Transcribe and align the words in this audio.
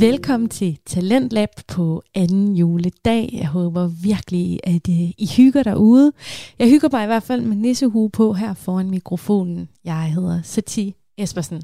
Velkommen 0.00 0.48
til 0.48 0.78
Talentlab 0.86 1.48
på 1.68 2.02
anden 2.14 2.56
juledag. 2.56 3.30
Jeg 3.32 3.46
håber 3.46 3.86
virkelig, 3.86 4.60
at 4.64 4.88
øh, 4.88 5.10
I 5.18 5.30
hygger 5.36 5.62
derude. 5.62 6.12
Jeg 6.58 6.68
hygger 6.68 6.88
mig 6.92 7.02
i 7.02 7.06
hvert 7.06 7.22
fald 7.22 7.40
med 7.40 7.56
nissehue 7.56 8.10
på 8.10 8.32
her 8.32 8.54
foran 8.54 8.90
mikrofonen. 8.90 9.68
Jeg 9.84 10.12
hedder 10.12 10.42
Sati 10.42 10.94
Espersen. 11.16 11.62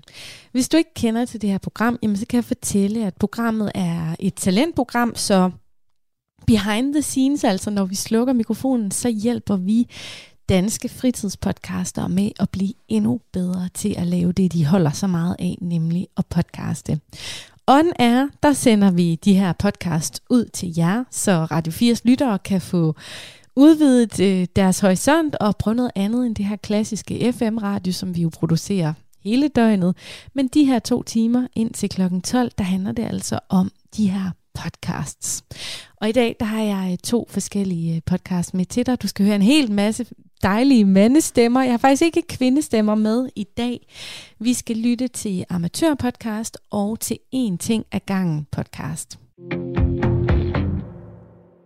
Hvis 0.52 0.68
du 0.68 0.76
ikke 0.76 0.94
kender 0.94 1.24
til 1.24 1.42
det 1.42 1.50
her 1.50 1.58
program, 1.58 1.98
jamen 2.02 2.16
så 2.16 2.26
kan 2.26 2.36
jeg 2.36 2.44
fortælle, 2.44 3.06
at 3.06 3.14
programmet 3.14 3.72
er 3.74 4.16
et 4.20 4.34
talentprogram, 4.34 5.14
så 5.14 5.50
behind 6.46 6.92
the 6.92 7.02
scenes, 7.02 7.44
altså 7.44 7.70
når 7.70 7.84
vi 7.84 7.94
slukker 7.94 8.32
mikrofonen, 8.32 8.90
så 8.90 9.08
hjælper 9.08 9.56
vi 9.56 9.88
danske 10.48 10.88
fritidspodcaster 10.88 12.08
med 12.08 12.30
at 12.40 12.50
blive 12.50 12.72
endnu 12.88 13.20
bedre 13.32 13.68
til 13.74 13.94
at 13.98 14.06
lave 14.06 14.32
det, 14.32 14.52
de 14.52 14.66
holder 14.66 14.90
så 14.90 15.06
meget 15.06 15.36
af, 15.38 15.58
nemlig 15.60 16.06
at 16.16 16.26
podcaste. 16.26 17.00
On 17.66 17.92
Air, 17.98 18.28
der 18.42 18.52
sender 18.52 18.90
vi 18.90 19.14
de 19.14 19.34
her 19.34 19.52
podcast 19.52 20.22
ud 20.30 20.44
til 20.44 20.72
jer, 20.76 21.04
så 21.10 21.32
Radio 21.32 21.72
4's 21.72 22.00
lyttere 22.04 22.38
kan 22.38 22.60
få 22.60 22.94
udvidet 23.56 24.20
øh, 24.20 24.46
deres 24.56 24.80
horisont 24.80 25.36
og 25.36 25.56
prøve 25.56 25.74
noget 25.74 25.92
andet 25.94 26.26
end 26.26 26.36
det 26.36 26.44
her 26.44 26.56
klassiske 26.56 27.32
FM-radio, 27.32 27.92
som 27.92 28.16
vi 28.16 28.22
jo 28.22 28.28
producerer 28.28 28.92
hele 29.24 29.48
døgnet. 29.48 29.96
Men 30.34 30.48
de 30.48 30.64
her 30.64 30.78
to 30.78 31.02
timer 31.02 31.46
ind 31.56 31.74
til 31.74 31.88
klokken 31.88 32.22
12, 32.22 32.50
der 32.58 32.64
handler 32.64 32.92
det 32.92 33.04
altså 33.04 33.38
om 33.48 33.70
de 33.96 34.10
her 34.10 34.30
podcasts. 34.54 35.44
Og 35.96 36.08
i 36.08 36.12
dag, 36.12 36.36
der 36.40 36.46
har 36.46 36.62
jeg 36.62 36.88
øh, 36.92 36.98
to 36.98 37.26
forskellige 37.30 37.96
øh, 37.96 38.02
podcasts 38.06 38.54
med 38.54 38.64
til 38.64 38.86
dig. 38.86 39.02
Du 39.02 39.08
skal 39.08 39.26
høre 39.26 39.36
en 39.36 39.42
hel 39.42 39.72
masse 39.72 40.06
dejlige 40.42 40.84
mandestemmer. 40.84 41.62
Jeg 41.62 41.72
har 41.72 41.78
faktisk 41.78 42.02
ikke 42.02 42.22
kvindestemmer 42.28 42.94
med 42.94 43.28
i 43.36 43.44
dag. 43.56 43.86
Vi 44.38 44.54
skal 44.54 44.76
lytte 44.76 45.08
til 45.08 45.44
Amatørpodcast 45.48 46.58
og 46.70 47.00
til 47.00 47.18
En 47.32 47.58
ting 47.58 47.84
af 47.92 48.06
gangen 48.06 48.46
podcast. 48.52 49.18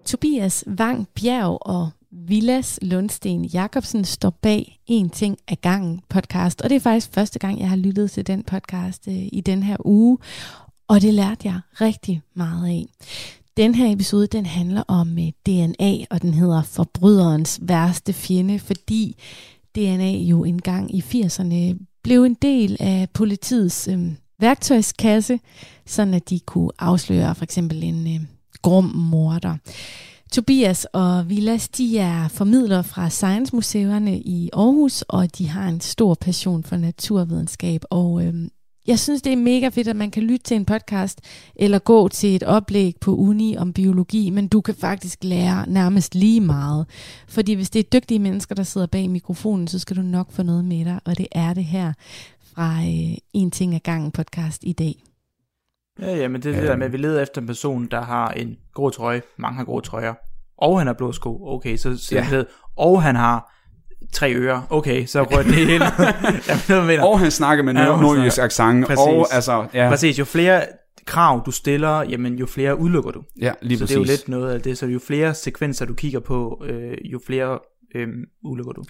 Tobias 0.07 0.65
Vang 0.67 1.09
Bjerg 1.15 1.59
og 1.61 1.91
Villas 2.11 2.79
Lundsten 2.83 3.45
Jacobsen 3.45 4.05
står 4.05 4.31
bag 4.31 4.81
En 4.87 5.11
ting 5.11 5.39
af 5.49 5.61
gangen 5.61 6.01
podcast, 6.09 6.63
og 6.63 6.71
det 6.71 6.77
er 6.77 6.81
faktisk 6.81 7.13
første 7.15 7.39
gang, 7.39 7.61
jeg 7.61 7.69
har 7.69 7.77
lyttet 7.77 8.11
til 8.11 8.27
den 8.27 8.43
podcast 8.43 9.09
øh, 9.09 9.15
i 9.33 9.43
den 9.47 9.63
her 9.63 9.77
uge, 9.85 10.19
og 10.89 11.03
det 11.03 11.15
lærte 11.15 11.49
jeg 11.49 11.61
rigtig 11.81 12.23
meget 12.35 12.69
af. 12.69 12.87
Den 13.57 13.75
her 13.75 13.93
episode, 13.93 14.27
den 14.27 14.47
handler 14.47 14.83
om 14.89 15.19
øh, 15.19 15.33
DNA, 15.47 16.05
og 16.11 16.23
den 16.23 16.35
hedder 16.35 16.63
Forbryderens 16.63 17.59
værste 17.63 18.13
fjende, 18.13 18.59
fordi 18.59 19.17
DNA 19.77 20.11
jo 20.11 20.45
engang 20.45 20.95
i 20.95 21.01
80'erne 21.01 21.85
blev 22.03 22.25
en 22.25 22.35
del 22.35 22.77
af 22.81 23.09
politiets 23.15 23.89
øh, 23.89 23.99
værktøjskasse, 24.41 25.41
sådan 25.87 26.15
at 26.15 26.31
de 26.31 26.41
kunne 26.41 26.71
afsløre 26.79 27.35
for 27.35 27.45
eksempel 27.45 27.83
en 27.83 28.15
øh, 28.15 28.21
grum 28.63 28.85
morder. 28.85 29.57
Tobias 30.33 30.85
og 30.85 31.29
Vilas, 31.29 31.69
de 31.69 31.99
er 31.99 32.29
formidlere 32.29 32.85
fra 32.85 33.11
Science 33.11 33.55
Museerne 33.57 34.19
i 34.19 34.51
Aarhus, 34.53 35.03
og 35.03 35.39
de 35.39 35.49
har 35.49 35.69
en 35.69 35.81
stor 35.81 36.15
passion 36.15 36.65
for 36.65 36.77
naturvidenskab, 36.77 37.85
og 37.91 38.25
øh, 38.25 38.35
jeg 38.89 38.99
synes, 38.99 39.23
det 39.23 39.33
er 39.33 39.37
mega 39.37 39.69
fedt, 39.69 39.89
at 39.89 39.97
man 39.97 40.11
kan 40.11 40.23
lytte 40.23 40.45
til 40.45 40.57
en 40.57 40.65
podcast, 40.65 41.21
eller 41.57 41.79
gå 41.79 42.09
til 42.09 42.37
et 42.37 42.43
oplæg 42.43 42.95
på 43.01 43.17
uni 43.17 43.57
om 43.57 43.73
biologi, 43.73 44.31
men 44.31 44.49
du 44.49 44.61
kan 44.61 44.75
faktisk 44.75 45.19
lære 45.25 45.69
nærmest 45.69 46.15
lige 46.15 46.41
meget. 46.41 46.87
Fordi 47.29 47.55
hvis 47.55 47.71
det 47.71 47.81
er 47.81 48.01
dygtige 48.01 48.19
mennesker, 48.19 48.55
der 48.55 48.63
sidder 48.63 48.87
bag 48.87 49.11
mikrofonen, 49.11 49.69
så 49.69 49.79
skal 49.79 49.97
du 49.97 50.03
nok 50.03 50.33
få 50.33 50.43
noget 50.43 50.65
med 50.65 50.85
dig, 50.85 51.01
og 51.05 51.19
det 51.19 51.27
er 51.33 51.55
det 51.55 51.65
her 51.65 51.93
fra 52.55 52.79
øh, 52.79 53.17
En 53.33 53.51
ting 53.51 53.75
ad 53.75 53.81
gangen 53.81 54.11
podcast 54.11 54.65
i 54.65 54.73
dag. 54.73 54.95
Ja, 56.01 56.17
ja, 56.17 56.29
men 56.29 56.43
det 56.43 56.55
er 56.55 56.61
det 56.61 56.69
der 56.69 56.77
med, 56.77 56.87
at 56.87 56.93
vi 56.93 56.97
leder 56.97 57.23
efter 57.23 57.41
en 57.41 57.47
person, 57.47 57.87
der 57.87 58.01
har 58.01 58.29
en 58.31 58.57
grå 58.75 58.91
trøje, 58.91 59.23
mange 59.37 59.57
har 59.57 59.65
grå 59.65 59.81
trøjer, 59.81 60.15
og 60.59 60.81
han 60.81 60.87
har 60.87 60.95
blå 60.95 61.13
sko, 61.13 61.49
okay, 61.49 61.77
så, 61.77 61.97
så 61.97 62.15
ja. 62.15 62.43
og 62.77 63.03
han 63.03 63.17
har 63.17 63.58
tre 64.13 64.35
ører. 64.35 64.63
Okay, 64.71 65.07
så 65.07 65.23
rører 65.23 65.43
det 65.43 65.55
hele. 65.55 65.85
jeg 66.79 66.85
mener. 66.87 67.03
Og 67.03 67.21
han 67.21 67.31
snakker 67.31 67.65
med 67.65 67.75
ja, 67.75 67.85
nordjysk 67.85 68.39
accent. 68.39 68.87
Præcis. 68.87 68.99
Og, 68.99 69.35
altså, 69.35 69.67
ja. 69.75 69.89
Præcis, 69.89 70.19
jo 70.19 70.25
flere 70.25 70.67
krav 71.07 71.43
du 71.47 71.51
stiller, 71.51 72.03
jamen 72.03 72.35
jo 72.39 72.47
flere 72.47 72.79
udelukker 72.79 73.11
du. 73.11 73.23
Ja, 73.41 73.53
lige 73.63 73.79
så 73.79 73.83
præcis. 73.83 73.95
det 73.95 74.01
er 74.01 74.01
jo 74.01 74.05
lidt 74.05 74.29
noget 74.29 74.53
af 74.53 74.61
det, 74.61 74.79
så 74.79 74.87
jo 74.87 74.99
flere 74.99 75.35
sekvenser 75.35 75.85
du 75.85 75.95
kigger 75.95 76.21
på, 76.21 76.65
øh, 76.69 76.97
jo 77.05 77.21
flere 77.27 77.59
øh, 77.95 78.09
udelukker 78.45 78.73
du. 78.73 78.85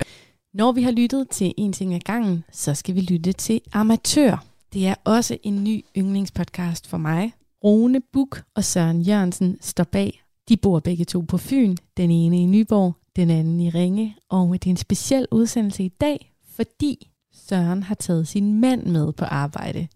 Når 0.54 0.72
vi 0.72 0.82
har 0.82 0.90
lyttet 0.90 1.28
til 1.30 1.54
en 1.58 1.72
ting 1.72 1.94
ad 1.94 2.00
gangen, 2.00 2.44
så 2.52 2.74
skal 2.74 2.94
vi 2.94 3.00
lytte 3.00 3.32
til 3.32 3.60
Amatør. 3.72 4.44
Det 4.72 4.86
er 4.86 4.94
også 5.04 5.38
en 5.42 5.64
ny 5.64 5.84
yndlingspodcast 5.96 6.90
for 6.90 6.96
mig. 6.96 7.32
Rune 7.64 8.00
Buk 8.12 8.42
og 8.56 8.64
Søren 8.64 9.00
Jørgensen 9.00 9.58
står 9.60 9.84
bag. 9.84 10.22
De 10.48 10.56
bor 10.56 10.80
begge 10.80 11.04
to 11.04 11.20
på 11.20 11.38
Fyn, 11.38 11.76
den 11.96 12.10
ene 12.10 12.42
i 12.42 12.46
Nyborg, 12.46 12.94
den 13.18 13.30
anden 13.30 13.60
i 13.60 13.70
Ringe, 13.70 14.16
og 14.30 14.52
det 14.52 14.66
er 14.66 14.70
en 14.70 14.76
speciel 14.76 15.26
udsendelse 15.30 15.84
i 15.84 15.88
dag, 15.88 16.32
fordi 16.56 17.10
Søren 17.48 17.82
har 17.82 17.94
taget 17.94 18.28
sin 18.28 18.60
mand 18.60 18.86
med 18.86 19.12
på 19.12 19.24
arbejde. 19.24 19.88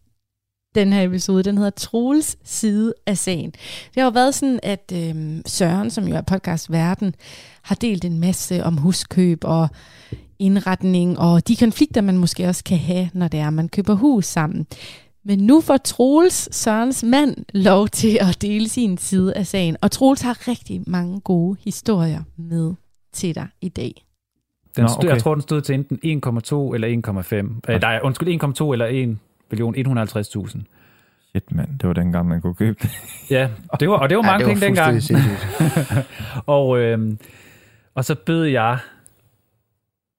Den 0.75 0.93
her 0.93 1.03
episode, 1.03 1.43
den 1.43 1.57
hedder 1.57 1.71
Troels 1.71 2.37
side 2.45 2.95
af 3.07 3.19
sagen. 3.19 3.51
Det 3.51 3.97
har 3.97 4.05
jo 4.05 4.11
været 4.11 4.35
sådan, 4.35 4.61
at 4.63 4.93
øh, 4.95 5.41
Søren, 5.47 5.91
som 5.91 6.09
jo 6.09 6.15
er 6.15 6.21
podcastverden, 6.21 7.15
har 7.63 7.75
delt 7.75 8.05
en 8.05 8.21
masse 8.21 8.65
om 8.65 8.77
huskøb 8.77 9.39
og 9.45 9.69
indretning 10.39 11.19
og 11.19 11.49
de 11.49 11.57
konflikter, 11.57 12.01
man 12.01 12.19
måske 12.19 12.49
også 12.49 12.65
kan 12.65 12.79
have, 12.79 13.11
når 13.15 13.29
det 13.29 13.41
er, 13.41 13.51
man 13.51 13.69
køber 13.69 13.95
hus 13.95 14.27
sammen. 14.27 14.67
Men 15.25 15.39
nu 15.39 15.61
får 15.61 15.77
Troels, 15.77 16.57
Sørens 16.57 17.03
mand, 17.03 17.37
lov 17.55 17.89
til 17.89 18.19
at 18.21 18.43
dele 18.43 18.69
sin 18.69 18.99
side 18.99 19.35
af 19.35 19.47
sagen. 19.47 19.77
Og 19.81 19.91
Troels 19.91 20.21
har 20.21 20.49
rigtig 20.49 20.83
mange 20.87 21.21
gode 21.21 21.57
historier 21.65 22.23
med 22.37 22.75
til 23.13 23.35
dig 23.35 23.49
i 23.61 23.69
dag? 23.69 24.05
Den 24.77 24.89
stod, 24.89 24.99
okay. 24.99 25.09
Jeg 25.09 25.23
tror, 25.23 25.35
den 25.35 25.43
stod 25.43 25.61
til 25.61 25.75
enten 25.75 25.97
1,2 25.97 26.75
eller 26.75 26.89
1,5. 26.89 27.57
Okay. 27.59 27.79
Nej, 27.81 28.01
undskyld, 28.03 28.43
1,2 28.45 28.73
eller 28.73 28.87
1 28.87 29.19
million 29.51 29.75
150.000. 29.77 30.63
Shit, 31.29 31.55
mand. 31.55 31.79
Det 31.79 31.89
var 31.89 31.93
dengang, 31.93 32.29
man 32.29 32.41
kunne 32.41 32.55
købe 32.55 32.79
det. 32.83 32.91
ja, 33.31 33.49
det 33.81 33.91
var, 33.91 33.97
og 33.97 34.09
det 34.09 34.17
var 34.17 34.23
mange 34.23 34.49
ja, 34.49 34.55
det 34.55 34.61
var 34.61 34.67
penge 34.67 34.77
dengang. 34.77 35.03
og, 36.57 36.79
øhm, 36.79 37.19
og 37.95 38.05
så 38.05 38.15
bød 38.15 38.45
jeg 38.45 38.79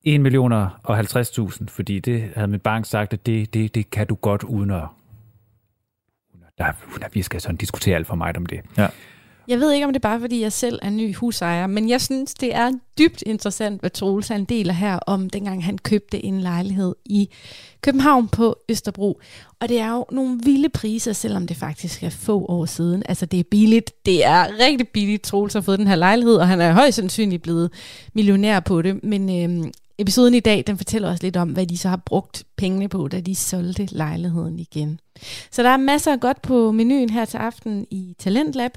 1 0.04 0.22
million 0.22 0.52
og 0.52 1.00
50.000, 1.00 1.66
fordi 1.68 2.00
det 2.00 2.30
havde 2.36 2.48
min 2.48 2.60
bank 2.60 2.86
sagt, 2.86 3.14
at 3.14 3.26
det, 3.26 3.54
det, 3.54 3.76
det 3.76 3.90
kan 3.90 4.08
du 4.08 4.16
godt 4.16 4.44
uden 4.44 4.72
at... 4.72 4.84
Der, 6.58 6.72
vi 7.14 7.22
skal 7.22 7.42
sådan 7.42 7.56
diskutere 7.56 7.96
alt 7.96 8.08
for 8.08 8.16
meget 8.16 8.38
om 8.38 8.46
det. 8.46 8.62
Ja. 8.78 8.88
Jeg 9.48 9.60
ved 9.60 9.72
ikke, 9.72 9.86
om 9.86 9.94
det 9.94 10.00
er 10.00 10.10
bare, 10.10 10.20
fordi 10.20 10.42
jeg 10.42 10.52
selv 10.52 10.80
er 10.82 10.90
ny 10.90 11.16
husejer, 11.16 11.68
men 11.68 11.90
jeg 11.90 12.02
synes, 12.02 12.34
det 12.34 12.56
er 12.56 12.72
dybt 12.98 13.24
interessant, 13.26 13.80
hvad 13.80 13.90
Troels 13.90 14.28
han 14.28 14.46
deler 14.46 14.74
her 14.74 14.96
om, 14.96 15.30
dengang 15.30 15.66
han 15.66 15.78
købte 15.78 16.26
en 16.26 16.42
lejlighed 16.42 16.96
i 17.06 17.30
København 17.82 18.28
på 18.28 18.58
Østerbro. 18.70 19.20
Og 19.60 19.70
det 19.70 19.80
er 19.80 19.92
jo 19.92 20.06
nogle 20.12 20.40
vilde 20.44 20.70
priser, 20.70 21.14
selvom 21.14 21.48
det 21.48 21.58
faktisk 21.58 22.04
er 22.04 22.10
få 22.10 22.46
år 22.46 22.66
siden. 22.66 23.04
Altså, 23.10 23.26
det 23.26 23.40
er 23.40 23.44
billigt. 23.52 24.06
Det 24.06 24.26
er 24.26 24.48
rigtig 24.60 24.88
billigt, 24.88 25.24
Troels 25.24 25.54
har 25.54 25.62
fået 25.62 25.80
den 25.80 25.88
her 25.88 25.96
lejlighed, 25.96 26.36
og 26.36 26.48
han 26.48 26.62
er 26.62 26.74
højst 26.74 26.96
sandsynligt 26.96 27.44
blevet 27.44 27.72
millionær 28.14 28.60
på 28.60 28.82
det. 28.82 29.04
Men 29.04 29.44
øhm, 29.44 29.72
Episoden 29.98 30.34
i 30.34 30.40
dag, 30.40 30.64
den 30.68 30.78
fortæller 30.78 31.12
os 31.12 31.24
lidt 31.24 31.38
om, 31.38 31.50
hvad 31.50 31.68
de 31.68 31.78
så 31.78 31.90
har 31.90 32.02
brugt 32.06 32.44
pengene 32.58 32.90
på, 32.90 33.08
da 33.08 33.22
de 33.22 33.36
solgte 33.36 33.88
lejligheden 33.92 34.60
igen. 34.60 35.00
Så 35.52 35.64
der 35.64 35.70
er 35.70 35.78
masser 35.78 36.12
af 36.12 36.20
godt 36.20 36.42
på 36.42 36.72
menuen 36.72 37.10
her 37.10 37.26
til 37.26 37.38
aften 37.38 37.88
i 37.92 38.16
Talentlab, 38.20 38.72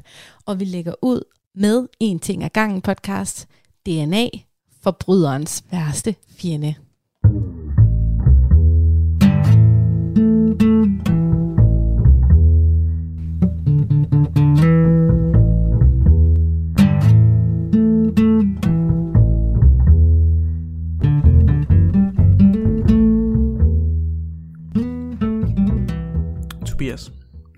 og 0.47 0.61
vi 0.61 0.65
lægger 0.65 0.95
ud 1.03 1.21
med 1.55 1.89
En 2.01 2.19
ting 2.19 2.45
ad 2.45 2.51
gangen 2.51 2.81
podcast, 2.81 3.49
DNA, 3.87 4.29
forbryderens 4.83 5.65
værste 5.71 6.15
fjende. 6.39 6.75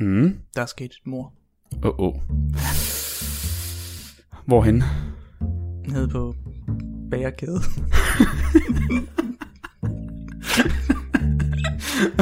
Mm. 0.01 0.35
Der 0.57 0.63
er 0.63 0.67
sket 0.67 0.85
et 0.85 1.01
mor. 1.05 1.33
Åh, 1.85 1.91
oh, 1.99 1.99
oh. 1.99 2.15
Hvorhen? 4.47 4.83
Nede 5.89 6.09
på 6.09 6.35
bagerkæde. 7.11 7.61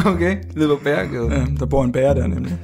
okay, 0.15 0.37
nede 0.57 0.69
på 0.69 0.81
bagerkæde. 0.85 1.33
Ja, 1.33 1.47
der 1.59 1.67
bor 1.67 1.85
en 1.85 1.93
bager 1.93 2.15
der 2.15 2.27
nemlig. 2.27 2.59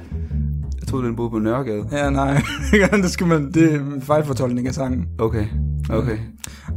Jeg 0.79 0.87
troede, 0.87 1.07
den 1.07 1.15
boede 1.15 1.29
på 1.29 1.39
Nørregade. 1.39 1.87
Ja, 1.91 2.09
nej. 2.09 2.41
det, 2.91 3.11
skal 3.11 3.27
man, 3.27 3.51
det 3.51 3.73
er 3.73 3.79
en 3.79 4.01
fejlfortolkning 4.01 4.67
af 4.67 4.73
sangen. 4.73 5.07
Okay, 5.19 5.45
okay. 5.89 6.17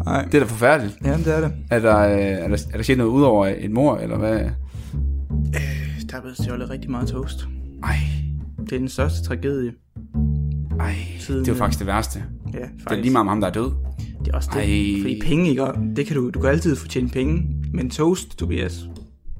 Nej. 0.04 0.24
Det 0.24 0.34
er 0.34 0.38
da 0.38 0.46
forfærdeligt. 0.46 0.98
Ja, 1.04 1.16
det 1.16 1.36
er 1.36 1.40
det. 1.40 1.52
Er 1.70 1.78
der, 1.78 1.98
øh, 1.98 2.18
er 2.18 2.48
der, 2.48 2.66
er 2.72 2.76
der 2.76 2.82
sket 2.82 2.98
noget 2.98 3.10
ud 3.10 3.22
over 3.22 3.46
et 3.58 3.70
mor, 3.70 3.96
eller 3.96 4.18
hvad? 4.18 4.40
Øh, 4.40 4.50
der 6.10 6.16
er 6.16 6.20
blevet 6.20 6.36
stjålet 6.36 6.70
rigtig 6.70 6.90
meget 6.90 7.08
toast. 7.08 7.48
Ej. 7.82 7.96
Det 8.70 8.72
er 8.72 8.78
den 8.78 8.88
største 8.88 9.28
tragedie. 9.28 9.72
Ej, 10.80 10.94
siden, 11.18 11.40
det 11.40 11.48
er 11.48 11.52
jo 11.52 11.58
faktisk 11.58 11.78
det 11.78 11.86
værste. 11.86 12.24
Ja, 12.54 12.60
faktisk. 12.60 12.88
Det 12.88 12.98
er 12.98 13.02
lige 13.02 13.12
meget 13.12 13.20
om 13.20 13.28
ham, 13.28 13.40
der 13.40 13.48
er 13.48 13.52
død. 13.52 13.70
Det 14.24 14.32
er 14.32 14.36
også 14.36 14.50
det. 14.54 14.60
Ej. 14.60 15.02
Fordi 15.02 15.20
penge, 15.24 15.50
ikke? 15.50 15.66
Det 15.96 16.06
kan 16.06 16.16
du, 16.16 16.30
du 16.30 16.40
kan 16.40 16.50
altid 16.50 16.76
få 16.76 16.88
tjent 16.88 17.12
penge. 17.12 17.42
Men 17.72 17.90
toast, 17.90 18.38
Tobias, 18.38 18.88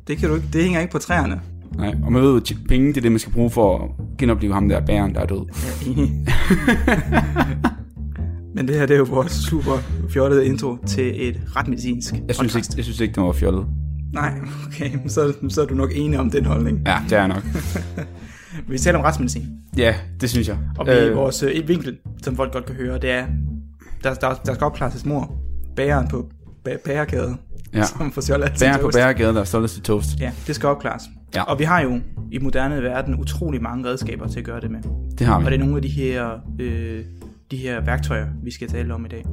det, 0.07 0.19
kan 0.19 0.29
du 0.29 0.35
ikke, 0.35 0.47
det 0.53 0.63
hænger 0.63 0.81
ikke 0.81 0.93
på 0.93 0.99
træerne. 0.99 1.41
Nej, 1.77 1.95
og 2.03 2.13
man 2.13 2.23
ved 2.23 2.37
at 2.37 2.57
penge, 2.69 2.89
det 2.89 2.97
er 2.97 3.01
det, 3.01 3.13
man 3.13 3.19
skal 3.19 3.33
bruge 3.33 3.51
for 3.51 3.79
at 3.79 3.91
genopleve 4.19 4.55
ham 4.55 4.69
der 4.69 4.87
bæren, 4.87 5.15
der 5.15 5.21
er 5.21 5.27
død. 5.27 5.47
Ja, 5.87 5.91
enig. 5.91 6.13
Men 8.55 8.69
det 8.69 8.77
her, 8.77 8.87
det 8.87 8.95
er 8.95 8.99
jo 8.99 9.07
vores 9.11 9.33
super 9.33 9.73
fjollede 10.11 10.47
intro 10.47 10.77
til 10.87 11.29
et 11.29 11.41
ret 11.57 11.69
medicinsk 11.69 12.15
jeg 12.29 12.35
synes, 12.35 12.55
ikke, 12.55 12.69
jeg 12.77 12.85
synes 12.85 13.01
ikke, 13.01 13.15
det 13.15 13.23
var 13.23 13.33
fjollet. 13.33 13.67
Nej, 14.13 14.35
okay, 14.67 14.91
så, 15.09 15.33
så 15.49 15.63
er 15.63 15.67
du 15.67 15.75
nok 15.75 15.91
enig 15.95 16.19
om 16.19 16.31
den 16.31 16.45
holdning. 16.45 16.83
Ja, 16.87 16.99
det 17.09 17.19
er 17.19 17.27
nok. 17.27 17.43
vi 18.69 18.79
taler 18.79 18.99
om 18.99 19.05
retsmedicin. 19.05 19.47
Ja, 19.77 19.95
det 20.21 20.31
synes 20.31 20.49
jeg. 20.49 20.59
Og 20.79 20.87
vi, 20.87 20.93
øh, 20.93 21.17
vores 21.17 21.43
øh, 21.43 21.69
vinkel, 21.69 21.99
som 22.23 22.37
folk 22.37 22.53
godt 22.53 22.67
kan 22.67 22.75
høre, 22.75 22.99
det 22.99 23.11
er, 23.11 23.27
der, 24.03 24.15
der, 24.15 24.35
der 24.47 24.55
skal 24.55 24.65
opklares 24.65 25.07
mor. 25.07 25.35
Bæren 25.77 26.09
på 26.09 26.27
bærekæde. 26.85 27.37
Ja. 27.75 27.85
Som 27.85 28.13
får 28.13 28.21
stjålet 28.21 28.53
Bæren 28.61 28.81
på 28.81 28.91
bærekæde, 28.95 29.35
der 29.35 29.41
er 29.41 29.45
stjålet 29.45 29.71
til 29.71 29.83
toast. 29.83 30.21
Ja, 30.21 30.33
det 30.47 30.55
skal 30.55 30.69
opklares. 30.69 31.03
Ja. 31.35 31.43
Og 31.43 31.59
vi 31.59 31.65
har 31.65 31.81
jo 31.81 32.01
i 32.33 32.39
moderne 32.39 32.83
verden 32.83 33.21
utrolig 33.21 33.63
mange 33.63 33.89
redskaber 33.89 34.29
til 34.29 34.39
at 34.39 34.45
gøre 34.45 34.61
det 34.61 34.71
med. 34.71 34.81
Det 35.19 35.27
har 35.27 35.39
vi. 35.39 35.45
Og 35.45 35.51
det 35.51 35.61
er 35.61 35.65
nogle 35.65 35.77
af 35.77 35.83
de 35.83 35.89
her, 35.89 36.31
øh, 36.59 37.05
de 37.51 37.57
her 37.57 37.81
værktøjer, 37.81 38.27
vi 38.43 38.51
skal 38.51 38.69
tale 38.69 38.95
om 38.95 39.05
i 39.05 39.09
dag. 39.09 39.25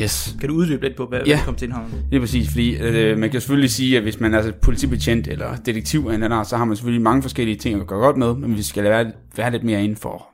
Yes. 0.00 0.36
Kan 0.40 0.48
du 0.48 0.54
uddybe 0.54 0.82
lidt 0.82 0.96
på, 0.96 1.06
hvad, 1.06 1.20
ja. 1.26 1.36
hvad 1.36 1.44
kommer 1.44 1.58
til 1.58 1.66
indholdet? 1.66 2.04
Det 2.10 2.16
er 2.16 2.20
præcis, 2.20 2.48
fordi 2.48 2.76
øh, 2.76 3.18
man 3.18 3.30
kan 3.30 3.40
selvfølgelig 3.40 3.70
sige, 3.70 3.96
at 3.96 4.02
hvis 4.02 4.20
man 4.20 4.34
er 4.34 4.52
politibetjent 4.62 5.28
eller 5.28 5.56
detektiv 5.56 6.06
af 6.10 6.14
en 6.14 6.22
anden 6.22 6.32
art, 6.32 6.48
så 6.48 6.56
har 6.56 6.64
man 6.64 6.76
selvfølgelig 6.76 7.02
mange 7.02 7.22
forskellige 7.22 7.56
ting 7.56 7.80
at 7.80 7.86
gøre 7.86 7.98
godt 7.98 8.16
med, 8.16 8.34
men 8.34 8.50
hvis 8.50 8.58
vi 8.58 8.62
skal 8.62 8.84
være, 8.84 9.12
være 9.36 9.50
lidt 9.50 9.64
mere 9.64 9.84
inden 9.84 9.96
for 9.96 10.26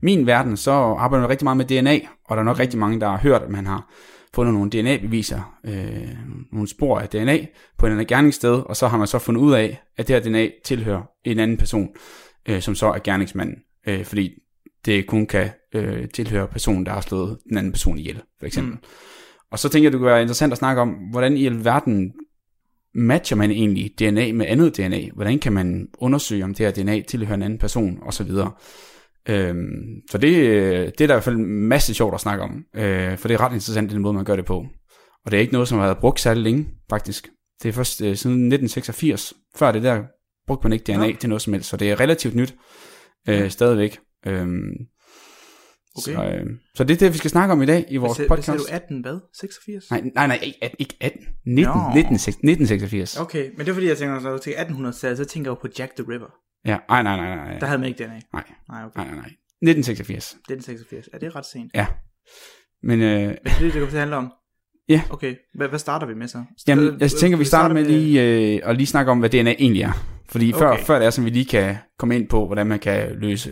min 0.00 0.26
verden, 0.26 0.56
så 0.56 0.70
arbejder 0.70 1.22
man 1.22 1.30
rigtig 1.30 1.44
meget 1.44 1.56
med 1.56 1.64
DNA, 1.64 1.98
og 2.24 2.36
der 2.36 2.40
er 2.40 2.44
nok 2.44 2.58
rigtig 2.58 2.78
mange, 2.78 3.00
der 3.00 3.08
har 3.08 3.18
hørt, 3.18 3.42
at 3.42 3.50
man 3.50 3.66
har 3.66 3.92
fundet 4.34 4.54
nogle 4.54 4.70
DNA-beviser, 4.70 5.58
øh, 5.64 6.08
nogle 6.52 6.68
spor 6.68 6.98
af 6.98 7.08
DNA 7.08 7.46
på 7.78 7.86
en 7.86 7.92
anden 7.92 8.06
gerningssted, 8.06 8.62
og 8.66 8.76
så 8.76 8.88
har 8.88 8.98
man 8.98 9.06
så 9.06 9.18
fundet 9.18 9.40
ud 9.40 9.52
af, 9.52 9.80
at 9.96 10.08
det 10.08 10.16
her 10.16 10.30
DNA 10.30 10.48
tilhører 10.64 11.02
en 11.24 11.38
anden 11.38 11.56
person, 11.56 11.88
øh, 12.48 12.60
som 12.60 12.74
så 12.74 12.86
er 12.86 12.98
gerningsmanden, 12.98 13.56
øh, 13.86 14.04
fordi 14.04 14.30
det 14.86 15.06
kun 15.06 15.26
kan 15.26 15.50
øh, 15.76 16.08
tilhøre 16.08 16.48
personen, 16.48 16.86
der 16.86 16.92
har 16.92 17.00
slået 17.00 17.38
den 17.48 17.58
anden 17.58 17.72
person 17.72 17.98
ihjel, 17.98 18.22
for 18.38 18.46
eksempel. 18.46 18.72
Mm. 18.72 18.80
Og 19.50 19.58
så 19.58 19.68
tænker 19.68 19.86
jeg, 19.86 19.92
det 19.92 19.98
kunne 19.98 20.10
være 20.10 20.20
interessant 20.20 20.52
at 20.52 20.58
snakke 20.58 20.82
om, 20.82 20.88
hvordan 20.88 21.36
i 21.36 21.46
alverden 21.46 22.12
matcher 22.94 23.36
man 23.36 23.50
egentlig 23.50 23.90
DNA 23.98 24.32
med 24.32 24.46
andet 24.46 24.76
DNA? 24.76 25.00
Hvordan 25.14 25.38
kan 25.38 25.52
man 25.52 25.88
undersøge, 25.98 26.44
om 26.44 26.54
det 26.54 26.66
her 26.66 26.84
DNA 26.84 27.00
tilhører 27.00 27.34
en 27.34 27.42
anden 27.42 27.58
person, 27.58 27.98
osv.? 28.02 28.30
Øhm, 29.28 30.02
så 30.10 30.18
det, 30.18 30.32
det 30.98 31.00
er 31.00 31.06
der 31.06 31.14
i 31.14 31.16
hvert 31.16 31.24
fald 31.24 31.36
en 31.36 31.46
masse 31.46 31.94
sjovt 31.94 32.14
at 32.14 32.20
snakke 32.20 32.44
om, 32.44 32.64
øh, 32.76 33.18
for 33.18 33.28
det 33.28 33.34
er 33.34 33.40
ret 33.40 33.52
interessant, 33.52 33.90
den 33.90 34.02
måde, 34.02 34.14
man 34.14 34.24
gør 34.24 34.36
det 34.36 34.44
på. 34.44 34.66
Og 35.24 35.30
det 35.30 35.36
er 35.36 35.40
ikke 35.40 35.52
noget, 35.52 35.68
som 35.68 35.78
har 35.78 35.86
været 35.86 35.98
brugt 35.98 36.20
særlig 36.20 36.42
længe, 36.42 36.68
faktisk. 36.90 37.28
Det 37.62 37.68
er 37.68 37.72
først 37.72 38.02
øh, 38.02 38.16
siden 38.16 38.36
1986. 38.36 39.34
Før 39.56 39.72
det 39.72 39.82
der 39.82 40.02
brugte 40.46 40.68
man 40.68 40.72
ikke 40.72 40.92
DNA 40.92 41.06
ja. 41.06 41.12
til 41.20 41.28
noget 41.28 41.42
som 41.42 41.52
helst, 41.52 41.68
så 41.68 41.76
det 41.76 41.90
er 41.90 42.00
relativt 42.00 42.34
nyt 42.34 42.54
øh, 43.28 43.50
stadigvæk. 43.50 43.98
Øhm, 44.26 44.72
Okay. 45.98 46.14
Så, 46.14 46.24
øh, 46.24 46.46
så 46.74 46.84
det 46.84 46.94
er 46.94 46.98
det, 46.98 47.12
vi 47.12 47.18
skal 47.18 47.30
snakke 47.30 47.52
om 47.52 47.62
i 47.62 47.66
dag 47.66 47.84
i 47.88 47.96
vores 47.96 48.18
hvad, 48.18 48.28
podcast. 48.28 48.48
Hvad 48.48 48.58
du 48.58 48.64
18 48.70 49.00
hvad? 49.00 49.18
86? 49.40 49.90
Nej, 49.90 50.00
nej, 50.14 50.26
nej, 50.26 50.38
ikke, 50.42 50.76
ikke 50.78 50.96
18. 51.00 51.20
19, 51.46 51.64
no. 51.64 51.94
19, 51.94 52.14
1986. 52.14 53.20
Okay, 53.20 53.50
men 53.50 53.58
det 53.58 53.68
er 53.68 53.72
fordi, 53.74 53.88
jeg 53.88 53.98
tænker, 53.98 54.20
når 54.20 54.32
du 54.32 54.38
tænker 54.38 54.64
1800-tallet, 54.64 55.18
så 55.18 55.24
tænker 55.24 55.50
jeg 55.50 55.58
på 55.58 55.68
Jack 55.78 55.96
the 55.96 56.04
Ripper. 56.12 56.30
Ja, 56.64 56.78
nej, 56.88 57.02
nej, 57.02 57.16
nej, 57.16 57.36
nej. 57.36 57.58
Der 57.58 57.66
havde 57.66 57.78
man 57.78 57.88
ikke 57.88 58.04
DNA. 58.04 58.20
Nej, 58.32 58.44
nej, 58.68 58.84
okay. 58.84 58.96
nej, 58.96 59.06
nej, 59.06 59.14
nej. 59.14 59.30
1986. 59.62 60.32
1986, 60.32 61.08
er 61.12 61.18
det 61.18 61.36
ret 61.36 61.46
sent? 61.46 61.70
Ja. 61.74 61.86
Men, 62.82 63.02
øh, 63.02 63.08
men 63.08 63.28
det 63.28 63.38
er 63.44 63.58
det, 63.58 63.60
det 63.60 63.72
kommer 63.72 63.88
til 63.90 63.96
at 63.96 64.00
handle 64.00 64.16
om? 64.16 64.32
Ja. 64.88 65.02
Okay, 65.10 65.34
hvad, 65.54 65.68
hvad 65.68 65.78
starter 65.78 66.06
vi 66.06 66.14
med 66.14 66.28
så? 66.28 66.44
Jamen, 66.68 67.00
jeg 67.00 67.10
tænker, 67.10 67.38
vi 67.38 67.44
starter 67.44 67.74
med 67.74 67.84
lige 67.84 68.22
øh, 68.22 68.60
at 68.64 68.76
lige 68.76 68.86
snakke 68.86 69.10
om, 69.12 69.18
hvad 69.18 69.30
DNA 69.30 69.52
egentlig 69.52 69.82
er. 69.82 70.15
Fordi 70.28 70.52
okay. 70.52 70.58
før, 70.58 70.76
før 70.76 70.98
det 70.98 71.06
er, 71.06 71.10
som 71.10 71.24
vi 71.24 71.30
lige 71.30 71.44
kan 71.44 71.76
komme 71.98 72.16
ind 72.16 72.28
på, 72.28 72.46
hvordan 72.46 72.66
man 72.66 72.78
kan 72.78 73.08
løse, 73.18 73.50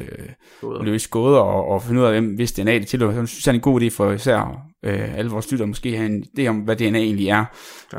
øh, 0.62 0.85
løse 0.85 1.09
gåder 1.09 1.38
og, 1.38 1.69
og 1.69 1.82
finde 1.82 2.00
ud 2.00 2.06
af, 2.06 2.12
hvem 2.12 2.35
hvis 2.35 2.53
DNA 2.53 2.75
det 2.75 2.87
tilhører. 2.87 3.12
Så 3.12 3.26
synes 3.26 3.47
jeg, 3.47 3.53
det 3.53 3.59
er 3.59 3.69
en 3.69 3.73
god 3.73 3.81
idé 3.81 3.88
for 3.88 4.12
især 4.12 4.67
øh, 4.85 5.19
alle 5.19 5.31
vores 5.31 5.50
lyttere 5.50 5.69
måske 5.69 5.97
have 5.97 6.06
en 6.06 6.25
idé 6.38 6.47
om, 6.47 6.56
hvad 6.56 6.76
DNA 6.76 6.99
egentlig 6.99 7.29
er. 7.29 7.44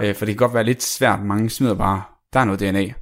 Øh, 0.01 0.15
for 0.15 0.25
det 0.25 0.37
kan 0.37 0.47
godt 0.47 0.53
være 0.53 0.63
lidt 0.63 0.83
svært. 0.83 1.23
Mange 1.23 1.49
smider 1.49 1.75
bare, 1.75 2.01
der 2.33 2.39
er 2.39 2.45
noget 2.45 2.59
DNA. 2.59 2.93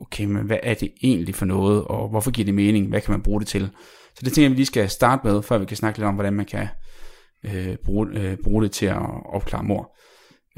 Okay, 0.00 0.24
men 0.24 0.46
hvad 0.46 0.58
er 0.62 0.74
det 0.74 0.92
egentlig 1.02 1.34
for 1.34 1.44
noget, 1.44 1.84
og 1.84 2.08
hvorfor 2.08 2.30
giver 2.30 2.46
det 2.46 2.54
mening? 2.54 2.88
Hvad 2.88 3.00
kan 3.00 3.12
man 3.12 3.22
bruge 3.22 3.40
det 3.40 3.48
til? 3.48 3.70
Så 4.14 4.20
det 4.24 4.32
tænker 4.32 4.42
jeg, 4.42 4.50
vi 4.50 4.56
lige 4.56 4.66
skal 4.66 4.90
starte 4.90 5.26
med, 5.26 5.42
før 5.42 5.58
vi 5.58 5.64
kan 5.64 5.76
snakke 5.76 5.98
lidt 5.98 6.06
om, 6.06 6.14
hvordan 6.14 6.32
man 6.32 6.46
kan 6.46 6.68
øh, 7.44 7.76
bruge, 7.84 8.08
øh, 8.12 8.36
bruge 8.44 8.62
det 8.62 8.70
til 8.70 8.86
at 8.86 8.98
opklare 9.32 9.64
mor. 9.64 9.90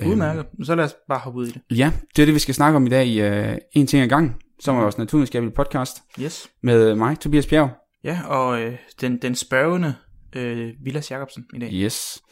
Udmærket. 0.06 0.46
Så 0.62 0.74
lad 0.74 0.84
os 0.84 0.94
bare 1.08 1.18
hoppe 1.18 1.38
ud 1.38 1.46
i 1.46 1.50
det. 1.50 1.62
Ja, 1.78 1.92
det 2.16 2.22
er 2.22 2.26
det, 2.26 2.34
vi 2.34 2.38
skal 2.38 2.54
snakke 2.54 2.76
om 2.76 2.86
i 2.86 2.90
dag 2.90 3.06
i 3.06 3.22
uh, 3.22 3.56
En 3.72 3.86
ting 3.86 4.02
ad 4.02 4.08
gang, 4.08 4.36
som 4.60 4.76
er 4.76 4.80
vores 4.80 4.98
naturvidenskabelige 4.98 5.54
podcast. 5.54 6.02
Yes. 6.20 6.50
Med 6.62 6.94
mig, 6.94 7.20
Tobias 7.20 7.46
Bjerg. 7.46 7.70
Ja, 8.04 8.20
og 8.26 8.62
øh, 8.62 8.76
den, 9.00 9.22
den 9.22 9.34
spørgende 9.34 9.94
øh, 10.36 10.72
Vilas 10.84 11.10
Jacobsen 11.10 11.44
i 11.54 11.58
dag. 11.58 11.70
Yes. 11.72 12.22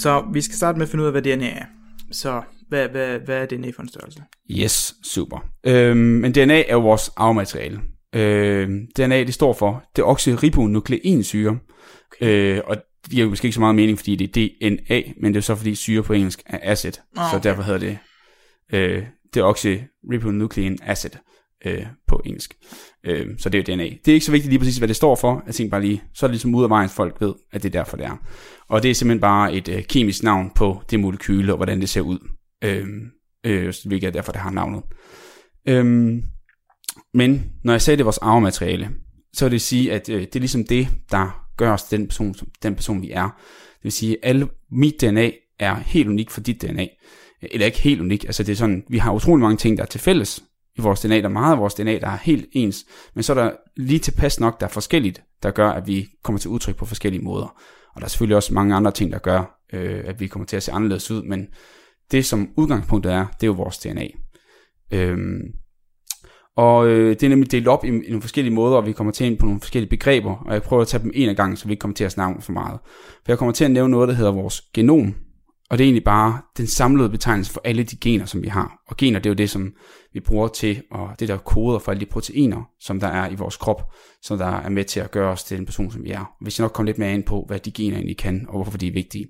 Så 0.00 0.24
vi 0.32 0.40
skal 0.40 0.56
starte 0.56 0.78
med 0.78 0.86
at 0.86 0.90
finde 0.90 1.02
ud 1.02 1.06
af, 1.06 1.12
hvad 1.12 1.22
DNA 1.22 1.50
er. 1.50 1.64
Så 2.10 2.42
hvad, 2.70 2.88
hvad, 2.88 3.18
hvad 3.18 3.42
er 3.42 3.46
DNA 3.46 3.70
for 3.70 3.82
en 3.82 3.88
størrelse? 3.88 4.22
Yes, 4.50 4.94
super. 5.04 5.38
Øhm, 5.66 5.96
men 5.96 6.32
DNA 6.32 6.62
er 6.62 6.72
jo 6.72 6.80
vores 6.80 7.10
arvemateriale. 7.16 7.80
Øhm, 8.14 8.86
DNA 8.96 9.24
det 9.24 9.34
står 9.34 9.52
for 9.52 9.84
deoxyribonukleinsyre. 9.96 11.58
Okay. 12.12 12.56
Øh, 12.56 12.60
og 12.66 12.76
det 12.76 13.10
giver 13.10 13.24
jo 13.24 13.28
måske 13.28 13.46
ikke 13.46 13.54
så 13.54 13.60
meget 13.60 13.74
mening, 13.74 13.98
fordi 13.98 14.16
det 14.16 14.44
er 14.44 14.68
DNA, 14.68 15.02
men 15.20 15.34
det 15.34 15.40
er 15.40 15.42
så 15.42 15.54
fordi 15.54 15.74
syre 15.74 16.02
på 16.02 16.12
engelsk 16.12 16.42
er 16.46 16.58
acid. 16.62 16.92
Oh, 17.16 17.24
okay. 17.24 17.36
Så 17.36 17.48
derfor 17.48 17.62
hedder 17.62 17.78
det 17.78 17.98
øh, 18.72 19.04
deoxyribonucleic 19.34 20.76
acid 20.82 21.10
øh, 21.64 21.86
på 22.08 22.22
engelsk. 22.24 22.54
Øh, 23.04 23.26
så 23.38 23.48
det 23.48 23.68
er 23.68 23.72
jo 23.72 23.76
DNA. 23.76 23.84
Det 23.84 24.08
er 24.08 24.14
ikke 24.14 24.26
så 24.26 24.32
vigtigt 24.32 24.50
lige 24.50 24.58
præcis, 24.58 24.78
hvad 24.78 24.88
det 24.88 24.96
står 24.96 25.16
for. 25.16 25.42
Jeg 25.46 25.54
tænker 25.54 25.70
bare 25.70 25.82
lige, 25.82 26.02
så 26.14 26.26
er 26.26 26.28
det 26.28 26.34
ligesom 26.34 26.54
ud 26.54 26.64
af 26.64 26.70
vejen, 26.70 26.88
folk 26.88 27.20
ved, 27.20 27.34
at 27.52 27.62
det 27.62 27.68
er 27.68 27.78
derfor, 27.78 27.96
det 27.96 28.06
er. 28.06 28.16
Og 28.68 28.82
det 28.82 28.90
er 28.90 28.94
simpelthen 28.94 29.20
bare 29.20 29.54
et 29.54 29.68
øh, 29.68 29.84
kemisk 29.84 30.22
navn 30.22 30.50
på 30.56 30.82
det 30.90 31.00
molekyle, 31.00 31.52
og 31.52 31.56
hvordan 31.56 31.80
det 31.80 31.88
ser 31.88 32.00
ud. 32.00 32.18
Øh, 32.64 32.86
øh, 33.46 33.74
hvilket 33.84 34.06
er 34.06 34.10
derfor, 34.10 34.32
det 34.32 34.40
har 34.40 34.50
navnet. 34.50 34.82
Øh, 35.68 35.84
men 37.14 37.52
når 37.64 37.72
jeg 37.72 37.82
sagde, 37.82 37.96
det 37.96 38.02
er 38.02 38.04
vores 38.04 38.18
arvemateriale, 38.18 38.90
så 39.32 39.44
vil 39.44 39.52
det 39.52 39.62
sige, 39.62 39.92
at 39.92 40.08
øh, 40.08 40.20
det 40.20 40.36
er 40.36 40.40
ligesom 40.40 40.64
det, 40.64 40.88
der 41.10 41.46
gør 41.56 41.72
os 41.72 41.82
den 41.82 42.08
person, 42.08 42.34
den 42.62 42.74
person, 42.74 43.02
vi 43.02 43.10
er. 43.10 43.24
Det 43.24 43.84
vil 43.84 43.92
sige, 43.92 44.12
at 44.12 44.28
alle, 44.28 44.48
mit 44.70 45.00
DNA 45.00 45.30
er 45.58 45.74
helt 45.74 46.08
unik 46.08 46.30
for 46.30 46.40
dit 46.40 46.62
DNA. 46.62 46.86
Eller 47.42 47.66
ikke 47.66 47.78
helt 47.78 48.00
unik, 48.00 48.24
altså 48.24 48.42
det 48.42 48.52
er 48.52 48.56
sådan, 48.56 48.84
vi 48.88 48.98
har 48.98 49.12
utrolig 49.12 49.42
mange 49.42 49.56
ting, 49.56 49.76
der 49.76 49.82
er 49.82 49.86
til 49.86 50.00
fælles, 50.00 50.44
i 50.76 50.80
vores 50.80 51.00
DNA. 51.00 51.16
Der 51.16 51.24
er 51.24 51.28
meget 51.28 51.52
af 51.52 51.58
vores 51.58 51.74
DNA, 51.74 51.98
der 51.98 52.08
er 52.08 52.18
helt 52.22 52.46
ens, 52.52 52.86
men 53.14 53.22
så 53.22 53.32
er 53.32 53.42
der 53.42 53.52
lige 53.76 53.98
tilpas 53.98 54.40
nok, 54.40 54.60
der 54.60 54.66
er 54.66 54.70
forskelligt, 54.70 55.22
der 55.42 55.50
gør, 55.50 55.70
at 55.70 55.86
vi 55.86 56.08
kommer 56.22 56.38
til 56.38 56.50
udtryk 56.50 56.76
på 56.76 56.86
forskellige 56.86 57.24
måder. 57.24 57.60
Og 57.94 58.00
der 58.00 58.04
er 58.04 58.08
selvfølgelig 58.08 58.36
også 58.36 58.54
mange 58.54 58.74
andre 58.74 58.90
ting, 58.90 59.12
der 59.12 59.18
gør, 59.18 59.60
øh, 59.72 60.02
at 60.04 60.20
vi 60.20 60.26
kommer 60.26 60.46
til 60.46 60.56
at 60.56 60.62
se 60.62 60.72
anderledes 60.72 61.10
ud, 61.10 61.22
men 61.22 61.46
det 62.10 62.24
som 62.24 62.48
udgangspunktet 62.56 63.12
er, 63.12 63.26
det 63.26 63.42
er 63.42 63.46
jo 63.46 63.52
vores 63.52 63.78
DNA. 63.78 64.06
Øhm, 64.92 65.40
og 66.56 66.88
øh, 66.88 67.10
det 67.10 67.22
er 67.22 67.28
nemlig 67.28 67.52
delt 67.52 67.68
op 67.68 67.84
i, 67.84 67.88
i 67.88 67.90
nogle 67.90 68.20
forskellige 68.20 68.54
måder, 68.54 68.76
og 68.76 68.86
vi 68.86 68.92
kommer 68.92 69.12
til 69.12 69.26
ind 69.26 69.38
på 69.38 69.46
nogle 69.46 69.60
forskellige 69.60 69.90
begreber, 69.90 70.36
og 70.46 70.52
jeg 70.52 70.62
prøver 70.62 70.82
at 70.82 70.88
tage 70.88 71.02
dem 71.02 71.10
en 71.14 71.28
af 71.28 71.36
gangen, 71.36 71.56
så 71.56 71.66
vi 71.66 71.72
ikke 71.72 71.80
kommer 71.80 71.94
til 71.94 72.04
at 72.04 72.12
snakke 72.12 72.42
for 72.42 72.52
meget. 72.52 72.78
For 73.10 73.32
jeg 73.32 73.38
kommer 73.38 73.52
til 73.52 73.64
at 73.64 73.70
nævne 73.70 73.90
noget, 73.90 74.08
der 74.08 74.14
hedder 74.14 74.32
vores 74.32 74.62
genom, 74.74 75.14
og 75.70 75.78
det 75.78 75.84
er 75.84 75.86
egentlig 75.86 76.04
bare 76.04 76.40
den 76.56 76.66
samlede 76.66 77.08
betegnelse 77.08 77.52
for 77.52 77.60
alle 77.64 77.82
de 77.82 77.96
gener, 77.96 78.24
som 78.24 78.42
vi 78.42 78.48
har. 78.48 78.82
Og 78.88 78.96
gener, 78.96 79.18
det 79.18 79.26
er 79.26 79.30
jo 79.30 79.34
det, 79.34 79.50
som 79.50 79.72
vi 80.12 80.20
bruger 80.20 80.48
til, 80.48 80.82
og 80.90 81.10
det 81.20 81.28
der 81.28 81.36
koder 81.36 81.78
for 81.78 81.90
alle 81.92 82.00
de 82.00 82.10
proteiner, 82.10 82.62
som 82.80 83.00
der 83.00 83.06
er 83.06 83.30
i 83.30 83.34
vores 83.34 83.56
krop, 83.56 83.82
som 84.22 84.38
der 84.38 84.46
er 84.46 84.68
med 84.68 84.84
til 84.84 85.00
at 85.00 85.10
gøre 85.10 85.32
os 85.32 85.44
til 85.44 85.58
den 85.58 85.66
person, 85.66 85.90
som 85.90 86.04
vi 86.04 86.10
er. 86.10 86.32
Hvis 86.40 86.58
jeg 86.58 86.64
nok 86.64 86.72
kommer 86.72 86.86
lidt 86.86 86.98
mere 86.98 87.14
ind 87.14 87.24
på, 87.24 87.44
hvad 87.46 87.58
de 87.58 87.72
gener 87.72 87.96
egentlig 87.96 88.18
kan, 88.18 88.46
og 88.48 88.62
hvorfor 88.62 88.78
de 88.78 88.88
er 88.88 88.92
vigtige. 88.92 89.26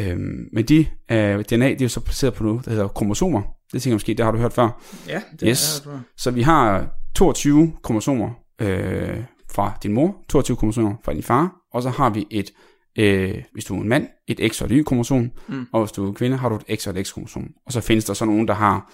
Øhm, 0.00 0.48
men 0.52 0.64
de, 0.64 0.86
øh, 1.10 1.44
DNA, 1.44 1.68
det 1.68 1.80
er 1.80 1.84
jo 1.84 1.88
så 1.88 2.00
placeret 2.00 2.34
på 2.34 2.44
noget, 2.44 2.64
der 2.64 2.70
hedder 2.70 2.88
kromosomer. 2.88 3.42
Det 3.72 3.82
tænker 3.82 3.92
jeg 3.92 3.94
måske, 3.94 4.14
det 4.14 4.24
har 4.24 4.32
du 4.32 4.38
hørt 4.38 4.52
før. 4.52 4.82
Ja, 5.08 5.22
det 5.40 5.48
yes. 5.48 5.82
har 5.84 5.90
jeg 5.90 5.98
hørt 5.98 6.06
Så 6.16 6.30
vi 6.30 6.42
har 6.42 6.88
22 7.14 7.72
kromosomer 7.82 8.30
øh, 8.60 9.24
fra 9.50 9.78
din 9.82 9.92
mor, 9.92 10.16
22 10.28 10.56
kromosomer 10.56 10.94
fra 11.04 11.14
din 11.14 11.22
far, 11.22 11.52
og 11.72 11.82
så 11.82 11.90
har 11.90 12.10
vi 12.10 12.26
et 12.30 12.50
øh, 12.98 13.42
hvis 13.52 13.64
du 13.64 13.76
er 13.76 13.82
en 13.82 13.88
mand, 13.88 14.06
et 14.26 14.52
X 14.52 14.62
og 14.62 14.66
et 14.66 14.72
Y-kromosom, 14.72 15.30
mm. 15.48 15.66
og 15.72 15.80
hvis 15.80 15.92
du 15.92 16.04
er 16.04 16.08
en 16.08 16.14
kvinde, 16.14 16.36
har 16.36 16.48
du 16.48 16.54
et 16.68 16.80
X 16.80 16.86
og 16.86 16.98
et 16.98 17.06
X-kromosom. 17.06 17.50
Og 17.66 17.72
så 17.72 17.80
findes 17.80 18.04
der 18.04 18.14
så 18.14 18.24
nogen, 18.24 18.48
der 18.48 18.54
har 18.54 18.92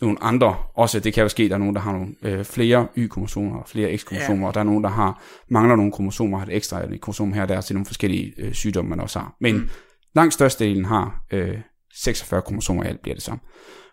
nogle 0.00 0.22
andre, 0.22 0.56
også 0.74 1.00
det 1.00 1.14
kan 1.14 1.22
jo 1.22 1.28
ske, 1.28 1.48
der 1.48 1.54
er 1.54 1.58
nogen, 1.58 1.74
der 1.74 1.80
har 1.80 1.92
nogle 1.92 2.14
øh, 2.22 2.44
flere 2.44 2.86
Y-kromosomer, 2.96 3.62
flere 3.66 3.96
X-kromosomer, 3.96 4.42
ja. 4.42 4.48
og 4.48 4.54
der 4.54 4.60
er 4.60 4.64
nogen, 4.64 4.84
der 4.84 4.90
har 4.90 5.22
mangler 5.48 5.76
nogle 5.76 5.92
kromosomer, 5.92 6.38
har 6.38 6.46
et 6.46 6.56
ekstra 6.56 6.94
et 6.94 7.00
kromosom 7.00 7.32
her 7.32 7.42
og 7.42 7.48
der, 7.48 7.60
til 7.60 7.74
nogle 7.74 7.86
forskellige 7.86 8.34
øh, 8.38 8.52
sygdomme, 8.52 8.88
man 8.88 9.00
også 9.00 9.18
har. 9.18 9.36
Men 9.40 9.56
mm. 9.56 9.68
Langt 10.18 10.34
størstedelen 10.34 10.84
har 10.84 11.24
øh, 11.32 11.58
46 11.94 12.42
kromosomer, 12.42 12.82
alt 12.82 13.02
bliver 13.02 13.14
det 13.14 13.22
samme. 13.22 13.40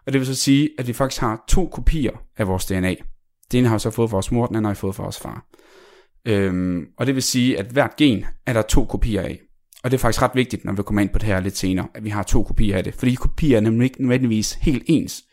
Og 0.06 0.14
det 0.14 0.20
vil 0.20 0.26
så 0.28 0.36
sige, 0.36 0.70
at 0.78 0.88
vi 0.88 0.94
faktisk 0.94 1.22
har 1.22 1.44
to 1.48 1.68
kopier 1.68 2.12
af 2.38 2.48
vores 2.48 2.66
DNA. 2.66 2.96
Den 3.52 3.60
ene 3.60 3.68
har 3.68 3.76
vi 3.76 3.80
så 3.80 3.90
fået 3.90 4.10
fra 4.10 4.16
vores 4.16 4.32
mor, 4.32 4.46
den 4.46 4.56
anden 4.56 4.66
har 4.66 4.74
vi 4.74 4.78
fået 4.78 4.96
fra 4.96 5.04
vores 5.04 5.20
far. 5.20 5.46
Øhm, 6.26 6.86
og 6.98 7.06
det 7.06 7.16
vil 7.16 7.24
sige, 7.24 7.60
at 7.60 7.66
hvert 7.66 7.96
gen 7.96 8.26
er 8.46 8.54
der 8.54 8.62
to 8.62 8.86
kopier 8.86 9.22
af. 9.22 9.40
Og 9.84 9.92
det 9.92 9.98
er 9.98 10.02
faktisk 10.02 10.22
ret 10.22 10.36
vigtigt, 10.36 10.66
når 10.66 10.74
vi 10.74 10.84
kommer 10.84 11.02
ind 11.02 11.10
på 11.10 11.20
det 11.20 11.28
her 11.28 11.40
lidt 11.40 11.58
senere, 11.58 11.88
at 11.94 12.04
vi 12.04 12.10
har 12.10 12.24
to 12.24 12.44
kopier 12.44 12.78
af 12.78 12.84
det. 12.84 12.94
Fordi 12.94 13.16
kopier 13.16 13.58
er 13.58 13.62
nemlig 13.62 13.86
ikke 13.86 14.02
nødvendigvis 14.02 14.54
helt 14.54 14.84
ens. 14.86 15.24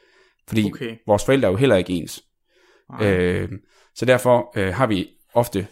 Fordi 0.48 0.64
okay. 0.64 0.96
vores 1.06 1.24
forældre 1.24 1.48
er 1.48 1.52
jo 1.52 1.56
heller 1.56 1.76
ikke 1.76 1.92
ens. 1.92 2.22
Øh, 3.02 3.48
så 3.94 4.04
derfor 4.04 4.58
øh, 4.58 4.74
har 4.74 4.86
vi 4.86 5.08
ofte 5.34 5.66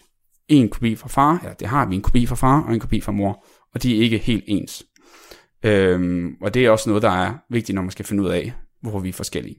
en 0.47 0.69
kopi 0.69 0.95
fra 0.95 1.07
far, 1.07 1.39
eller 1.39 1.53
det 1.53 1.67
har 1.67 1.85
vi 1.85 1.95
en 1.95 2.01
kopi 2.01 2.25
fra 2.25 2.35
far 2.35 2.61
og 2.61 2.73
en 2.73 2.79
kopi 2.79 3.01
fra 3.01 3.11
mor, 3.11 3.45
og 3.73 3.83
de 3.83 3.97
er 3.97 4.01
ikke 4.01 4.17
helt 4.17 4.43
ens. 4.47 4.83
Øh, 5.65 6.25
og 6.41 6.53
det 6.53 6.65
er 6.65 6.69
også 6.69 6.89
noget, 6.89 7.03
der 7.03 7.09
er 7.09 7.33
vigtigt, 7.49 7.75
når 7.75 7.81
man 7.81 7.91
skal 7.91 8.05
finde 8.05 8.23
ud 8.23 8.29
af, 8.29 8.53
hvor 8.81 8.99
vi 8.99 9.09
er 9.09 9.13
forskellige. 9.13 9.55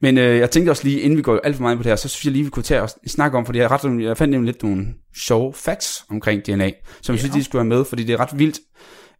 Men 0.00 0.18
øh, 0.18 0.38
jeg 0.38 0.50
tænkte 0.50 0.70
også 0.70 0.84
lige, 0.84 1.00
inden 1.00 1.16
vi 1.16 1.22
går 1.22 1.40
alt 1.44 1.56
for 1.56 1.62
meget 1.62 1.78
på 1.78 1.82
det 1.82 1.90
her, 1.90 1.96
så 1.96 2.08
synes 2.08 2.24
jeg 2.24 2.32
lige, 2.32 2.44
vi 2.44 2.50
kunne 2.50 2.62
tage 2.62 2.82
og 2.82 2.90
snakke 3.06 3.38
om, 3.38 3.46
fordi 3.46 3.58
jeg, 3.58 3.70
ret, 3.70 4.02
jeg 4.02 4.16
fandt 4.16 4.30
nemlig 4.32 4.52
lidt 4.52 4.62
nogle 4.62 4.86
sjove 5.16 5.54
facts 5.54 6.04
omkring 6.10 6.46
DNA, 6.46 6.70
som 7.02 7.12
jeg 7.12 7.20
synes, 7.20 7.34
de 7.34 7.44
skulle 7.44 7.58
være 7.58 7.78
med, 7.78 7.84
fordi 7.84 8.04
det 8.04 8.12
er 8.12 8.20
ret 8.20 8.38
vildt. 8.38 8.60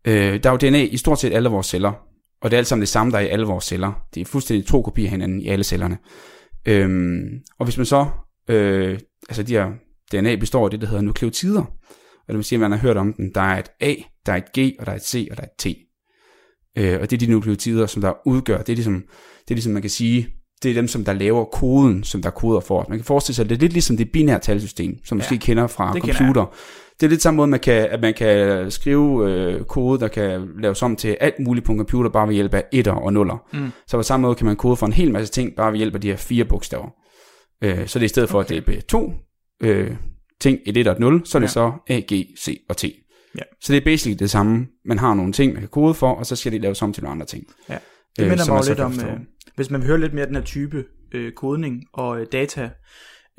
Øh, 0.06 0.42
der 0.42 0.50
er 0.50 0.52
jo 0.52 0.56
DNA 0.56 0.82
i 0.82 0.96
stort 0.96 1.20
set 1.20 1.32
alle 1.32 1.48
vores 1.48 1.66
celler, 1.66 1.92
og 2.42 2.50
det 2.50 2.56
er 2.56 2.58
alt 2.58 2.66
sammen 2.66 2.80
det 2.80 2.88
samme, 2.88 3.12
der 3.12 3.18
er 3.18 3.22
i 3.22 3.28
alle 3.28 3.46
vores 3.46 3.64
celler. 3.64 3.92
Det 4.14 4.20
er 4.20 4.24
fuldstændig 4.24 4.66
to 4.66 4.82
kopier 4.82 5.06
af 5.06 5.10
hinanden 5.10 5.40
i 5.40 5.48
alle 5.48 5.64
cellerne. 5.64 5.98
Øhm, 6.68 7.28
og 7.58 7.64
hvis 7.66 7.76
man 7.76 7.86
så, 7.86 8.06
øh, 8.48 8.98
altså 9.28 9.42
de 9.42 9.52
her 9.52 9.70
DNA 10.12 10.36
består 10.36 10.64
af 10.64 10.70
det, 10.70 10.80
der 10.80 10.86
hedder 10.86 11.02
nukleotider, 11.02 11.64
og 12.28 12.32
det 12.32 12.36
vil 12.36 12.44
sige, 12.44 12.56
at 12.56 12.60
man 12.60 12.70
har 12.70 12.78
hørt 12.78 12.96
om 12.96 13.12
den, 13.12 13.30
der 13.34 13.40
er 13.40 13.58
et 13.58 13.68
A, 13.80 13.94
der 14.26 14.32
er 14.32 14.36
et 14.36 14.52
G, 14.58 14.76
og 14.78 14.86
der 14.86 14.92
er 14.92 14.96
et 14.96 15.06
C, 15.06 15.28
og 15.30 15.36
der 15.36 15.42
er 15.42 15.46
et 15.46 15.74
T. 15.74 15.78
Øh, 16.78 17.00
og 17.00 17.10
det 17.10 17.22
er 17.22 17.26
de 17.26 17.32
nukleotider, 17.32 17.86
som 17.86 18.02
der 18.02 18.12
udgør, 18.26 18.58
det 18.58 18.68
er 18.68 18.76
ligesom, 18.76 18.94
det 19.44 19.50
er 19.50 19.54
ligesom 19.54 19.72
man 19.72 19.82
kan 19.82 19.90
sige, 19.90 20.28
det 20.62 20.70
er 20.70 20.74
dem, 20.74 20.88
som 20.88 21.04
der 21.04 21.12
laver 21.12 21.44
koden, 21.44 22.04
som 22.04 22.22
der 22.22 22.30
koder 22.30 22.60
for 22.60 22.82
os. 22.82 22.88
Man 22.88 22.98
kan 22.98 23.04
forestille 23.04 23.34
sig, 23.34 23.42
at 23.42 23.50
det 23.50 23.56
er 23.56 23.60
lidt 23.60 23.72
ligesom 23.72 23.96
det 23.96 24.12
binære 24.12 24.38
talsystem, 24.38 24.98
som 25.04 25.18
ja, 25.18 25.20
måske 25.20 25.38
kender 25.38 25.66
fra 25.66 25.92
computer. 25.92 26.14
Kender 26.16 26.54
det 27.00 27.06
er 27.06 27.10
lidt 27.10 27.22
samme 27.22 27.36
måde, 27.36 27.48
man 27.48 27.60
kan, 27.60 27.88
at 27.90 28.00
man 28.00 28.14
kan 28.14 28.70
skrive 28.70 29.30
øh, 29.30 29.64
kode, 29.64 30.00
der 30.00 30.08
kan 30.08 30.48
laves 30.58 30.82
om 30.82 30.96
til 30.96 31.16
alt 31.20 31.38
muligt 31.38 31.66
på 31.66 31.72
en 31.72 31.78
computer, 31.78 32.10
bare 32.10 32.28
ved 32.28 32.34
hjælp 32.34 32.54
af 32.54 32.64
etter 32.72 32.92
og 32.92 33.12
nuller. 33.12 33.48
Mm. 33.52 33.70
Så 33.86 33.96
på 33.96 34.02
samme 34.02 34.22
måde 34.22 34.34
kan 34.34 34.46
man 34.46 34.56
kode 34.56 34.76
for 34.76 34.86
en 34.86 34.92
hel 34.92 35.12
masse 35.12 35.32
ting, 35.32 35.56
bare 35.56 35.72
ved 35.72 35.78
hjælp 35.78 35.94
af 35.94 36.00
de 36.00 36.08
her 36.08 36.16
fire 36.16 36.44
bogstaver. 36.44 36.88
Øh, 37.64 37.86
så 37.86 37.98
det 37.98 38.02
er 38.02 38.04
i 38.04 38.08
stedet 38.08 38.28
for, 38.28 38.40
okay. 38.40 38.56
at 38.56 38.66
det 38.66 38.76
er 38.76 38.80
to 38.80 39.12
øh, 39.62 39.90
ting, 40.40 40.58
et 40.66 40.76
1 40.76 40.86
og 40.86 40.92
et 40.92 40.98
0, 40.98 41.26
så 41.26 41.38
er 41.38 41.40
det 41.40 41.46
ja. 41.46 41.52
så 41.52 41.72
A, 41.88 42.00
G, 42.00 42.26
C 42.38 42.64
og 42.68 42.76
T. 42.76 42.84
Ja. 42.84 43.42
Så 43.60 43.72
det 43.72 43.80
er 43.80 43.84
basically 43.84 44.18
det 44.18 44.30
samme. 44.30 44.66
Man 44.84 44.98
har 44.98 45.14
nogle 45.14 45.32
ting, 45.32 45.52
man 45.52 45.62
kan 45.62 45.68
kode 45.68 45.94
for, 45.94 46.10
og 46.10 46.26
så 46.26 46.36
skal 46.36 46.52
det 46.52 46.60
laves 46.60 46.82
om 46.82 46.92
til 46.92 47.02
nogle 47.02 47.12
andre 47.12 47.26
ting. 47.26 47.44
Ja. 47.68 47.78
Det 48.16 48.22
øh, 48.22 48.28
minder 48.28 48.52
mig 48.52 48.64
lidt 48.68 48.80
om, 48.80 48.92
øh, 48.92 49.20
hvis 49.56 49.70
man 49.70 49.80
vil 49.80 49.86
høre 49.86 50.00
lidt 50.00 50.14
mere 50.14 50.22
af 50.22 50.26
den 50.26 50.36
her 50.36 50.42
type 50.42 50.84
øh, 51.14 51.32
kodning 51.32 51.84
og 51.92 52.20
øh, 52.20 52.26
data 52.32 52.70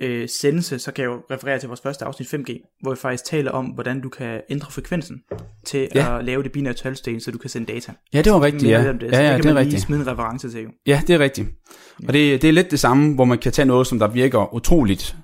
øh, 0.01 0.29
sendelse, 0.29 0.79
så 0.79 0.91
kan 0.91 1.03
jeg 1.03 1.09
jo 1.09 1.21
referere 1.31 1.59
til 1.59 1.67
vores 1.67 1.81
første 1.81 2.05
afsnit 2.05 2.33
5G, 2.33 2.79
hvor 2.81 2.91
vi 2.91 2.97
faktisk 2.97 3.25
taler 3.25 3.51
om, 3.51 3.65
hvordan 3.65 4.01
du 4.01 4.09
kan 4.09 4.41
ændre 4.49 4.71
frekvensen 4.71 5.21
til 5.65 5.87
ja. 5.95 6.19
at 6.19 6.25
lave 6.25 6.43
det 6.43 6.51
binære 6.51 6.73
talsten, 6.73 7.21
så 7.21 7.31
du 7.31 7.37
kan 7.37 7.49
sende 7.49 7.73
data. 7.73 7.93
Ja, 8.13 8.21
det 8.21 8.33
var 8.33 8.41
rigtigt, 8.41 8.71
ja. 8.71 8.93
Det. 8.93 9.01
Så 9.01 9.21
ja, 9.21 9.27
ja, 9.27 9.33
det, 9.33 9.41
kan 9.41 9.51
det 9.51 9.57
er 9.57 9.63
rigtigt. 9.63 9.81
smide 9.81 10.01
en 10.01 10.07
reference 10.07 10.51
til. 10.51 10.61
Jo. 10.61 10.69
Ja, 10.87 11.01
det 11.07 11.15
er 11.15 11.19
rigtigt. 11.19 11.47
Og 12.07 12.13
det, 12.13 12.41
det 12.41 12.47
er 12.47 12.51
lidt 12.51 12.71
det 12.71 12.79
samme, 12.79 13.15
hvor 13.15 13.25
man 13.25 13.37
kan 13.37 13.51
tage 13.51 13.65
noget, 13.65 13.87
som 13.87 13.99
der 13.99 14.07
virker 14.07 14.53
utroligt 14.53 15.15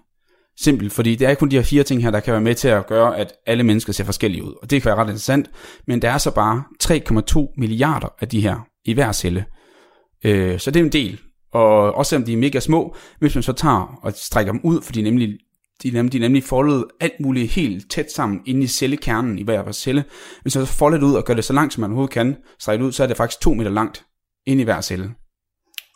simpelt, 0.60 0.94
fordi 0.94 1.16
det 1.16 1.28
er 1.28 1.36
kun 1.36 1.52
de 1.52 1.56
her 1.56 1.64
fire 1.64 1.84
ting 1.84 2.04
her, 2.04 2.12
der 2.12 2.20
kan 2.20 2.32
være 2.32 2.42
med 2.42 2.56
til 2.56 2.68
at 2.68 2.88
gøre, 2.88 3.18
at 3.18 3.34
alle 3.46 3.64
mennesker 3.64 3.94
ser 3.94 4.04
forskellige 4.04 4.44
ud. 4.44 4.54
Og 4.62 4.70
det 4.70 4.82
kan 4.82 4.90
være 4.90 4.96
ret 4.96 5.08
interessant, 5.08 5.52
men 5.88 6.02
der 6.02 6.10
er 6.10 6.18
så 6.18 6.32
bare 6.32 6.64
3,2 6.84 7.54
milliarder 7.58 8.14
af 8.20 8.28
de 8.28 8.42
her 8.42 8.68
i 8.86 8.94
hver 8.94 9.12
celle. 9.12 9.46
Øh, 10.24 10.60
så 10.60 10.72
det 10.72 10.80
er 10.80 10.84
en 10.84 10.92
del. 10.92 11.20
Og 11.54 11.96
også 11.96 12.10
selvom 12.10 12.26
de 12.26 12.34
er 12.34 12.38
mega 12.38 12.60
små, 12.60 12.96
hvis 13.20 13.36
man 13.36 13.44
så 13.44 13.54
tager 13.54 14.00
og 14.02 14.14
strækker 14.16 14.52
dem 14.52 14.62
ud, 14.64 14.82
fordi 14.82 15.02
nemlig, 15.02 15.38
de, 15.84 15.90
nemlig, 15.90 16.12
de 16.12 16.18
er 16.18 16.22
nemlig 16.22 16.44
foldet 16.44 16.86
alt 17.00 17.20
muligt 17.20 17.52
helt 17.52 17.92
tæt 17.92 18.12
sammen 18.12 18.42
inde 18.46 18.64
i 18.64 18.68
cellekernen 18.68 19.40
i 19.40 19.44
hver 19.44 19.64
vores 19.64 19.78
celle. 19.78 20.04
Hvis 20.42 20.56
man 20.56 20.66
så 20.66 20.74
folder 20.74 20.98
det 20.98 21.06
ud 21.06 21.14
og 21.14 21.26
gør 21.26 21.34
det 21.34 21.44
så 21.44 21.54
langt, 21.54 21.74
som 21.74 21.82
man 21.82 21.90
overhovedet 21.90 22.14
kan, 22.14 22.36
strække 22.60 22.86
ud, 22.86 22.92
så 22.92 23.04
er 23.04 23.08
det 23.08 23.18
faktisk 23.18 23.42
to 23.42 23.54
meter 23.54 23.72
langt 23.72 24.06
inde 24.46 24.62
i 24.62 24.64
hver 24.64 24.82
celle. 24.82 25.12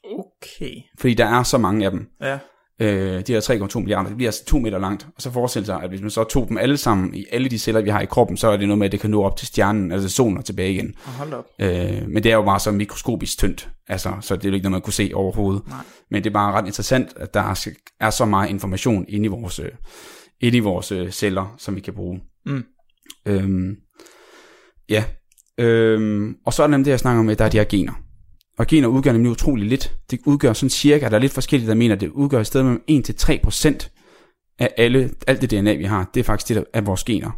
Okay. 0.03 0.73
Fordi 0.99 1.13
der 1.13 1.25
er 1.25 1.43
så 1.43 1.57
mange 1.57 1.85
af 1.85 1.91
dem. 1.91 2.07
Ja 2.21 2.39
øh, 2.79 3.21
de 3.27 3.33
her 3.33 3.67
3,2 3.69 3.79
milliarder, 3.79 4.07
det 4.07 4.17
bliver 4.17 4.29
altså 4.29 4.45
to 4.45 4.59
meter 4.59 4.79
langt. 4.79 5.07
Og 5.15 5.21
så 5.21 5.31
forestiller 5.31 5.65
sig, 5.65 5.83
at 5.83 5.89
hvis 5.89 6.01
man 6.01 6.09
så 6.09 6.23
tog 6.23 6.47
dem 6.49 6.57
alle 6.57 6.77
sammen 6.77 7.15
i 7.15 7.25
alle 7.31 7.49
de 7.49 7.59
celler, 7.59 7.81
vi 7.81 7.89
har 7.89 8.01
i 8.01 8.05
kroppen, 8.05 8.37
så 8.37 8.47
er 8.47 8.57
det 8.57 8.67
noget 8.67 8.77
med, 8.79 8.85
at 8.85 8.91
det 8.91 8.99
kan 8.99 9.09
nå 9.09 9.23
op 9.23 9.37
til 9.37 9.47
stjernen, 9.47 9.91
altså 9.91 10.09
solen 10.09 10.37
og 10.37 10.45
tilbage 10.45 10.73
igen. 10.73 10.93
Hold 11.03 11.33
op. 11.33 11.45
Øh, 11.59 12.07
men 12.07 12.23
det 12.23 12.31
er 12.31 12.35
jo 12.35 12.43
bare 12.43 12.59
så 12.59 12.71
mikroskopisk 12.71 13.37
tyndt, 13.37 13.69
altså, 13.87 14.13
så 14.21 14.35
det 14.35 14.45
er 14.45 14.49
jo 14.49 14.55
ikke 14.55 14.63
noget, 14.63 14.71
man 14.71 14.81
kunne 14.81 14.93
se 14.93 15.11
overhovedet. 15.13 15.67
Nej. 15.67 15.77
Men 16.11 16.23
det 16.23 16.29
er 16.29 16.33
bare 16.33 16.53
ret 16.53 16.65
interessant, 16.65 17.09
at 17.15 17.33
der 17.33 17.39
er, 17.39 17.67
er 17.99 18.09
så 18.09 18.25
meget 18.25 18.49
information 18.49 19.05
inde 19.07 19.25
i 19.25 19.29
vores, 19.29 19.59
øh, 19.59 19.71
inde 20.41 20.57
i 20.57 20.61
vores 20.61 20.91
øh, 20.91 21.11
celler, 21.11 21.55
som 21.57 21.75
vi 21.75 21.81
kan 21.81 21.93
bruge. 21.93 22.19
Mm. 22.45 22.63
Øhm, 23.25 23.75
ja, 24.89 25.03
øhm, 25.57 26.35
og 26.45 26.53
så 26.53 26.63
er 26.63 26.67
det 26.67 26.71
nemlig 26.71 26.85
det, 26.85 26.91
jeg 26.91 26.99
snakker 26.99 27.19
om, 27.19 27.29
at 27.29 27.39
der 27.39 27.45
er 27.45 27.49
de 27.49 27.57
her 27.57 27.65
gener. 27.65 27.93
Og 28.59 28.67
gener 28.67 28.87
udgør 28.87 29.11
nemlig 29.11 29.31
utrolig 29.31 29.67
lidt. 29.67 29.97
Det 30.11 30.19
udgør 30.25 30.53
sådan 30.53 30.69
cirka, 30.69 31.09
der 31.09 31.15
er 31.15 31.19
lidt 31.19 31.33
forskelligt, 31.33 31.69
der 31.69 31.75
mener, 31.75 31.95
at 31.95 32.01
det 32.01 32.09
udgør 32.09 32.39
i 32.39 32.45
stedet 32.45 32.65
mellem 32.65 33.03
1-3% 33.09 34.55
af 34.59 34.73
alle, 34.77 35.11
alt 35.27 35.41
det 35.41 35.51
DNA, 35.51 35.73
vi 35.73 35.83
har. 35.83 36.09
Det 36.13 36.19
er 36.19 36.23
faktisk 36.23 36.47
det, 36.47 36.55
der 36.55 36.63
er 36.73 36.81
vores 36.81 37.03
gener. 37.03 37.31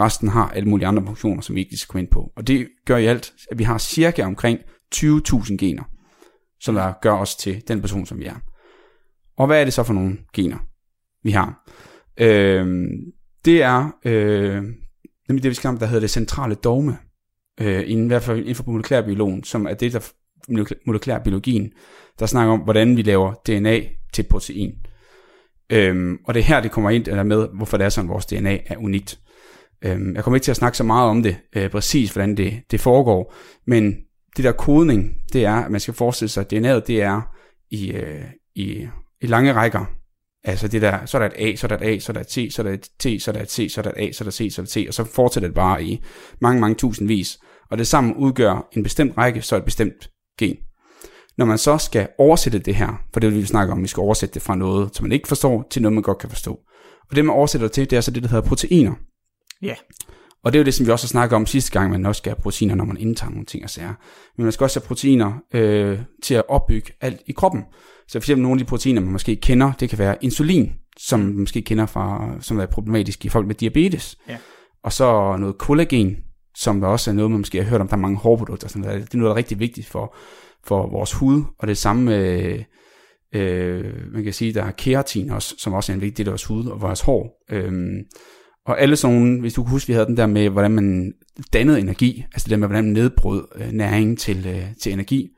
Resten 0.00 0.28
har 0.28 0.48
alle 0.48 0.68
mulige 0.68 0.86
andre 0.86 1.02
funktioner, 1.06 1.42
som 1.42 1.56
vi 1.56 1.60
ikke 1.60 1.76
skal 1.76 1.92
komme 1.92 2.02
ind 2.02 2.10
på. 2.10 2.32
Og 2.36 2.46
det 2.46 2.68
gør 2.86 2.96
i 2.96 3.06
alt, 3.06 3.32
at 3.50 3.58
vi 3.58 3.64
har 3.64 3.78
cirka 3.78 4.22
omkring 4.24 4.58
20.000 4.94 5.56
gener, 5.56 5.82
som 6.60 6.74
der 6.74 6.92
gør 7.02 7.14
os 7.14 7.36
til 7.36 7.68
den 7.68 7.80
person, 7.80 8.06
som 8.06 8.18
vi 8.18 8.24
er. 8.24 8.36
Og 9.36 9.46
hvad 9.46 9.60
er 9.60 9.64
det 9.64 9.72
så 9.72 9.82
for 9.82 9.94
nogle 9.94 10.18
gener, 10.34 10.58
vi 11.22 11.30
har? 11.30 11.70
Øh, 12.20 12.88
det 13.44 13.62
er 13.62 13.90
øh, 14.04 14.62
nemlig 15.28 15.42
det, 15.42 15.48
vi 15.48 15.54
skal 15.54 15.68
om, 15.68 15.78
der 15.78 15.86
hedder 15.86 16.00
det 16.00 16.10
centrale 16.10 16.54
dogme. 16.54 16.98
Øh, 17.60 17.90
inden, 17.90 18.06
i 18.06 18.08
hvert 18.08 18.22
fald 18.22 18.38
inden 18.38 18.54
for 18.54 18.64
molekylærbiologen, 18.70 19.44
som 19.44 19.66
er 19.66 19.74
det, 19.74 19.92
der 19.92 20.12
molekylærbiologien, 20.86 21.72
der 22.18 22.26
snakker 22.26 22.52
om, 22.52 22.60
hvordan 22.60 22.96
vi 22.96 23.02
laver 23.02 23.34
DNA 23.46 23.80
til 24.12 24.22
protein. 24.30 24.72
Øhm, 25.72 26.18
og 26.24 26.34
det 26.34 26.40
er 26.40 26.44
her, 26.44 26.60
det 26.60 26.70
kommer 26.70 26.90
ind 26.90 27.08
eller 27.08 27.22
med, 27.22 27.48
hvorfor 27.54 27.76
det 27.76 27.84
er 27.84 27.88
sådan, 27.88 28.08
vores 28.08 28.26
DNA 28.26 28.58
er 28.66 28.76
unikt. 28.76 29.18
Øhm, 29.84 30.14
jeg 30.14 30.24
kommer 30.24 30.36
ikke 30.36 30.44
til 30.44 30.50
at 30.50 30.56
snakke 30.56 30.78
så 30.78 30.84
meget 30.84 31.10
om 31.10 31.22
det, 31.22 31.36
øh, 31.56 31.70
præcis 31.70 32.12
hvordan 32.12 32.36
det, 32.36 32.62
det 32.70 32.80
foregår, 32.80 33.34
men 33.66 33.96
det 34.36 34.44
der 34.44 34.52
kodning, 34.52 35.14
det 35.32 35.44
er, 35.44 35.54
at 35.54 35.70
man 35.70 35.80
skal 35.80 35.94
forestille 35.94 36.28
sig, 36.28 36.40
at 36.40 36.52
DNA'et, 36.52 36.86
det 36.86 37.02
er 37.02 37.20
i, 37.70 37.92
øh, 37.92 38.24
i, 38.54 38.88
i 39.20 39.26
lange 39.26 39.52
rækker. 39.52 39.84
Altså 40.44 40.68
det 40.68 40.82
der, 40.82 41.06
så 41.06 41.18
er 41.18 41.18
der 41.18 41.26
et 41.26 41.52
A, 41.52 41.56
så 41.56 41.66
er 41.66 41.68
der 41.68 41.76
et 41.76 41.94
A, 41.94 41.98
så 41.98 42.12
er 42.12 42.14
der 42.14 42.20
et 42.20 42.26
T, 42.26 42.52
så 42.52 42.62
er 42.62 42.64
der 42.64 42.72
et 42.72 42.88
T, 42.98 43.22
så 43.22 43.30
er 43.30 43.32
der 43.32 43.42
et 43.42 43.50
C, 43.50 43.68
så 43.70 43.80
er 43.80 43.82
der 43.82 43.90
et 43.90 44.08
A, 44.08 44.12
så 44.12 44.24
er 44.24 44.26
der 44.26 44.30
C, 44.30 44.48
så 44.52 44.62
er 44.62 44.64
der 44.64 44.80
et 44.80 44.86
T, 44.86 44.88
og 44.88 44.94
så 44.94 45.04
fortsætter 45.04 45.48
det 45.48 45.54
bare 45.54 45.84
i 45.84 46.02
mange, 46.40 46.60
mange 46.60 46.74
tusindvis. 46.74 47.38
Og 47.70 47.78
det 47.78 47.86
sammen 47.86 48.14
udgør 48.14 48.68
en 48.72 48.82
bestemt 48.82 49.18
række, 49.18 49.42
så 49.42 49.56
et 49.56 49.64
bestemt 49.64 50.10
gen. 50.38 50.56
Når 51.38 51.44
man 51.44 51.58
så 51.58 51.78
skal 51.78 52.08
oversætte 52.18 52.58
det 52.58 52.74
her, 52.74 53.02
for 53.12 53.20
det 53.20 53.30
vil 53.32 53.40
vi 53.40 53.46
snakke 53.46 53.72
om, 53.72 53.82
vi 53.82 53.88
skal 53.88 54.00
oversætte 54.00 54.34
det 54.34 54.42
fra 54.42 54.54
noget, 54.54 54.96
som 54.96 55.04
man 55.04 55.12
ikke 55.12 55.28
forstår, 55.28 55.66
til 55.70 55.82
noget, 55.82 55.92
man 55.92 56.02
godt 56.02 56.18
kan 56.18 56.28
forstå. 56.28 56.60
Og 57.10 57.16
det, 57.16 57.24
man 57.24 57.34
oversætter 57.34 57.68
til, 57.68 57.90
det 57.90 57.96
er 57.96 58.00
så 58.00 58.10
det, 58.10 58.22
der 58.22 58.28
hedder 58.28 58.48
proteiner. 58.48 58.92
Ja. 59.62 59.66
Yeah. 59.66 59.76
Og 60.44 60.52
det 60.52 60.58
er 60.58 60.60
jo 60.60 60.64
det, 60.64 60.74
som 60.74 60.86
vi 60.86 60.92
også 60.92 61.06
har 61.06 61.08
snakket 61.08 61.36
om 61.36 61.46
sidste 61.46 61.72
gang, 61.72 61.90
man 61.90 62.06
også 62.06 62.18
skal 62.18 62.30
have 62.30 62.42
proteiner, 62.42 62.74
når 62.74 62.84
man 62.84 62.96
indtager 62.96 63.30
nogle 63.30 63.46
ting 63.46 63.64
og 63.64 63.70
sager. 63.70 63.94
Men 64.36 64.44
man 64.44 64.52
skal 64.52 64.64
også 64.64 64.80
have 64.80 64.86
proteiner 64.86 65.32
øh, 65.54 65.98
til 66.22 66.34
at 66.34 66.42
opbygge 66.48 66.92
alt 67.00 67.20
i 67.26 67.32
kroppen. 67.32 67.62
Så 68.08 68.12
for 68.12 68.18
eksempel 68.18 68.42
nogle 68.42 68.60
af 68.60 68.64
de 68.64 68.68
proteiner, 68.68 69.00
man 69.00 69.12
måske 69.12 69.36
kender, 69.36 69.72
det 69.80 69.88
kan 69.88 69.98
være 69.98 70.16
insulin, 70.20 70.72
som 70.98 71.20
man 71.20 71.38
måske 71.38 71.62
kender 71.62 71.86
fra, 71.86 72.34
som 72.40 72.58
er 72.60 72.66
problematisk 72.66 73.24
i 73.24 73.28
folk 73.28 73.46
med 73.46 73.54
diabetes. 73.54 74.18
Ja. 74.28 74.36
Og 74.84 74.92
så 74.92 75.36
noget 75.36 75.58
kollagen, 75.58 76.16
som 76.54 76.80
der 76.80 76.88
også 76.88 77.10
er 77.10 77.14
noget, 77.14 77.30
man 77.30 77.40
måske 77.40 77.62
har 77.62 77.70
hørt 77.70 77.80
om, 77.80 77.88
der 77.88 77.94
er 77.94 78.00
mange 78.00 78.18
hårprodukter, 78.18 78.68
sådan 78.68 78.82
noget. 78.82 79.02
det 79.02 79.14
er 79.14 79.18
noget, 79.18 79.28
der 79.28 79.34
er 79.34 79.38
rigtig 79.38 79.58
vigtigt 79.58 79.86
for, 79.86 80.16
for 80.64 80.90
vores 80.90 81.12
hud, 81.12 81.42
og 81.58 81.68
det 81.68 81.78
samme 81.78 82.02
med, 82.02 82.58
øh, 83.34 84.12
man 84.12 84.24
kan 84.24 84.32
sige, 84.32 84.54
der 84.54 84.64
er 84.64 84.70
keratin 84.70 85.30
også, 85.30 85.54
som 85.58 85.72
også 85.72 85.92
er 85.92 85.94
en 85.94 86.00
vigtig 86.00 86.18
del 86.18 86.28
af 86.28 86.32
vores 86.32 86.44
hud 86.44 86.66
og 86.66 86.80
vores 86.80 87.00
hår. 87.00 87.44
Øhm, 87.50 88.04
og 88.66 88.80
alle 88.80 88.96
sådan 88.96 89.16
nogle, 89.16 89.40
hvis 89.40 89.54
du 89.54 89.62
kan 89.62 89.70
huske, 89.70 89.86
vi 89.86 89.92
havde 89.92 90.06
den 90.06 90.16
der 90.16 90.26
med, 90.26 90.48
hvordan 90.48 90.70
man 90.70 91.12
dannede 91.52 91.80
energi, 91.80 92.24
altså 92.32 92.44
det 92.44 92.50
der 92.50 92.56
med, 92.56 92.68
hvordan 92.68 92.84
man 92.84 92.92
nedbrød 92.92 93.44
øh, 93.54 93.72
næring 93.72 94.18
til, 94.18 94.46
øh, 94.46 94.64
til 94.82 94.92
energi, 94.92 95.30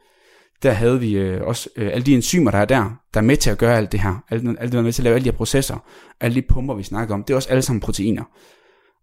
der 0.63 0.71
havde 0.71 1.01
vi 1.01 1.17
øh, 1.17 1.43
også 1.43 1.69
øh, 1.77 1.91
alle 1.93 2.07
de 2.07 2.15
enzymer, 2.15 2.51
der 2.51 2.59
er 2.59 2.65
der, 2.65 2.91
der 3.15 3.21
er 3.21 3.25
med 3.25 3.37
til 3.37 3.51
at 3.51 3.59
gøre 3.59 3.77
alt 3.77 3.93
det 3.93 4.01
her, 4.01 4.25
alt, 4.31 4.49
alt 4.49 4.61
det, 4.61 4.73
der 4.73 4.79
er 4.79 4.83
med 4.83 4.93
til 4.93 5.03
at 5.03 5.05
lave 5.05 5.15
alle 5.15 5.25
de 5.25 5.31
her 5.31 5.37
processer, 5.37 5.87
alle 6.21 6.35
de 6.35 6.43
pumper, 6.49 6.75
vi 6.75 6.83
snakker 6.83 7.15
om, 7.15 7.25
det 7.25 7.33
er 7.33 7.37
også 7.37 7.49
alle 7.49 7.63
sammen 7.63 7.81
proteiner. 7.81 8.25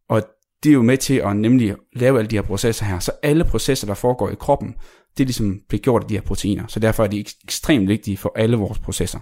Og 0.10 0.24
de 0.64 0.70
er 0.70 0.74
jo 0.74 0.82
med 0.82 0.98
til 0.98 1.14
at 1.14 1.36
nemlig 1.36 1.76
lave 1.94 2.18
alle 2.20 2.30
de 2.30 2.36
her 2.36 2.42
processer 2.42 2.86
her. 2.86 3.00
Så 3.00 3.12
alle 3.24 3.44
processer, 3.44 3.88
der 3.88 3.94
foregår 3.94 4.30
i 4.30 4.36
kroppen, 4.40 4.76
det 5.18 5.28
ligesom 5.28 5.60
bliver 5.70 5.82
gjort 5.82 6.04
af 6.04 6.08
de 6.10 6.14
her 6.14 6.22
proteiner. 6.22 6.68
Så 6.68 6.80
derfor 6.80 7.04
er 7.04 7.08
de 7.08 7.26
ekstremt 7.44 7.88
vigtige 7.88 8.18
for 8.18 8.32
alle 8.36 8.58
vores 8.58 8.80
processer. 8.80 9.20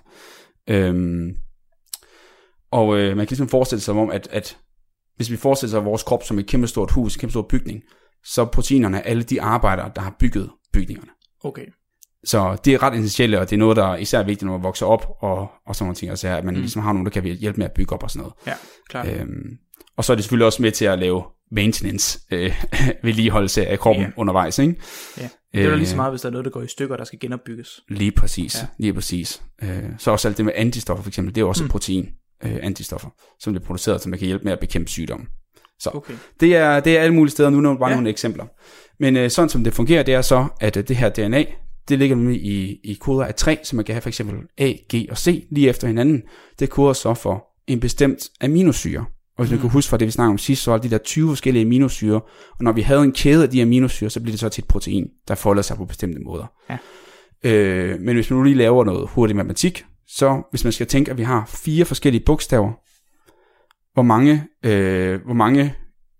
Øhm, 0.69 1.35
og 2.71 2.97
øh, 2.97 3.17
man 3.17 3.27
kan 3.27 3.31
ligesom 3.31 3.47
forestille 3.47 3.81
sig 3.81 3.93
om, 3.93 4.09
at, 4.09 4.27
at 4.31 4.57
hvis 5.15 5.31
vi 5.31 5.37
forestiller 5.37 5.71
sig 5.71 5.85
vores 5.85 6.03
krop 6.03 6.23
som 6.23 6.39
et 6.39 6.47
kæmpe 6.47 6.67
stort 6.67 6.91
hus, 6.91 7.15
en 7.15 7.19
kæmpe 7.19 7.31
stor 7.31 7.45
bygning, 7.49 7.81
så 8.23 8.45
proteinerne 8.45 8.97
er 8.97 9.01
alle 9.01 9.23
de 9.23 9.41
arbejdere, 9.41 9.91
der 9.95 10.01
har 10.01 10.15
bygget 10.19 10.49
bygningerne. 10.73 11.11
Okay. 11.43 11.65
Så 12.23 12.57
det 12.65 12.73
er 12.73 12.83
ret 12.83 12.93
essentielt, 12.93 13.35
og 13.35 13.49
det 13.49 13.55
er 13.55 13.59
noget, 13.59 13.77
der 13.77 13.85
er 13.85 13.95
især 13.95 14.23
vigtigt, 14.23 14.45
når 14.45 14.57
man 14.57 14.63
vokser 14.63 14.85
op, 14.85 15.05
og, 15.19 15.51
og 15.65 15.75
sådan 15.75 15.85
nogle 15.85 15.95
ting, 15.95 16.09
altså 16.09 16.27
at 16.27 16.45
man 16.45 16.53
mm. 16.53 16.59
ligesom 16.59 16.81
har 16.81 16.93
nogen, 16.93 17.05
der 17.05 17.11
kan 17.11 17.23
hjælpe 17.23 17.57
med 17.57 17.65
at 17.65 17.71
bygge 17.71 17.93
op 17.93 18.03
og 18.03 18.11
sådan 18.11 18.19
noget. 18.19 18.33
Ja, 18.47 18.53
klart. 18.89 19.07
Øhm, 19.07 19.57
og 19.99 20.05
så 20.05 20.13
er 20.13 20.15
det 20.15 20.23
selvfølgelig 20.23 20.45
også 20.45 20.61
med 20.61 20.71
til 20.71 20.85
at 20.85 20.99
lave 20.99 21.23
maintenance, 21.51 22.19
øh, 22.31 22.55
vedligeholdelse 23.03 23.67
af 23.67 23.79
kroppen 23.79 24.05
ja. 24.05 24.11
undervejs, 24.17 24.59
ikke? 24.59 24.75
Ja, 25.17 25.29
det 25.53 25.61
er 25.61 25.69
jo 25.69 25.75
lige 25.75 25.87
så 25.87 25.93
øh, 25.93 25.97
meget, 25.97 26.11
hvis 26.11 26.21
der 26.21 26.27
er 26.27 26.31
noget, 26.31 26.45
der 26.45 26.51
går 26.51 26.61
i 26.61 26.67
stykker, 26.67 26.97
der 26.97 27.03
skal 27.03 27.19
genopbygges. 27.19 27.79
Lige 27.89 28.11
præcis, 28.11 28.55
ja. 28.55 28.67
lige 28.77 28.93
præcis. 28.93 29.41
Øh, 29.63 29.83
så 29.97 30.11
også 30.11 30.27
alt 30.27 30.37
det 30.37 30.45
med 30.45 30.53
antistoffer 30.55 31.03
for 31.03 31.09
eksempel, 31.09 31.35
det 31.35 31.41
er 31.41 31.45
også 31.45 31.63
mm. 31.63 31.69
protein, 31.69 32.09
øh, 32.43 32.57
antistoffer, 32.61 33.09
som 33.39 33.53
bliver 33.53 33.65
produceret, 33.65 34.01
så 34.01 34.09
man 34.09 34.19
kan 34.19 34.25
hjælpe 34.25 34.43
med 34.43 34.51
at 34.51 34.59
bekæmpe 34.59 34.89
sygdomme. 34.89 35.25
Så 35.79 35.89
okay. 35.93 36.13
det, 36.39 36.55
er, 36.55 36.79
det 36.79 36.97
er 36.97 37.01
alle 37.01 37.15
mulige 37.15 37.31
steder, 37.31 37.49
nu 37.49 37.69
er 37.69 37.77
bare 37.77 37.89
ja. 37.89 37.95
nogle 37.95 38.09
eksempler. 38.09 38.45
Men 38.99 39.17
øh, 39.17 39.29
sådan 39.29 39.49
som 39.49 39.63
det 39.63 39.73
fungerer, 39.73 40.03
det 40.03 40.13
er 40.13 40.21
så, 40.21 40.47
at 40.59 40.77
øh, 40.77 40.87
det 40.87 40.95
her 40.95 41.09
DNA, 41.09 41.45
det 41.89 41.99
ligger 41.99 42.15
nemlig 42.15 42.45
i, 42.45 42.79
i 42.83 42.93
koder 42.93 43.25
af 43.25 43.35
tre, 43.35 43.59
så 43.63 43.75
man 43.75 43.85
kan 43.85 43.95
have 43.95 44.01
for 44.01 44.09
eksempel 44.09 44.35
A, 44.57 44.73
G 44.95 45.07
og 45.09 45.17
C 45.17 45.47
lige 45.51 45.69
efter 45.69 45.87
hinanden. 45.87 46.21
Det 46.59 46.69
koder 46.69 46.93
så 46.93 47.13
for 47.13 47.45
en 47.67 47.79
bestemt 47.79 48.29
aminosyre. 48.41 49.05
Og 49.39 49.45
hvis 49.45 49.55
mm. 49.55 49.61
kan 49.61 49.69
huske 49.69 49.89
fra 49.89 49.97
det, 49.97 50.05
vi 50.05 50.11
snakkede 50.11 50.31
om 50.31 50.37
sidst, 50.37 50.63
så 50.63 50.71
er 50.71 50.77
de 50.77 50.89
der 50.89 50.97
20 50.97 51.29
forskellige 51.29 51.65
aminosyre, 51.65 52.21
og 52.51 52.63
når 52.63 52.71
vi 52.71 52.81
havde 52.81 53.03
en 53.03 53.11
kæde 53.11 53.43
af 53.43 53.49
de 53.49 53.61
aminosyre, 53.61 54.09
så 54.09 54.19
bliver 54.19 54.31
det 54.31 54.39
så 54.39 54.49
til 54.49 54.61
et 54.61 54.67
protein, 54.67 55.07
der 55.27 55.35
folder 55.35 55.61
sig 55.61 55.77
på 55.77 55.85
bestemte 55.85 56.19
måder. 56.19 56.45
Ja. 56.69 56.77
Øh, 57.43 57.99
men 57.99 58.15
hvis 58.15 58.29
man 58.29 58.37
nu 58.37 58.43
lige 58.43 58.55
laver 58.55 58.83
noget 58.83 59.09
hurtig 59.09 59.35
matematik, 59.35 59.85
så 60.07 60.41
hvis 60.49 60.63
man 60.63 60.73
skal 60.73 60.87
tænke, 60.87 61.11
at 61.11 61.17
vi 61.17 61.23
har 61.23 61.45
fire 61.45 61.85
forskellige 61.85 62.23
bogstaver, 62.25 62.71
hvor 63.93 64.03
mange, 64.03 64.43
øh, 64.65 65.21
hvor 65.25 65.33
mange 65.33 65.75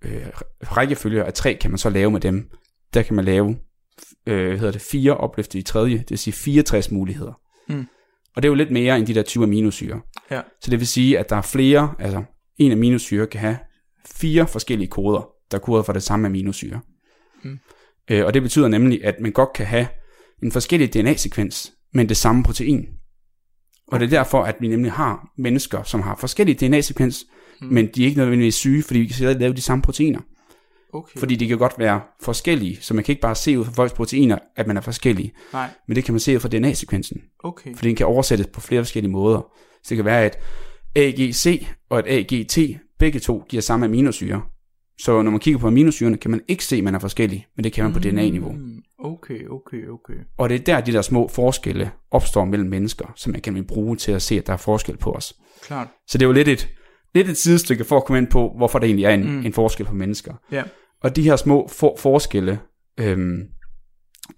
øh, 0.05 0.27
rækkefølger 0.61 1.23
af 1.23 1.33
tre 1.33 1.57
kan 1.61 1.71
man 1.71 1.77
så 1.77 1.89
lave 1.89 2.11
med 2.11 2.19
dem? 2.19 2.49
Der 2.93 3.01
kan 3.01 3.15
man 3.15 3.25
lave 3.25 3.55
øh, 4.27 4.59
hedder 4.59 4.71
det, 4.71 4.81
fire 4.81 5.17
opløftet 5.17 5.59
i 5.59 5.61
tredje, 5.61 5.97
det 5.97 6.09
vil 6.09 6.17
sige 6.17 6.33
64 6.33 6.91
muligheder. 6.91 7.33
Mm. 7.69 7.87
Og 8.35 8.43
det 8.43 8.47
er 8.47 8.51
jo 8.51 8.55
lidt 8.55 8.71
mere 8.71 8.97
end 8.97 9.07
de 9.07 9.13
der 9.13 9.23
20 9.23 9.43
aminosyre. 9.43 10.01
Ja. 10.31 10.41
Så 10.61 10.71
det 10.71 10.79
vil 10.79 10.87
sige, 10.87 11.19
at 11.19 11.29
der 11.29 11.35
er 11.35 11.41
flere, 11.41 11.95
altså 11.99 12.23
en 12.59 12.71
aminosyre 12.71 13.27
kan 13.27 13.39
have 13.39 13.57
fire 14.05 14.47
forskellige 14.47 14.87
koder, 14.87 15.29
der 15.51 15.57
er 15.57 15.61
koder 15.61 15.83
for 15.83 15.93
det 15.93 16.03
samme 16.03 16.27
aminosyre. 16.27 16.79
Mm. 17.43 17.59
Øh, 18.11 18.25
og 18.25 18.33
det 18.33 18.41
betyder 18.41 18.67
nemlig, 18.67 19.05
at 19.05 19.15
man 19.19 19.31
godt 19.31 19.53
kan 19.53 19.65
have 19.65 19.87
en 20.43 20.51
forskellig 20.51 20.93
DNA-sekvens, 20.93 21.73
men 21.93 22.09
det 22.09 22.17
samme 22.17 22.43
protein. 22.43 22.87
Og 23.87 23.99
det 23.99 24.05
er 24.05 24.09
derfor, 24.09 24.43
at 24.43 24.55
vi 24.59 24.67
nemlig 24.67 24.91
har 24.91 25.27
mennesker, 25.37 25.83
som 25.83 26.01
har 26.01 26.15
forskellige 26.15 26.67
DNA-sekvens, 26.67 27.25
mm. 27.61 27.67
men 27.67 27.87
de 27.95 28.01
er 28.01 28.05
ikke 28.05 28.17
nødvendigvis 28.17 28.55
syge, 28.55 28.83
fordi 28.83 28.99
vi 28.99 29.05
kan 29.05 29.15
stadig 29.15 29.39
lave 29.39 29.53
de 29.53 29.61
samme 29.61 29.81
proteiner. 29.81 30.19
Okay. 30.93 31.19
Fordi 31.19 31.35
de 31.35 31.47
kan 31.47 31.57
godt 31.57 31.79
være 31.79 32.01
forskellige, 32.21 32.77
så 32.81 32.93
man 32.93 33.03
kan 33.03 33.11
ikke 33.11 33.21
bare 33.21 33.35
se 33.35 33.59
ud 33.59 33.65
fra 33.65 33.71
folks 33.71 33.93
proteiner, 33.93 34.37
at 34.55 34.67
man 34.67 34.77
er 34.77 34.81
forskellige. 34.81 35.31
Nej. 35.53 35.69
Men 35.87 35.95
det 35.95 36.03
kan 36.03 36.13
man 36.13 36.19
se 36.19 36.35
ud 36.35 36.39
fra 36.39 36.49
DNA-sekvensen. 36.49 37.21
Okay. 37.43 37.75
Fordi 37.75 37.87
den 37.87 37.95
kan 37.95 38.05
oversættes 38.05 38.47
på 38.53 38.61
flere 38.61 38.83
forskellige 38.83 39.11
måder. 39.11 39.41
Så 39.83 39.89
det 39.89 39.95
kan 39.95 40.05
være, 40.05 40.25
at 40.25 40.39
AGC 40.95 41.67
og 41.89 41.99
et 41.99 42.05
AGT, 42.07 42.57
begge 42.99 43.19
to 43.19 43.43
giver 43.49 43.61
samme 43.61 43.85
aminosyre. 43.85 44.41
Så 44.99 45.21
når 45.21 45.31
man 45.31 45.39
kigger 45.39 45.59
på 45.59 45.67
aminosyrene, 45.67 46.17
kan 46.17 46.31
man 46.31 46.41
ikke 46.47 46.65
se, 46.65 46.75
at 46.75 46.83
man 46.83 46.95
er 46.95 46.99
forskellig, 46.99 47.47
men 47.55 47.63
det 47.63 47.73
kan 47.73 47.83
man 47.83 47.93
på 47.93 47.99
DNA-niveau. 47.99 48.51
Mm, 48.51 48.81
okay, 48.99 49.47
okay, 49.47 49.87
okay. 49.87 50.13
Og 50.37 50.49
det 50.49 50.55
er 50.55 50.63
der, 50.63 50.81
de 50.81 50.93
der 50.93 51.01
små 51.01 51.27
forskelle 51.27 51.91
opstår 52.11 52.45
mellem 52.45 52.69
mennesker, 52.69 53.13
som 53.15 53.31
man 53.31 53.41
kan 53.41 53.65
bruge 53.65 53.95
til 53.95 54.11
at 54.11 54.21
se, 54.21 54.37
at 54.37 54.47
der 54.47 54.53
er 54.53 54.57
forskel 54.57 54.97
på 54.97 55.11
os. 55.11 55.33
Klart. 55.61 55.87
Så 56.07 56.17
det 56.17 56.23
er 56.25 56.27
jo 56.27 56.33
lidt 56.33 56.47
et, 56.47 56.69
lidt 57.15 57.29
et 57.29 57.37
sidestykke 57.37 57.83
for 57.83 57.97
at 57.97 58.05
komme 58.05 58.17
ind 58.17 58.27
på, 58.27 58.53
hvorfor 58.57 58.79
der 58.79 58.85
egentlig 58.85 59.05
er 59.05 59.13
en, 59.13 59.31
mm. 59.31 59.45
en 59.45 59.53
forskel 59.53 59.85
på 59.85 59.95
mennesker. 59.95 60.33
Ja. 60.51 60.63
Og 61.03 61.15
de 61.15 61.21
her 61.21 61.35
små 61.35 61.67
for, 61.67 61.95
forskelle, 61.99 62.59
øhm, 62.99 63.41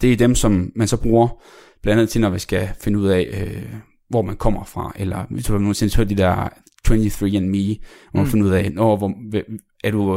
det 0.01 0.13
er 0.13 0.17
dem, 0.17 0.35
som 0.35 0.71
man 0.75 0.87
så 0.87 0.97
bruger 0.97 1.43
blandt 1.81 1.99
andet 1.99 2.09
til, 2.09 2.21
når 2.21 2.29
vi 2.29 2.39
skal 2.39 2.69
finde 2.81 2.99
ud 2.99 3.07
af, 3.07 3.29
øh, 3.41 3.73
hvor 4.11 4.21
man 4.21 4.35
kommer 4.35 4.63
fra, 4.63 4.93
eller 4.95 5.25
hvis 5.29 5.45
du 5.45 5.53
har 5.53 5.59
nogensinde 5.59 5.95
hørt 5.97 6.09
de 6.09 6.15
der 6.15 6.49
23andMe, 6.87 7.79
hvor 8.11 8.19
man 8.19 8.23
mm. 8.23 8.31
finder 8.31 8.47
ud 8.47 8.51
af, 8.51 8.69
hvor, 8.69 9.11
er 9.83 9.91
du 9.91 10.09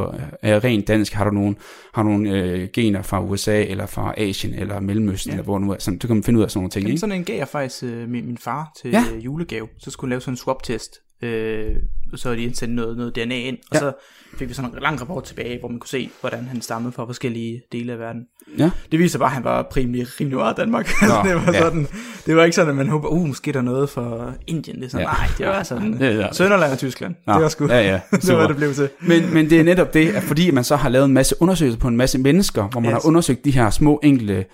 er 0.42 0.64
rent 0.64 0.88
dansk, 0.88 1.12
har 1.12 1.24
du 1.24 1.30
nogen, 1.30 1.56
har 1.94 2.02
nogle 2.02 2.30
øh, 2.30 2.68
gener 2.72 3.02
fra 3.02 3.24
USA, 3.24 3.62
eller 3.62 3.86
fra 3.86 4.14
Asien, 4.16 4.54
eller 4.54 4.80
Mellemøsten, 4.80 5.30
ja. 5.30 5.34
eller 5.34 5.44
hvor 5.44 5.58
nu 5.58 5.72
er, 5.72 5.76
sådan, 5.78 6.00
så 6.00 6.06
kan 6.06 6.16
man 6.16 6.22
finde 6.22 6.38
ud 6.38 6.44
af 6.44 6.50
sådan 6.50 6.58
nogle 6.58 6.70
ting, 6.70 6.86
Jamen, 6.86 6.98
Sådan 6.98 7.16
en 7.16 7.24
gav 7.24 7.36
jeg 7.36 7.48
faktisk 7.48 7.84
øh, 7.84 8.08
min, 8.08 8.26
min 8.26 8.38
far 8.38 8.72
til 8.82 8.90
ja. 8.90 9.04
julegave, 9.20 9.68
så 9.78 9.90
skulle 9.90 10.10
lave 10.10 10.20
sådan 10.20 10.32
en 10.32 10.36
swap-test, 10.36 11.00
øh, 11.22 11.76
så 12.16 12.28
havde 12.28 12.40
de 12.40 12.44
indsendt 12.44 12.74
noget, 12.74 12.96
noget 12.96 13.14
DNA 13.14 13.38
ind, 13.38 13.58
og 13.70 13.74
ja. 13.74 13.78
så 13.78 13.92
fik 14.38 14.48
vi 14.48 14.54
sådan 14.54 14.70
en 14.70 14.78
lang 14.82 15.00
rapport 15.00 15.24
tilbage, 15.24 15.58
hvor 15.58 15.68
man 15.68 15.78
kunne 15.78 15.88
se, 15.88 16.10
hvordan 16.20 16.44
han 16.44 16.62
stammede 16.62 16.92
fra 16.92 17.06
forskellige 17.06 17.62
dele 17.72 17.92
af 17.92 17.98
verden. 17.98 18.22
Ja. 18.58 18.70
Det 18.92 18.98
viser 18.98 19.18
bare, 19.18 19.28
at 19.28 19.34
han 19.34 19.44
var 19.44 19.62
primært 19.62 20.20
rimelig 20.20 20.38
meget 20.38 20.56
Danmark. 20.56 20.90
Nå, 21.02 21.28
det, 21.28 21.34
var 21.34 21.52
ja. 21.52 21.60
sådan, 21.60 21.86
det 22.26 22.36
var 22.36 22.44
ikke 22.44 22.54
sådan, 22.54 22.70
at 22.70 22.76
man 22.76 22.88
håber, 22.88 23.08
uh, 23.08 23.26
måske 23.26 23.52
der 23.52 23.58
er 23.58 23.62
noget 23.62 23.90
for 23.90 24.34
Indien. 24.46 24.76
Det 24.76 24.84
er 24.84 24.88
sådan, 24.88 25.06
ja. 25.06 25.12
nej, 25.12 25.28
det 25.38 25.46
var 25.46 25.62
sådan 25.62 25.96
ja, 26.00 26.14
ja. 26.14 26.32
Sønderland 26.32 26.72
og 26.72 26.78
Tyskland. 26.78 27.14
Nå, 27.26 27.32
det 27.32 27.42
var 27.42 27.48
sgu, 27.48 27.66
ja, 27.66 27.80
ja. 27.80 28.00
det 28.26 28.36
var 28.36 28.46
det 28.46 28.56
blev 28.56 28.74
til. 28.74 28.88
Men, 29.00 29.34
men 29.34 29.50
det 29.50 29.60
er 29.60 29.64
netop 29.64 29.94
det, 29.94 30.08
at 30.08 30.22
fordi 30.22 30.50
man 30.50 30.64
så 30.64 30.76
har 30.76 30.88
lavet 30.88 31.04
en 31.04 31.12
masse 31.12 31.34
undersøgelser 31.40 31.80
på 31.80 31.88
en 31.88 31.96
masse 31.96 32.18
mennesker, 32.18 32.68
hvor 32.68 32.80
man 32.80 32.90
yes. 32.90 32.92
har 32.92 33.06
undersøgt 33.06 33.44
de 33.44 33.50
her 33.50 33.70
små 33.70 34.00
enkelte, 34.02 34.44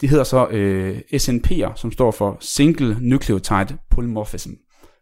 de 0.00 0.08
hedder 0.08 0.24
så 0.24 0.46
øh, 0.46 0.98
SNP'er, 1.14 1.72
som 1.76 1.92
står 1.92 2.10
for 2.10 2.36
Single 2.40 2.96
Nucleotide 3.00 3.76
Polymorphism 3.90 4.50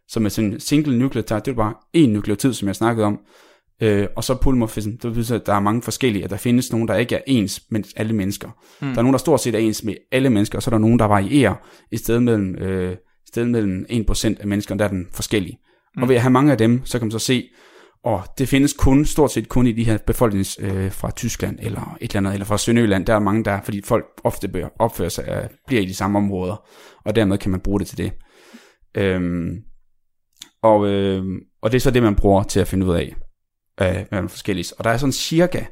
som 0.09 0.25
er 0.25 0.29
sådan 0.29 0.53
en 0.53 0.59
single 0.59 0.99
nucleotide, 0.99 1.39
det 1.39 1.47
er 1.47 1.55
bare 1.55 1.73
en 1.93 2.09
nukleotid, 2.09 2.53
som 2.53 2.67
jeg 2.67 2.75
snakkede 2.75 3.05
om, 3.05 3.19
øh, 3.81 4.07
og 4.15 4.23
så 4.23 4.35
polymorphism, 4.35 4.89
det 4.89 5.13
betyder, 5.13 5.39
at 5.39 5.45
der 5.45 5.53
er 5.53 5.59
mange 5.59 5.81
forskellige, 5.81 6.23
at 6.23 6.29
der 6.29 6.37
findes 6.37 6.71
nogen, 6.71 6.87
der 6.87 6.95
ikke 6.95 7.15
er 7.15 7.21
ens 7.27 7.61
med 7.71 7.83
alle 7.95 8.13
mennesker. 8.13 8.49
Mm. 8.81 8.87
Der 8.87 8.97
er 8.97 9.01
nogen, 9.01 9.13
der 9.13 9.17
stort 9.17 9.41
set 9.41 9.55
er 9.55 9.59
ens 9.59 9.83
med 9.83 9.95
alle 10.11 10.29
mennesker, 10.29 10.57
og 10.57 10.63
så 10.63 10.69
er 10.69 10.73
der 10.73 10.79
nogen, 10.79 10.99
der 10.99 11.05
varierer 11.05 11.55
i 11.91 11.97
stedet 11.97 12.23
mellem, 12.23 12.55
øh, 12.55 12.95
sted 13.27 13.45
mellem 13.45 13.85
1% 13.89 14.39
af 14.39 14.47
menneskerne, 14.47 14.79
der 14.79 14.85
er 14.85 14.89
den 14.89 15.07
forskellige. 15.11 15.59
Mm. 15.95 16.03
Og 16.03 16.09
ved 16.09 16.15
at 16.15 16.21
have 16.21 16.31
mange 16.31 16.51
af 16.51 16.57
dem, 16.57 16.85
så 16.85 16.99
kan 16.99 17.05
man 17.05 17.11
så 17.11 17.19
se, 17.19 17.49
og 18.03 18.23
det 18.37 18.49
findes 18.49 18.73
kun, 18.73 19.05
stort 19.05 19.31
set 19.31 19.49
kun 19.49 19.67
i 19.67 19.71
de 19.71 19.83
her 19.83 19.97
befolknings 19.97 20.59
øh, 20.61 20.91
fra 20.91 21.11
Tyskland 21.11 21.59
eller 21.61 21.97
et 22.01 22.11
eller 22.11 22.17
andet, 22.17 22.33
eller 22.33 22.45
fra 22.45 22.57
Sønderjylland. 22.57 23.05
Der 23.05 23.15
er 23.15 23.19
mange 23.19 23.43
der, 23.43 23.61
fordi 23.61 23.81
folk 23.81 24.05
ofte 24.23 24.69
opfører 24.79 25.09
sig, 25.09 25.25
øh, 25.29 25.49
bliver 25.67 25.81
i 25.81 25.85
de 25.85 25.93
samme 25.93 26.17
områder, 26.17 26.67
og 27.05 27.15
dermed 27.15 27.37
kan 27.37 27.51
man 27.51 27.59
bruge 27.59 27.79
det 27.79 27.87
til 27.87 27.97
det. 27.97 28.11
Øhm, 28.97 29.57
og, 30.61 30.87
øh, 30.87 31.25
og 31.61 31.71
det 31.71 31.77
er 31.77 31.81
så 31.81 31.91
det, 31.91 32.03
man 32.03 32.15
bruger 32.15 32.43
til 32.43 32.59
at 32.59 32.67
finde 32.67 32.85
ud 32.85 32.95
af, 32.95 33.15
øh, 33.81 34.05
hvad 34.09 34.19
er 34.19 34.27
forskellige. 34.27 34.73
Og 34.77 34.83
der 34.83 34.89
er 34.89 34.97
sådan 34.97 35.13
cirka 35.13 35.65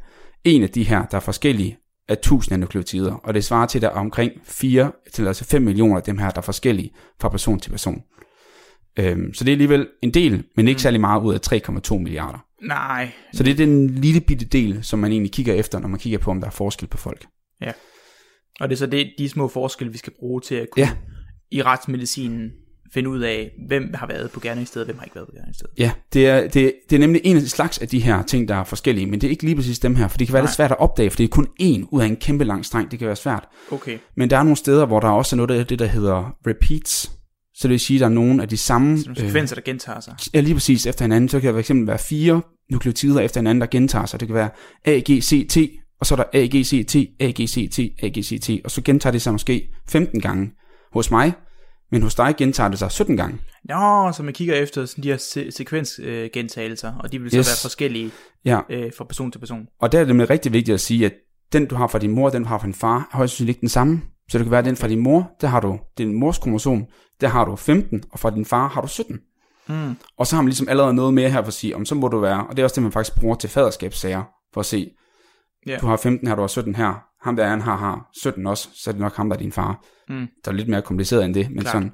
en 0.44 0.64
af 0.64 0.70
de 0.70 0.84
her, 0.84 1.06
der 1.06 1.18
er 1.18 1.22
forskellige 1.22 1.78
af 2.08 2.14
1000 2.14 2.58
nukleotider, 2.58 3.14
og 3.14 3.34
det 3.34 3.44
svarer 3.44 3.66
til, 3.66 3.78
at 3.78 3.82
der 3.82 3.90
er 3.90 3.94
omkring 3.94 4.32
4 4.44 4.92
til 5.14 5.28
altså 5.28 5.46
5 5.46 5.62
millioner 5.62 5.98
af 5.98 6.04
dem 6.04 6.18
her, 6.18 6.30
der 6.30 6.38
er 6.38 6.42
forskellige 6.42 6.92
fra 7.22 7.30
person 7.30 7.60
til 7.60 7.70
person. 7.70 8.04
Øhm, 9.00 9.34
så 9.34 9.44
det 9.44 9.52
er 9.52 9.54
alligevel 9.54 9.88
en 10.02 10.14
del, 10.14 10.44
men 10.56 10.68
ikke 10.68 10.78
mm. 10.78 10.82
særlig 10.82 11.02
meget 11.02 11.24
ud 11.24 11.34
af 11.34 11.40
3,2 11.92 11.98
milliarder. 11.98 12.46
Nej. 12.62 13.12
Så 13.34 13.44
det 13.44 13.52
er 13.52 13.56
den 13.56 13.90
lille 13.90 14.22
bitte 14.22 14.46
del, 14.46 14.84
som 14.84 15.00
man 15.00 15.12
egentlig 15.12 15.32
kigger 15.32 15.54
efter, 15.54 15.80
når 15.80 15.88
man 15.88 16.00
kigger 16.00 16.20
på, 16.20 16.32
om 16.32 16.40
der 16.40 16.48
er 16.48 16.52
forskel 16.52 16.88
på 16.88 16.98
folk. 16.98 17.26
Ja. 17.62 17.72
Og 18.60 18.70
det 18.70 18.76
er 18.76 18.78
så 18.78 18.86
det, 18.86 19.14
de 19.18 19.30
små 19.30 19.48
forskelle, 19.48 19.92
vi 19.92 19.98
skal 19.98 20.14
bruge 20.20 20.42
til 20.42 20.56
at 20.56 20.68
kunne 20.72 20.86
ja. 20.86 20.92
i 21.52 21.62
retsmedicinen 21.62 22.52
finde 22.94 23.10
ud 23.10 23.20
af, 23.20 23.52
hvem 23.68 23.94
har 23.94 24.08
været 24.08 24.32
på 24.32 24.40
gerningsstedet, 24.40 24.86
og 24.86 24.94
hvem 24.94 24.98
har 24.98 25.06
ikke 25.06 25.16
været 25.16 25.28
på 25.28 25.34
gerningsstedet. 25.36 25.74
Ja, 25.78 25.92
det 26.14 26.28
er, 26.28 26.48
det, 26.48 26.74
det 26.90 26.96
er 26.96 27.00
nemlig 27.00 27.22
en 27.24 27.38
af 27.38 27.42
slags 27.42 27.78
af 27.78 27.88
de 27.88 28.00
her 28.00 28.24
ting, 28.24 28.48
der 28.48 28.56
er 28.56 28.64
forskellige, 28.64 29.06
men 29.06 29.22
det 29.22 29.28
er 29.28 29.32
ikke 29.32 29.44
lige 29.44 29.56
præcis 29.56 29.80
dem 29.80 29.96
her, 29.96 30.08
for 30.08 30.18
det 30.18 30.28
kan 30.28 30.34
være 30.34 30.42
Nej. 30.42 30.48
lidt 30.48 30.56
svært 30.56 30.72
at 30.72 30.80
opdage, 30.80 31.10
for 31.10 31.18
det 31.18 31.24
er 31.24 31.28
kun 31.28 31.48
en 31.60 31.88
ud 31.92 32.02
af 32.02 32.06
en 32.06 32.16
kæmpe 32.16 32.44
lang 32.44 32.66
streng, 32.66 32.92
det 32.92 33.00
kan 33.00 33.08
være 33.08 33.16
svært. 33.16 33.48
Okay. 33.72 33.98
Men 34.18 34.30
der 34.30 34.38
er 34.38 34.44
nogle 34.44 34.58
steder, 34.58 34.86
hvor 34.86 35.00
der 35.00 35.10
også 35.10 35.36
er 35.36 35.38
noget 35.38 35.60
af 35.60 35.66
det, 35.66 35.80
der 35.80 35.86
hedder 35.86 36.36
repeats, 36.48 37.12
så 37.54 37.68
det 37.68 37.70
vil 37.70 37.80
sige, 37.80 37.98
at 37.98 38.00
der 38.00 38.06
er 38.06 38.10
nogle 38.12 38.42
af 38.42 38.50
de 38.50 38.58
samme... 38.58 38.98
Sekvenser, 38.98 39.54
øh, 39.54 39.64
der 39.64 39.72
gentager 39.72 40.00
sig. 40.00 40.16
Ja, 40.34 40.40
lige 40.40 40.54
præcis 40.54 40.86
efter 40.86 41.06
hinanden. 41.06 41.30
Så 41.30 41.40
kan 41.40 41.54
der 41.54 41.62
fx 41.62 41.72
være 41.74 41.98
fire 41.98 42.42
nukleotider 42.72 43.20
efter 43.20 43.40
hinanden, 43.40 43.62
der 43.62 43.68
gentager 43.68 44.06
sig. 44.06 44.20
Det 44.20 44.28
kan 44.28 44.36
være 44.36 44.50
AGCT, 44.86 45.58
og 46.00 46.06
så 46.06 46.16
er 46.16 46.18
der 46.18 46.24
AGCT, 46.34 46.96
AGCT, 47.20 47.80
AGCT, 48.04 48.50
og 48.66 48.72
så 48.72 48.82
gentager 48.82 49.12
det 49.12 49.22
sig 49.22 49.34
måske 49.34 49.70
15 49.90 50.22
gange. 50.22 50.52
Hos 50.94 51.12
mig, 51.12 51.34
men 51.92 52.02
hos 52.02 52.16
dig 52.16 52.36
gentager 52.38 52.70
det 52.70 52.80
sig 52.80 52.92
17 52.92 53.18
gange. 53.18 53.38
Nå, 53.64 54.12
så 54.12 54.24
man 54.24 54.34
kigger 54.34 54.56
efter 54.56 54.86
sådan 54.86 55.04
de 55.04 55.10
her 55.10 55.18
se- 55.18 55.52
sekvensgentagelser, 55.52 56.92
øh, 56.94 56.98
og 56.98 57.12
de 57.12 57.22
vil 57.22 57.32
så 57.32 57.38
yes. 57.38 57.48
være 57.48 57.70
forskellige 57.70 58.12
ja. 58.46 58.60
øh, 58.70 58.92
fra 58.98 59.04
person 59.04 59.32
til 59.32 59.40
person. 59.40 59.66
Og 59.82 59.92
der 59.92 60.00
er 60.00 60.06
det 60.06 60.16
med 60.16 60.30
rigtig 60.30 60.54
vigtigt 60.54 60.74
at 60.74 60.82
sige, 60.82 61.06
at 61.06 61.14
den 61.54 61.66
du 61.66 61.76
har 61.76 61.88
fra 61.88 62.00
din 62.00 62.12
mor, 62.12 62.30
den 62.30 62.44
du 62.44 62.48
har 62.48 62.58
fra 62.58 62.66
din 62.66 62.74
far, 62.74 63.10
er 63.14 63.18
højst 63.18 63.34
sandsynligt 63.34 63.56
ikke 63.56 63.62
den 63.62 63.70
samme. 63.70 64.02
Så 64.30 64.38
det 64.38 64.46
kan 64.46 64.52
være, 64.52 64.60
at 64.60 64.66
den 64.66 64.76
fra 64.76 64.88
din 64.88 65.00
mor, 65.00 65.32
der 65.42 65.48
har 65.48 65.60
du 65.60 65.80
din 65.98 66.14
mors 66.14 66.38
kromosom, 66.38 66.86
der 67.22 67.28
har 67.28 67.46
du 67.46 67.56
15, 67.56 68.04
og 68.12 68.20
fra 68.20 68.30
din 68.30 68.46
far 68.46 68.68
har 68.68 68.82
du 68.82 68.88
17. 68.88 69.20
Mm. 69.68 69.96
Og 70.18 70.28
så 70.28 70.36
har 70.36 70.42
man 70.44 70.50
ligesom 70.50 70.70
allerede 70.70 70.94
noget 70.94 71.14
mere 71.14 71.30
her 71.30 71.42
for 71.42 71.48
at 71.48 71.54
sige, 71.54 71.76
om 71.76 71.86
så 71.86 71.96
må 71.96 72.08
du 72.08 72.20
være, 72.20 72.48
og 72.48 72.58
det 72.58 72.60
er 72.60 72.64
også 72.64 72.76
det, 72.76 72.84
man 72.84 72.92
faktisk 72.92 73.20
bruger 73.20 73.36
til 73.36 73.50
faderskabssager, 73.50 74.24
for 74.54 74.60
at 74.60 74.66
se, 74.66 74.92
yeah. 75.70 75.82
du 75.82 75.88
har 75.88 75.98
15 75.98 76.28
her, 76.28 76.36
du 76.36 76.42
har 76.42 76.48
17 76.48 76.76
her, 76.76 77.04
ham 77.28 77.36
der 77.36 77.48
han 77.48 77.62
har, 77.62 77.76
har 77.78 78.10
17 78.22 78.48
også, 78.48 78.70
så 78.74 78.90
er 78.90 78.92
det 78.92 79.02
nok 79.02 79.16
ham, 79.16 79.30
der 79.30 79.36
er 79.36 79.40
din 79.40 79.52
far. 79.52 79.86
Mm. 80.10 80.28
Der 80.46 80.52
er 80.52 80.56
lidt 80.56 80.68
mere 80.68 80.82
kompliceret 80.82 81.26
end 81.26 81.34
det, 81.34 81.50
men, 81.50 81.60
Klart. 81.60 81.72
sådan, 81.74 81.92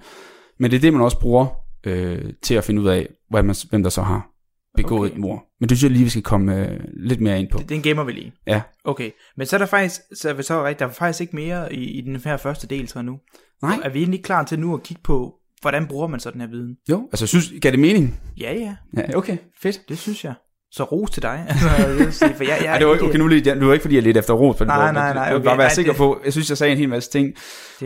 men 0.60 0.72
det 0.72 0.78
er 0.78 0.82
det, 0.82 0.93
man 0.93 1.02
også 1.02 1.19
bruger 1.19 1.48
øh, 1.84 2.34
til 2.43 2.54
at 2.56 2.63
finde 2.63 2.82
ud 2.82 2.88
af, 2.88 3.10
hvad 3.30 3.43
man, 3.43 3.56
hvem 3.69 3.84
der 3.84 3.89
så 3.89 4.02
har 4.02 4.30
begået 4.78 5.00
Okay. 5.10 5.15
et 5.15 5.22
mor. 5.22 5.43
Men 5.60 5.69
det 5.69 5.78
synes 5.78 5.89
jeg 5.89 5.91
lige, 5.91 6.04
vi 6.04 6.10
skal 6.10 6.24
komme 6.24 6.67
øh, 6.69 6.80
lidt 6.98 7.22
mere 7.22 7.39
ind 7.39 7.50
på. 7.50 7.58
Det, 7.58 7.69
den 7.69 7.82
gemmer 7.82 8.04
vi 8.04 8.12
lige. 8.12 8.34
Ja. 8.48 8.62
Okay, 8.84 9.12
men 9.38 9.48
så 9.48 9.56
er 9.56 9.58
der 9.58 9.65
faktisk, 9.65 10.02
så 10.15 10.30
er, 10.30 10.41
så 10.41 10.54
er 10.54 10.63
rigtigt, 10.63 10.80
der 10.80 10.86
er 10.86 10.89
faktisk 10.91 11.22
ikke 11.22 11.36
mere 11.36 11.74
i, 11.74 11.84
i 11.98 12.02
den 12.02 12.15
her 12.15 12.38
første 12.38 12.67
del 12.67 12.88
så 12.88 13.02
nu. 13.02 13.19
Nej. 13.62 13.80
Er 13.84 13.89
vi 13.89 14.00
egentlig 14.00 14.24
klar 14.24 14.43
til 14.43 14.60
nu 14.60 14.74
at 14.74 14.84
kigge 14.84 15.02
på, 15.04 15.34
hvordan 15.62 15.88
bruger 15.88 16.08
man 16.08 16.19
så 16.19 16.32
den 16.32 16.41
her 16.41 16.48
viden? 16.48 16.76
Jo, 16.89 17.10
altså 17.12 17.28
synes, 17.28 17.54
gav 17.62 17.72
det 17.72 17.80
mening? 17.80 18.19
Ja, 18.38 18.54
ja, 18.54 18.76
Ja, 18.98 19.17
okay, 19.17 19.38
fedt. 19.62 19.89
det 19.89 19.98
synes 19.98 20.26
jeg. 20.26 20.34
Så 20.75 20.83
ros 20.83 21.12
til 21.12 21.21
dig. 21.23 21.45
Altså, 21.49 21.67
jeg 22.03 22.13
sige, 22.13 22.33
for 22.36 22.43
jeg, 22.43 22.57
jeg, 22.62 22.73
Ja, 22.73 22.79
det 22.79 22.88
var, 22.88 23.07
okay, 23.07 23.17
nu 23.17 23.27
lige, 23.27 23.41
det 23.43 23.67
var 23.67 23.73
ikke 23.73 23.81
fordi, 23.83 23.95
jeg 23.95 24.03
lidt 24.03 24.17
efter 24.17 24.33
ros 24.33 24.55
på 24.57 24.63
den 24.63 24.67
Nej, 24.67 24.77
måde, 24.81 24.93
nej, 24.93 25.13
nej, 25.13 25.23
Jeg 25.23 25.31
vil 25.33 25.39
okay, 25.39 25.45
bare 25.45 25.57
være 25.57 25.67
nej, 25.67 25.73
sikker 25.73 25.91
det- 25.91 25.97
på, 25.97 26.19
jeg 26.25 26.31
synes, 26.33 26.49
jeg 26.49 26.57
sagde 26.57 26.71
en 26.71 26.77
hel 26.77 26.89
masse 26.89 27.09
ting, 27.12 27.33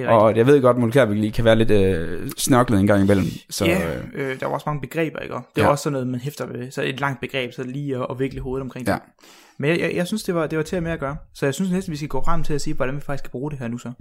og 0.08 0.36
jeg 0.38 0.48
ved 0.48 0.62
godt, 0.62 0.76
at 0.76 0.80
molekylærbiologi 0.80 1.30
kan 1.30 1.46
være 1.46 1.56
lidt 1.56 1.72
øh, 1.72 2.30
snørklet 2.38 2.80
en 2.80 2.88
gang 2.88 3.04
imellem. 3.04 3.26
Så, 3.50 3.66
ja, 3.66 3.80
øh, 3.88 4.30
øh, 4.30 4.40
der 4.40 4.46
var 4.46 4.54
også 4.54 4.64
mange 4.68 4.82
begreber, 4.82 5.20
ikke? 5.20 5.36
Og 5.36 5.42
Det 5.56 5.62
er 5.62 5.66
Ja. 5.66 5.72
også 5.72 5.84
sådan 5.84 5.92
noget, 5.94 6.08
man 6.08 6.20
hæfter 6.20 6.46
ved. 6.48 6.72
Så 6.72 6.82
et 6.82 7.00
langt 7.00 7.22
begreb, 7.22 7.54
så 7.54 7.64
lige 7.64 7.96
at, 7.98 8.06
at 8.10 8.20
vikle 8.20 8.42
hovedet 8.42 8.62
omkring 8.64 8.88
Ja. 8.88 8.94
det. 8.94 9.02
Men 9.60 9.70
jeg, 9.70 9.80
jeg, 9.80 9.96
jeg 9.96 10.08
synes, 10.08 10.24
det 10.24 10.36
var, 10.36 10.48
det 10.48 10.58
var 10.58 10.64
til 10.64 10.76
at 10.76 10.84
med 10.84 10.92
at 10.92 11.00
gøre. 11.00 11.16
Så 11.34 11.46
jeg 11.46 11.54
synes 11.54 11.72
næsten, 11.72 11.92
vi 11.92 11.98
skal 11.98 12.10
gå 12.10 12.24
frem 12.26 12.44
til 12.44 12.54
at 12.54 12.62
sige, 12.62 12.74
hvordan 12.74 12.96
vi 12.96 13.02
faktisk 13.02 13.22
skal 13.22 13.32
bruge 13.32 13.52
det 13.52 13.60
her 13.60 13.68
nu 13.68 13.78
så. 13.78 13.92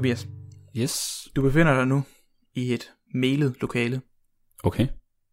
Tobias, 0.00 0.26
yes, 0.76 1.28
du 1.36 1.42
befinder 1.42 1.74
dig 1.74 1.86
nu 1.86 2.02
i 2.54 2.74
et 2.74 2.92
mailet 3.14 3.54
lokale. 3.60 4.00
okay. 4.64 4.86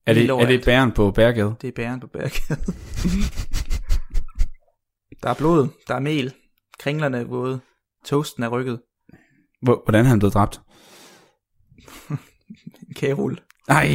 Er 0.06 0.14
det, 0.14 0.30
er 0.30 0.46
det 0.46 0.66
bæren 0.66 0.92
på 0.92 1.12
Bærgade? 1.12 1.56
Det 1.62 1.68
er 1.68 1.72
bæren 1.72 2.00
på 2.00 2.08
bærkæden. 2.08 2.64
der 5.24 5.30
er 5.30 5.34
blod, 5.34 5.68
der 5.88 5.96
er 5.96 6.00
mel, 6.00 6.34
kringlerne 6.80 7.18
er 7.18 7.24
våde, 7.24 7.60
toasten 8.06 8.44
er 8.44 8.48
rykket, 8.48 8.80
Hvor- 9.62 9.82
Hvordan 9.86 10.06
er 10.06 10.10
han 10.10 10.20
blevet 10.20 10.34
dræbt? 10.34 10.62
kagerulle. 13.00 13.38
Ej, 13.68 13.88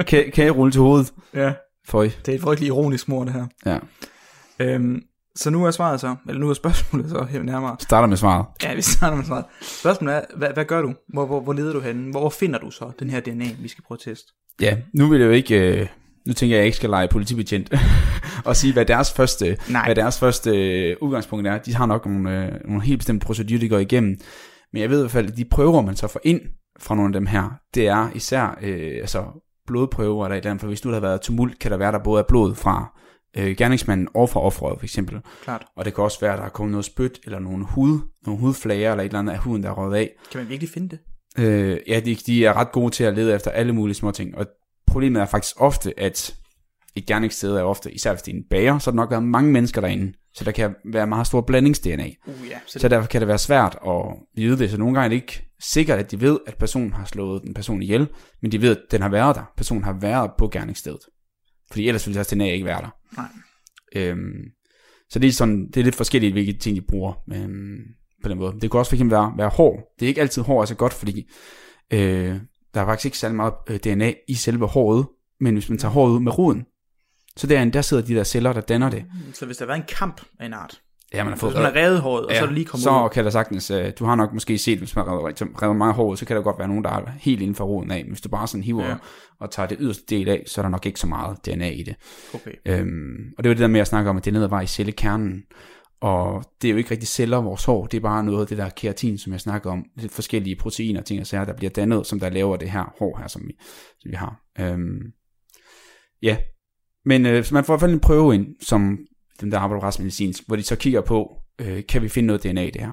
ka- 0.00 0.30
kagerulle 0.30 0.72
til 0.72 0.80
hovedet. 0.80 1.12
Ja. 1.34 1.54
Føj. 1.86 2.10
Det 2.26 2.28
er 2.28 2.34
et 2.36 2.40
frygteligt 2.42 2.68
ironisk 2.70 3.08
mor, 3.08 3.24
det 3.24 3.32
her. 3.32 3.46
Ja. 3.66 3.78
Øhm, 4.60 5.02
så 5.36 5.50
nu 5.50 5.64
er 5.64 5.70
svaret 5.70 6.00
så, 6.00 6.14
eller 6.28 6.40
nu 6.40 6.50
er 6.50 6.54
spørgsmålet 6.54 7.10
så 7.10 7.26
her 7.30 7.42
nærmere. 7.42 7.76
Starter 7.80 8.08
med 8.08 8.16
svaret. 8.16 8.46
Ja, 8.62 8.74
vi 8.74 8.82
starter 8.82 9.16
med 9.16 9.24
svaret. 9.24 9.44
Spørgsmålet 9.62 10.16
er, 10.16 10.20
hvad, 10.36 10.48
hvad 10.54 10.64
gør 10.64 10.82
du? 10.82 10.94
Hvor, 11.08 11.26
hvor, 11.26 11.40
hvor 11.40 11.52
leder 11.52 11.72
du 11.72 11.80
hen? 11.80 12.10
Hvor, 12.10 12.20
hvor 12.20 12.30
finder 12.30 12.58
du 12.58 12.70
så 12.70 12.90
den 12.98 13.10
her 13.10 13.20
DNA, 13.20 13.46
vi 13.60 13.68
skal 13.68 13.84
prøve 13.84 13.96
at 13.96 14.14
teste? 14.14 14.32
Ja, 14.60 14.76
nu 14.94 15.08
vil 15.08 15.20
jeg 15.20 15.26
jo 15.26 15.32
ikke... 15.32 15.80
Øh, 15.80 15.86
nu 16.26 16.32
tænker 16.32 16.56
jeg, 16.56 16.58
at 16.58 16.60
jeg 16.60 16.66
ikke 16.66 16.76
skal 16.76 16.90
lege 16.90 17.08
politibetjent 17.08 17.72
og 18.44 18.56
sige, 18.56 18.72
hvad 18.72 18.84
deres 18.84 19.12
første, 19.12 19.56
Nej. 19.70 19.84
hvad 19.84 19.94
deres 19.94 20.18
første 20.18 20.50
øh, 20.50 20.96
udgangspunkt 21.00 21.46
er. 21.46 21.58
De 21.58 21.74
har 21.74 21.86
nok 21.86 22.06
nogle, 22.06 22.46
øh, 22.46 22.52
nogle 22.64 22.82
helt 22.82 22.98
bestemte 22.98 23.26
procedurer, 23.26 23.60
de 23.60 23.68
går 23.68 23.78
igennem. 23.78 24.16
Men 24.72 24.82
jeg 24.82 24.90
ved 24.90 24.98
i 24.98 25.02
hvert 25.02 25.10
fald, 25.10 25.30
at 25.30 25.36
de 25.36 25.44
prøver, 25.44 25.82
man 25.82 25.96
så 25.96 26.08
får 26.08 26.20
ind 26.24 26.40
fra 26.78 26.94
nogle 26.94 27.08
af 27.08 27.12
dem 27.12 27.26
her, 27.26 27.58
det 27.74 27.88
er 27.88 28.08
især 28.14 28.58
øh, 28.62 28.96
altså 29.00 29.24
blodprøver 29.66 30.24
eller 30.24 30.36
et 30.36 30.38
eller 30.38 30.50
andet, 30.50 30.60
for 30.60 30.68
hvis 30.68 30.84
nu 30.84 30.90
der 30.90 30.96
har 30.96 31.00
været 31.00 31.20
tumult, 31.20 31.58
kan 31.58 31.70
der 31.70 31.76
være, 31.76 31.92
der 31.92 31.98
både 31.98 32.20
er 32.20 32.26
blod 32.28 32.54
fra 32.54 32.98
øh, 33.38 33.56
gerningsmanden 33.56 34.08
og 34.14 34.30
fra 34.30 34.40
offeret 34.40 34.78
for 34.78 34.84
eksempel. 34.84 35.20
Klart. 35.42 35.64
Og 35.76 35.84
det 35.84 35.94
kan 35.94 36.04
også 36.04 36.20
være, 36.20 36.32
at 36.32 36.38
der 36.38 36.44
er 36.44 36.48
kommet 36.48 36.70
noget 36.70 36.84
spyt, 36.84 37.20
eller 37.24 37.38
nogle 37.38 37.64
hud, 37.64 38.00
nogle 38.26 38.40
hudflager, 38.40 38.90
eller 38.90 39.04
et 39.04 39.06
eller 39.06 39.18
andet 39.18 39.32
af 39.32 39.38
huden, 39.38 39.62
der 39.62 39.68
er 39.68 39.74
røget 39.74 39.96
af. 39.96 40.10
Kan 40.32 40.40
man 40.40 40.48
virkelig 40.48 40.70
finde 40.70 40.88
det? 40.88 40.98
Øh, 41.38 41.78
ja, 41.88 42.00
de, 42.00 42.14
de 42.14 42.46
er 42.46 42.52
ret 42.52 42.72
gode 42.72 42.90
til 42.90 43.04
at 43.04 43.14
lede 43.14 43.34
efter 43.34 43.50
alle 43.50 43.72
mulige 43.72 43.94
små 43.94 44.10
ting. 44.10 44.38
Og 44.38 44.46
problemet 44.86 45.22
er 45.22 45.26
faktisk 45.26 45.60
ofte, 45.60 46.00
at 46.00 46.34
et 46.96 47.06
gerningssted 47.06 47.56
er 47.56 47.62
ofte, 47.62 47.92
især 47.92 48.12
hvis 48.12 48.22
det 48.22 48.32
er 48.32 48.36
en 48.36 48.44
bager, 48.50 48.78
så 48.78 48.90
har 48.90 48.92
der 48.92 48.96
nok 48.96 49.10
været 49.10 49.22
mange 49.22 49.52
mennesker 49.52 49.80
derinde. 49.80 50.12
Så 50.34 50.44
der 50.44 50.50
kan 50.50 50.74
være 50.84 51.06
meget 51.06 51.26
stor 51.26 51.40
blandings-DNA. 51.40 52.14
Uh, 52.26 52.48
ja. 52.50 52.58
Så, 52.66 52.78
Så 52.78 52.88
derfor 52.88 53.08
kan 53.08 53.20
det 53.20 53.28
være 53.28 53.38
svært 53.38 53.78
at 53.86 54.02
vide 54.34 54.58
det. 54.58 54.70
Så 54.70 54.76
nogle 54.76 54.94
gange 54.94 55.04
er 55.04 55.08
det 55.08 55.16
ikke 55.16 55.46
sikkert, 55.60 55.98
at 55.98 56.10
de 56.10 56.20
ved, 56.20 56.38
at 56.46 56.54
personen 56.54 56.92
har 56.92 57.04
slået 57.04 57.42
den 57.42 57.54
person 57.54 57.82
ihjel, 57.82 58.08
men 58.42 58.52
de 58.52 58.62
ved, 58.62 58.76
at 58.76 58.82
den 58.90 59.02
har 59.02 59.08
været 59.08 59.36
der. 59.36 59.52
Personen 59.56 59.84
har 59.84 59.92
været 59.92 60.30
på 60.38 60.48
gerningsstedet. 60.48 61.00
Fordi 61.70 61.88
ellers 61.88 62.06
ville 62.06 62.14
deres 62.14 62.28
DNA 62.28 62.52
ikke 62.52 62.64
være 62.64 62.80
der. 62.80 62.96
Nej. 63.16 63.28
Øhm, 63.96 64.42
så 65.10 65.18
det 65.18 65.28
er, 65.28 65.32
sådan, 65.32 65.66
det 65.66 65.76
er 65.76 65.84
lidt 65.84 65.94
forskelligt, 65.94 66.32
hvilke 66.32 66.52
ting 66.52 66.76
de 66.76 66.82
bruger 66.82 67.12
øhm, 67.32 67.78
på 68.22 68.28
den 68.28 68.38
måde. 68.38 68.60
Det 68.60 68.70
kan 68.70 68.78
også 68.78 68.96
eksempel 68.96 69.16
være, 69.16 69.32
være 69.36 69.48
hår. 69.48 69.94
Det 69.98 70.06
er 70.06 70.08
ikke 70.08 70.20
altid 70.20 70.42
hår 70.42 70.62
er 70.62 70.64
så 70.64 70.74
godt, 70.74 70.92
fordi 70.92 71.30
øh, 71.90 72.40
der 72.74 72.80
er 72.80 72.86
faktisk 72.86 73.04
ikke 73.04 73.18
særlig 73.18 73.36
meget 73.36 73.54
øh, 73.68 73.76
DNA 73.76 74.12
i 74.28 74.34
selve 74.34 74.66
håret, 74.66 75.06
men 75.40 75.54
hvis 75.54 75.68
man 75.68 75.78
tager 75.78 75.92
håret 75.92 76.10
ud 76.10 76.20
med 76.20 76.38
roden, 76.38 76.64
så 77.36 77.46
derinde, 77.46 77.72
der 77.72 77.82
sidder 77.82 78.02
de 78.02 78.14
der 78.14 78.24
celler, 78.24 78.52
der 78.52 78.60
danner 78.60 78.90
det. 78.90 79.04
så 79.34 79.46
hvis 79.46 79.56
der 79.56 79.66
været 79.66 79.78
en 79.78 79.84
kamp 79.88 80.20
af 80.40 80.46
en 80.46 80.52
art, 80.52 80.80
Ja, 81.14 81.24
man 81.24 81.32
har 81.32 81.38
fået 81.38 81.52
hvis 81.52 81.62
man 81.62 81.72
har 81.72 81.80
revet 81.80 82.00
håret, 82.00 82.26
og 82.26 82.34
så 82.34 82.42
er 82.42 82.46
det 82.46 82.54
lige 82.54 82.64
kommet 82.64 82.82
så 82.82 83.04
ud. 83.04 83.08
kan 83.10 83.24
der 83.24 83.30
sagtens, 83.30 83.70
øh, 83.70 83.92
du 83.98 84.04
har 84.04 84.14
nok 84.14 84.32
måske 84.32 84.58
set, 84.58 84.78
hvis 84.78 84.96
man 84.96 85.04
har 85.04 85.12
revet, 85.12 85.62
revet 85.62 85.76
meget 85.76 85.94
hår, 85.94 86.10
ud, 86.10 86.16
så 86.16 86.26
kan 86.26 86.36
der 86.36 86.42
godt 86.42 86.58
være 86.58 86.68
nogen, 86.68 86.84
der 86.84 86.90
er 86.90 87.02
helt 87.18 87.40
inden 87.40 87.54
for 87.54 87.64
roden 87.64 87.90
af, 87.90 88.04
men 88.04 88.10
hvis 88.10 88.20
du 88.20 88.28
bare 88.28 88.46
sådan 88.48 88.64
hiver 88.64 88.82
Ja. 88.82 88.88
ja. 88.88 88.96
og 89.40 89.50
tager 89.50 89.66
det 89.66 89.76
yderste 89.80 90.02
del 90.08 90.28
af, 90.28 90.42
så 90.46 90.60
er 90.60 90.62
der 90.62 90.70
nok 90.70 90.86
ikke 90.86 91.00
så 91.00 91.06
meget 91.06 91.46
DNA 91.46 91.70
i 91.70 91.82
det. 91.82 91.96
Okay. 92.34 92.52
Øhm, 92.66 93.32
og 93.38 93.44
det 93.44 93.48
var 93.48 93.54
det 93.54 93.60
der 93.60 93.66
med 93.66 93.80
at 93.80 93.86
snakke 93.86 94.10
om, 94.10 94.16
at 94.16 94.24
det 94.24 94.30
er 94.30 94.38
nede 94.38 94.50
var 94.50 94.60
i 94.60 94.66
cellekernen, 94.66 95.42
og 96.00 96.44
det 96.62 96.68
er 96.68 96.72
jo 96.72 96.78
ikke 96.78 96.90
rigtig 96.90 97.08
celler, 97.08 97.36
vores 97.36 97.64
hår, 97.64 97.86
det 97.86 97.96
er 97.96 98.00
bare 98.00 98.24
noget 98.24 98.40
af 98.40 98.46
det 98.46 98.58
der 98.58 98.68
keratin, 98.68 99.18
som 99.18 99.32
jeg 99.32 99.40
snakkede 99.40 99.72
om, 99.72 99.84
lidt 99.96 100.12
forskellige 100.12 100.56
proteiner 100.56 101.00
og 101.00 101.06
ting 101.06 101.20
og 101.20 101.26
sager, 101.26 101.44
der 101.44 101.56
bliver 101.56 101.70
dannet, 101.70 102.06
som 102.06 102.20
der 102.20 102.30
laver 102.30 102.56
det 102.56 102.70
her 102.70 102.94
hår 102.98 103.18
her, 103.18 103.28
som 103.28 103.42
vi, 103.46 103.52
som 104.00 104.10
vi 104.10 104.16
har. 104.16 104.40
Øhm, 104.60 105.00
ja, 106.22 106.36
men 107.04 107.26
øh, 107.26 107.44
så 107.44 107.54
man 107.54 107.64
får 107.64 107.72
i 107.72 107.74
hvert 107.74 107.80
fald 107.80 107.92
en 107.92 108.00
prøve 108.00 108.34
ind, 108.34 108.46
som 108.62 108.98
dem 109.40 109.50
der 109.50 109.58
arbejder 109.58 109.80
på 109.80 109.86
retsmedicinsk, 109.86 110.42
hvor 110.46 110.56
de 110.56 110.62
så 110.62 110.76
kigger 110.76 111.00
på, 111.00 111.36
øh, 111.60 111.82
kan 111.88 112.02
vi 112.02 112.08
finde 112.08 112.26
noget 112.26 112.42
DNA 112.42 112.62
i 112.62 112.70
det 112.70 112.80
her. 112.80 112.92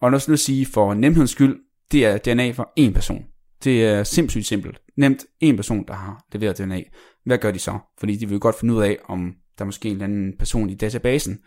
Og 0.00 0.10
lad 0.10 0.16
os 0.16 0.28
nu 0.28 0.36
sige, 0.36 0.66
for 0.66 0.94
nemhedens 0.94 1.30
skyld, 1.30 1.56
det 1.92 2.04
er 2.06 2.18
DNA 2.18 2.50
for 2.50 2.72
en 2.76 2.92
person. 2.92 3.24
Det 3.64 3.84
er 3.84 4.04
sindssygt 4.04 4.46
simpelt. 4.46 4.78
Nemt 4.96 5.24
en 5.40 5.56
person, 5.56 5.84
der 5.88 5.94
har 5.94 6.24
leveret 6.32 6.58
DNA. 6.58 6.82
Hvad 7.24 7.38
gør 7.38 7.50
de 7.50 7.58
så? 7.58 7.78
Fordi 7.98 8.16
de 8.16 8.28
vil 8.28 8.40
godt 8.40 8.58
finde 8.60 8.74
ud 8.74 8.82
af, 8.82 8.96
om 9.08 9.34
der 9.58 9.64
er 9.64 9.66
måske 9.66 9.88
en 9.88 9.92
eller 9.92 10.04
anden 10.04 10.32
person 10.38 10.70
i 10.70 10.74
databasen, 10.74 11.38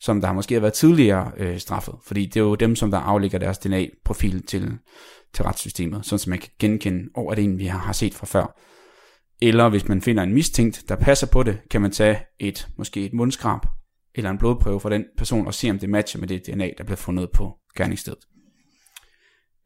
som 0.00 0.20
der 0.20 0.26
har 0.26 0.34
måske 0.34 0.62
været 0.62 0.72
tidligere 0.72 1.32
øh, 1.36 1.58
straffet. 1.58 1.94
Fordi 2.04 2.26
det 2.26 2.36
er 2.36 2.44
jo 2.44 2.54
dem, 2.54 2.76
som 2.76 2.90
der 2.90 2.98
aflægger 2.98 3.38
deres 3.38 3.58
DNA-profil 3.58 4.46
til, 4.46 4.78
til 5.34 5.44
retssystemet, 5.44 6.06
sådan 6.06 6.18
som 6.18 6.30
man 6.30 6.38
kan 6.38 6.50
genkende, 6.58 7.08
over 7.14 7.34
det 7.34 7.44
en, 7.44 7.58
vi 7.58 7.66
har 7.66 7.92
set 7.92 8.14
fra 8.14 8.26
før. 8.26 8.60
Eller 9.42 9.68
hvis 9.68 9.88
man 9.88 10.02
finder 10.02 10.22
en 10.22 10.32
mistænkt, 10.32 10.84
der 10.88 10.96
passer 10.96 11.26
på 11.26 11.42
det, 11.42 11.58
kan 11.70 11.80
man 11.80 11.90
tage 11.90 12.18
et, 12.38 12.68
måske 12.76 13.04
et 13.04 13.12
mundskrab, 13.12 13.60
eller 14.14 14.30
en 14.30 14.38
blodprøve 14.38 14.80
fra 14.80 14.90
den 14.90 15.04
person, 15.16 15.46
og 15.46 15.54
se 15.54 15.70
om 15.70 15.78
det 15.78 15.90
matcher 15.90 16.20
med 16.20 16.28
det 16.28 16.46
DNA, 16.46 16.70
der 16.78 16.84
blev 16.84 16.96
fundet 16.96 17.30
på 17.30 17.52
gerningsstedet. 17.76 18.18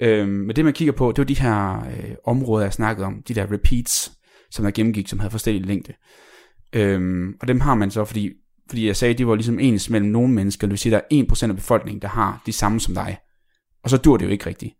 Øhm, 0.00 0.30
men 0.30 0.56
det 0.56 0.64
man 0.64 0.74
kigger 0.74 0.92
på, 0.92 1.12
det 1.12 1.18
var 1.18 1.24
de 1.24 1.40
her 1.40 1.86
øh, 1.86 2.14
områder, 2.24 2.64
jeg 2.64 2.72
snakkede 2.72 3.06
om, 3.06 3.22
de 3.28 3.34
der 3.34 3.52
repeats, 3.52 4.12
som 4.50 4.64
der 4.64 4.70
gennemgik, 4.70 5.08
som 5.08 5.18
havde 5.18 5.30
forskellige 5.30 5.66
længde. 5.66 5.92
Øhm, 6.72 7.34
og 7.40 7.48
dem 7.48 7.60
har 7.60 7.74
man 7.74 7.90
så, 7.90 8.04
fordi, 8.04 8.30
fordi 8.68 8.86
jeg 8.86 8.96
sagde, 8.96 9.12
at 9.12 9.18
de 9.18 9.26
var 9.26 9.34
ligesom 9.34 9.58
ens 9.58 9.90
mellem 9.90 10.10
nogle 10.10 10.32
mennesker, 10.32 10.66
det 10.66 10.70
vil 10.70 10.78
sige, 10.78 10.96
at 10.96 11.04
der 11.10 11.16
er 11.18 11.24
1% 11.46 11.48
af 11.48 11.56
befolkningen, 11.56 12.02
der 12.02 12.08
har 12.08 12.42
de 12.46 12.52
samme 12.52 12.80
som 12.80 12.94
dig. 12.94 13.18
Og 13.84 13.90
så 13.90 13.96
dur 13.96 14.16
det 14.16 14.24
jo 14.24 14.30
ikke 14.30 14.46
rigtigt. 14.46 14.74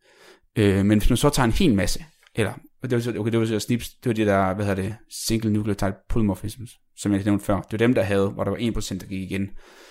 Øh, 0.58 0.84
men 0.86 0.98
hvis 0.98 1.10
man 1.10 1.16
så 1.16 1.30
tager 1.30 1.44
en 1.44 1.52
hel 1.52 1.74
masse, 1.74 2.04
eller 2.34 2.52
og 2.84 2.90
det 2.90 2.96
var, 2.96 3.02
så- 3.02 3.18
okay, 3.18 3.32
det 3.32 3.40
var 3.40 3.46
så 3.46 3.58
SNPs, 3.60 3.88
det 3.90 4.06
var 4.06 4.12
de 4.12 4.24
der, 4.24 4.54
hvad 4.54 4.66
hedder 4.66 4.82
det, 4.82 4.94
single 5.26 5.52
nucleotide 5.52 5.94
polymorphisms, 6.08 6.70
som 6.96 7.12
jeg 7.12 7.24
nævnte 7.24 7.44
før. 7.44 7.56
Det 7.56 7.72
var 7.72 7.78
dem, 7.78 7.94
der 7.94 8.02
havde, 8.02 8.28
hvor 8.28 8.44
der 8.44 8.50
var 8.50 8.58
1%, 8.58 8.98
der 9.00 9.06
gik 9.06 9.20
igen. 9.30 9.42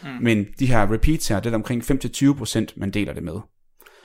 Mm. 0.04 0.10
Men 0.22 0.46
de 0.60 0.66
her 0.66 0.92
repeats 0.94 1.28
her, 1.28 1.40
det 1.40 1.52
er 1.52 1.56
omkring 1.56 1.84
5-20%, 1.84 2.66
man 2.78 2.92
deler 2.92 3.14
det 3.14 3.24
med. 3.24 3.34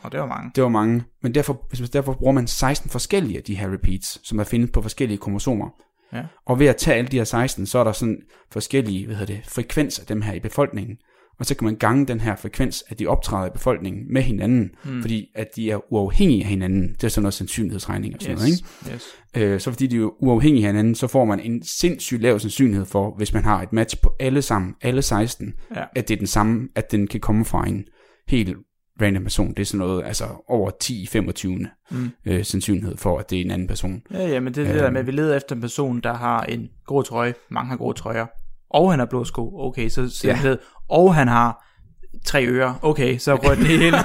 Og 0.03 0.12
det 0.12 0.20
var 0.20 0.27
mange. 0.27 0.51
Det 0.55 0.62
var 0.62 0.68
mange, 0.68 1.05
men 1.22 1.35
derfor, 1.35 1.68
derfor 1.92 2.12
bruger 2.12 2.33
man 2.33 2.46
16 2.46 2.90
forskellige 2.90 3.37
af 3.38 3.42
de 3.44 3.55
her 3.55 3.72
repeats, 3.72 4.29
som 4.29 4.38
er 4.38 4.44
findet 4.44 4.72
på 4.72 4.83
forskellige 4.83 5.18
kromosomer. 5.18 5.68
Ja. 6.12 6.22
Og 6.46 6.59
ved 6.59 6.66
at 6.66 6.77
tage 6.77 6.96
alle 6.96 7.09
de 7.11 7.16
her 7.16 7.24
16, 7.24 7.66
så 7.66 7.79
er 7.79 7.85
der 7.85 7.92
sådan 7.92 8.18
forskellige, 8.53 9.07
hvad 9.07 9.16
hedder 9.16 9.35
det, 9.35 9.46
frekvenser 9.46 10.03
af 10.03 10.07
dem 10.07 10.22
her 10.22 10.33
i 10.35 10.40
befolkningen. 10.40 10.96
Og 11.38 11.46
så 11.46 11.55
kan 11.57 11.64
man 11.64 11.77
gange 11.77 12.07
den 12.07 12.20
her 12.20 12.37
frekvens, 12.37 12.85
at 12.88 12.98
de 12.98 13.07
optræder 13.07 13.46
i 13.46 13.51
befolkningen 13.51 14.12
med 14.12 14.22
hinanden, 14.22 14.70
mm. 14.85 15.01
fordi 15.01 15.27
at 15.35 15.46
de 15.57 15.70
er 15.70 15.92
uafhængige 15.92 16.42
af 16.42 16.48
hinanden. 16.48 16.88
Det 16.92 17.05
er 17.05 17.09
sådan 17.09 17.22
noget 17.22 17.35
sandsynlighedsregning 17.35 18.14
og 18.14 18.20
sådan 18.22 18.35
Yes. 18.37 18.40
noget, 18.40 18.92
ikke? 18.92 18.94
yes. 18.94 19.53
Øh, 19.55 19.61
så 19.61 19.70
fordi 19.70 19.87
de 19.87 19.96
er 19.96 20.22
uafhængige 20.22 20.66
af 20.66 20.72
hinanden, 20.72 20.94
så 20.94 21.07
får 21.07 21.24
man 21.24 21.40
en 21.40 21.62
sindssygt 21.62 22.22
lav 22.22 22.38
sandsynlighed 22.38 22.87
for, 22.87 23.14
hvis 23.16 23.35
man 23.35 23.44
har 23.44 23.62
et 23.62 23.72
match 23.72 24.01
på 24.03 24.12
alle 24.20 24.42
sammen, 24.42 24.74
alle 24.83 25.03
16, 25.03 25.53
Ja. 25.77 25.85
at 25.96 26.09
det 26.09 26.14
er 26.14 26.18
den 26.18 26.27
samme, 26.27 26.68
at 26.74 26.92
den 26.92 27.07
kan 27.07 27.20
komme 27.20 27.44
fra 27.44 27.68
en 27.68 27.85
helt 28.29 28.57
random 29.03 29.22
person. 29.22 29.48
Det 29.48 29.59
er 29.61 29.64
sådan 29.64 29.79
noget, 29.87 30.05
altså 30.05 30.24
over 30.48 30.70
10-25 30.85 31.68
Mm. 31.90 32.11
øh, 32.27 32.44
sandsynlighed 32.44 32.96
for, 32.96 33.18
at 33.18 33.31
det 33.31 33.38
er 33.40 33.44
en 33.44 33.51
anden 33.51 33.68
person. 33.68 34.03
Ja, 34.12 34.29
ja, 34.29 34.40
men 34.40 34.55
det 34.55 34.62
er 34.62 34.66
det 34.66 34.74
der 34.77 34.85
Øhm. 34.85 34.92
med, 34.92 35.01
at 35.01 35.07
vi 35.07 35.12
leder 35.12 35.37
efter 35.37 35.55
en 35.55 35.61
person, 35.61 36.01
der 36.01 36.14
har 36.14 36.42
en 36.42 36.68
grå 36.87 37.03
trøje, 37.03 37.35
mange 37.51 37.68
har 37.68 37.77
grå 37.77 37.92
trøjer, 37.92 38.27
og 38.70 38.90
han 38.90 38.98
har 38.98 39.07
blå 39.07 39.24
sko, 39.24 39.59
okay, 39.61 39.88
så 39.88 40.03
Ja. 40.03 40.09
simpelthen, 40.09 40.57
og 40.88 41.14
han 41.14 41.29
har 41.29 41.64
tre 42.24 42.46
ører. 42.46 42.74
Okay, 42.83 43.18
så 43.18 43.35
rød 43.35 43.57
det 43.57 43.66
hele. 43.66 43.96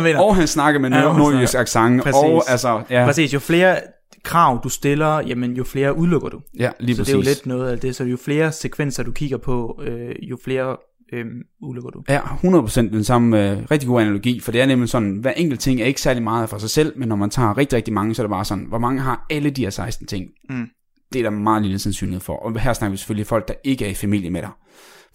jeg 0.08 0.18
og 0.18 0.36
han 0.36 0.46
snakker 0.46 0.80
med 0.80 0.90
ja, 0.90 1.02
nordjysk 1.02 1.54
accent. 1.54 2.06
Og, 2.14 2.50
altså, 2.50 2.82
ja. 2.90 3.04
Præcis, 3.04 3.34
jo 3.34 3.38
flere 3.38 3.80
krav 4.24 4.60
du 4.64 4.68
stiller, 4.68 5.20
jamen 5.20 5.52
jo 5.52 5.64
flere 5.64 5.96
udelukker 5.96 6.28
du. 6.28 6.40
Ja, 6.58 6.70
lige 6.80 6.96
så 6.96 7.00
præcis. 7.00 7.12
det 7.12 7.18
er 7.18 7.24
jo 7.24 7.34
lidt 7.34 7.46
noget 7.46 7.70
af 7.70 7.78
det, 7.78 7.96
så 7.96 8.04
jo 8.04 8.16
flere 8.16 8.52
sekvenser 8.52 9.02
du 9.02 9.12
kigger 9.12 9.36
på, 9.36 9.80
øh, 9.86 10.14
jo 10.22 10.38
flere 10.44 10.76
øh, 11.12 11.26
udelukker 11.62 11.90
du. 11.90 12.02
Ja, 12.08 12.20
100% 12.20 12.80
den 12.80 13.04
samme 13.04 13.50
øh, 13.50 13.58
rigtig 13.70 13.88
god 13.88 14.00
analogi, 14.00 14.40
for 14.40 14.52
det 14.52 14.60
er 14.60 14.66
nemlig 14.66 14.88
sådan, 14.88 15.16
hver 15.16 15.32
enkelt 15.32 15.60
ting 15.60 15.80
er 15.80 15.84
ikke 15.84 16.00
særlig 16.00 16.22
meget 16.22 16.48
for 16.48 16.58
sig 16.58 16.70
selv, 16.70 16.92
men 16.96 17.08
når 17.08 17.16
man 17.16 17.30
tager 17.30 17.58
rigtig, 17.58 17.76
rigtig 17.76 17.94
mange, 17.94 18.14
så 18.14 18.22
er 18.22 18.26
det 18.26 18.30
bare 18.30 18.44
sådan, 18.44 18.64
hvor 18.64 18.78
mange 18.78 19.00
har 19.00 19.26
alle 19.30 19.50
de 19.50 19.62
her 19.62 19.70
16 19.70 20.06
ting? 20.06 20.26
Mm. 20.50 20.66
Det 21.12 21.18
er 21.18 21.22
der 21.22 21.30
meget 21.30 21.62
lille 21.62 21.78
sandsynlighed 21.78 22.20
for. 22.20 22.36
Og 22.36 22.60
her 22.60 22.72
snakker 22.72 22.90
vi 22.90 22.96
selvfølgelig 22.96 23.26
folk, 23.26 23.48
der 23.48 23.54
ikke 23.64 23.86
er 23.86 23.90
i 23.90 23.94
familie 23.94 24.30
med 24.30 24.40
dig. 24.40 24.50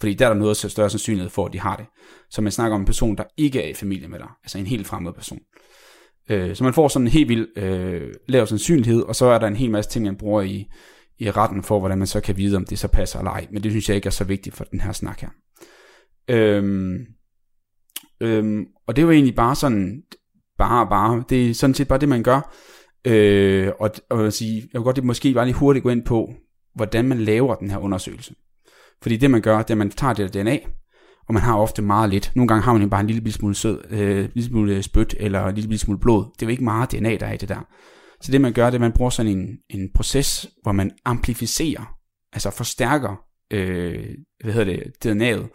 Fordi 0.00 0.14
der 0.14 0.26
er 0.26 0.32
der 0.32 0.40
noget 0.40 0.56
større 0.56 0.90
sandsynlighed 0.90 1.30
for, 1.30 1.46
at 1.46 1.52
de 1.52 1.60
har 1.60 1.76
det. 1.76 1.86
Så 2.30 2.42
man 2.42 2.52
snakker 2.52 2.74
om 2.74 2.80
en 2.80 2.86
person, 2.86 3.16
der 3.16 3.24
ikke 3.36 3.62
er 3.62 3.68
i 3.68 3.74
familie 3.74 4.08
med 4.08 4.18
dig. 4.18 4.28
Altså 4.44 4.58
en 4.58 4.66
helt 4.66 4.86
fremmed 4.86 5.12
person. 5.12 5.38
Øh, 6.30 6.56
så 6.56 6.64
man 6.64 6.74
får 6.74 6.88
sådan 6.88 7.06
en 7.06 7.12
helt 7.12 7.28
vild 7.28 7.48
øh, 7.56 8.14
lav 8.28 8.46
sandsynlighed, 8.46 9.02
og 9.02 9.16
så 9.16 9.26
er 9.26 9.38
der 9.38 9.46
en 9.46 9.56
hel 9.56 9.70
masse 9.70 9.90
ting, 9.90 10.04
man 10.04 10.16
bruger 10.16 10.42
i, 10.42 10.66
i 11.18 11.30
retten 11.30 11.62
for, 11.62 11.78
hvordan 11.78 11.98
man 11.98 12.06
så 12.06 12.20
kan 12.20 12.36
vide, 12.36 12.56
om 12.56 12.64
det 12.64 12.78
så 12.78 12.88
passer 12.88 13.18
eller 13.18 13.30
ej. 13.30 13.46
Men 13.52 13.62
det 13.62 13.72
synes 13.72 13.88
jeg 13.88 13.96
ikke 13.96 14.06
er 14.06 14.10
så 14.10 14.24
vigtigt 14.24 14.56
for 14.56 14.64
den 14.64 14.80
her 14.80 14.92
snak 14.92 15.20
her. 15.20 15.28
Øhm, 16.28 16.98
øhm, 18.20 18.66
og 18.86 18.96
det 18.96 19.02
er 19.02 19.06
jo 19.06 19.12
egentlig 19.12 19.34
bare 19.34 19.54
sådan, 19.54 20.02
bare 20.58 20.86
bare, 20.86 21.24
det 21.28 21.50
er 21.50 21.54
sådan 21.54 21.74
set 21.74 21.88
bare 21.88 21.98
det, 21.98 22.08
man 22.08 22.22
gør. 22.22 22.54
Øh, 23.04 23.72
og, 23.80 23.90
og 24.10 24.24
jeg, 24.24 24.32
sige, 24.32 24.56
jeg 24.72 24.78
vil 24.78 24.84
godt 24.84 24.96
det 24.96 25.04
måske 25.04 25.34
bare 25.34 25.44
lige 25.44 25.56
hurtigt 25.56 25.82
gå 25.82 25.88
ind 25.88 26.04
på, 26.04 26.32
hvordan 26.74 27.08
man 27.08 27.18
laver 27.18 27.54
den 27.54 27.70
her 27.70 27.78
undersøgelse. 27.78 28.34
Fordi 29.02 29.16
det 29.16 29.30
man 29.30 29.40
gør, 29.40 29.58
det 29.58 29.70
er, 29.70 29.74
at 29.74 29.78
man 29.78 29.90
tager 29.90 30.12
det 30.12 30.34
der 30.34 30.42
DNA, 30.42 30.58
og 31.28 31.34
man 31.34 31.42
har 31.42 31.56
ofte 31.56 31.82
meget 31.82 32.10
lidt. 32.10 32.32
Nogle 32.34 32.48
gange 32.48 32.62
har 32.62 32.72
man 32.72 32.90
bare 32.90 33.00
en 33.00 33.06
lille 33.06 33.32
smule 33.32 33.54
sød, 33.54 33.84
øh, 33.90 34.24
en 34.24 34.30
lille 34.34 34.48
smule 34.48 34.82
spyt, 34.82 35.14
eller 35.18 35.46
en 35.46 35.54
lille 35.54 35.78
smule 35.78 36.00
blod. 36.00 36.24
Det 36.34 36.42
er 36.42 36.46
jo 36.46 36.50
ikke 36.50 36.64
meget 36.64 36.92
DNA, 36.92 37.16
der 37.16 37.26
er 37.26 37.32
i 37.32 37.36
det 37.36 37.48
der. 37.48 37.68
Så 38.20 38.32
det 38.32 38.40
man 38.40 38.52
gør, 38.52 38.64
det 38.64 38.72
er, 38.72 38.76
at 38.76 38.80
man 38.80 38.92
bruger 38.92 39.10
sådan 39.10 39.38
en, 39.38 39.58
en 39.70 39.92
proces, 39.94 40.46
hvor 40.62 40.72
man 40.72 40.90
amplificerer, 41.04 41.96
altså 42.32 42.50
forstærker, 42.50 43.16
øh, 43.50 44.08
hvad 44.44 44.52
hedder 44.52 44.76
det, 44.76 45.06
DNA'et, 45.06 45.48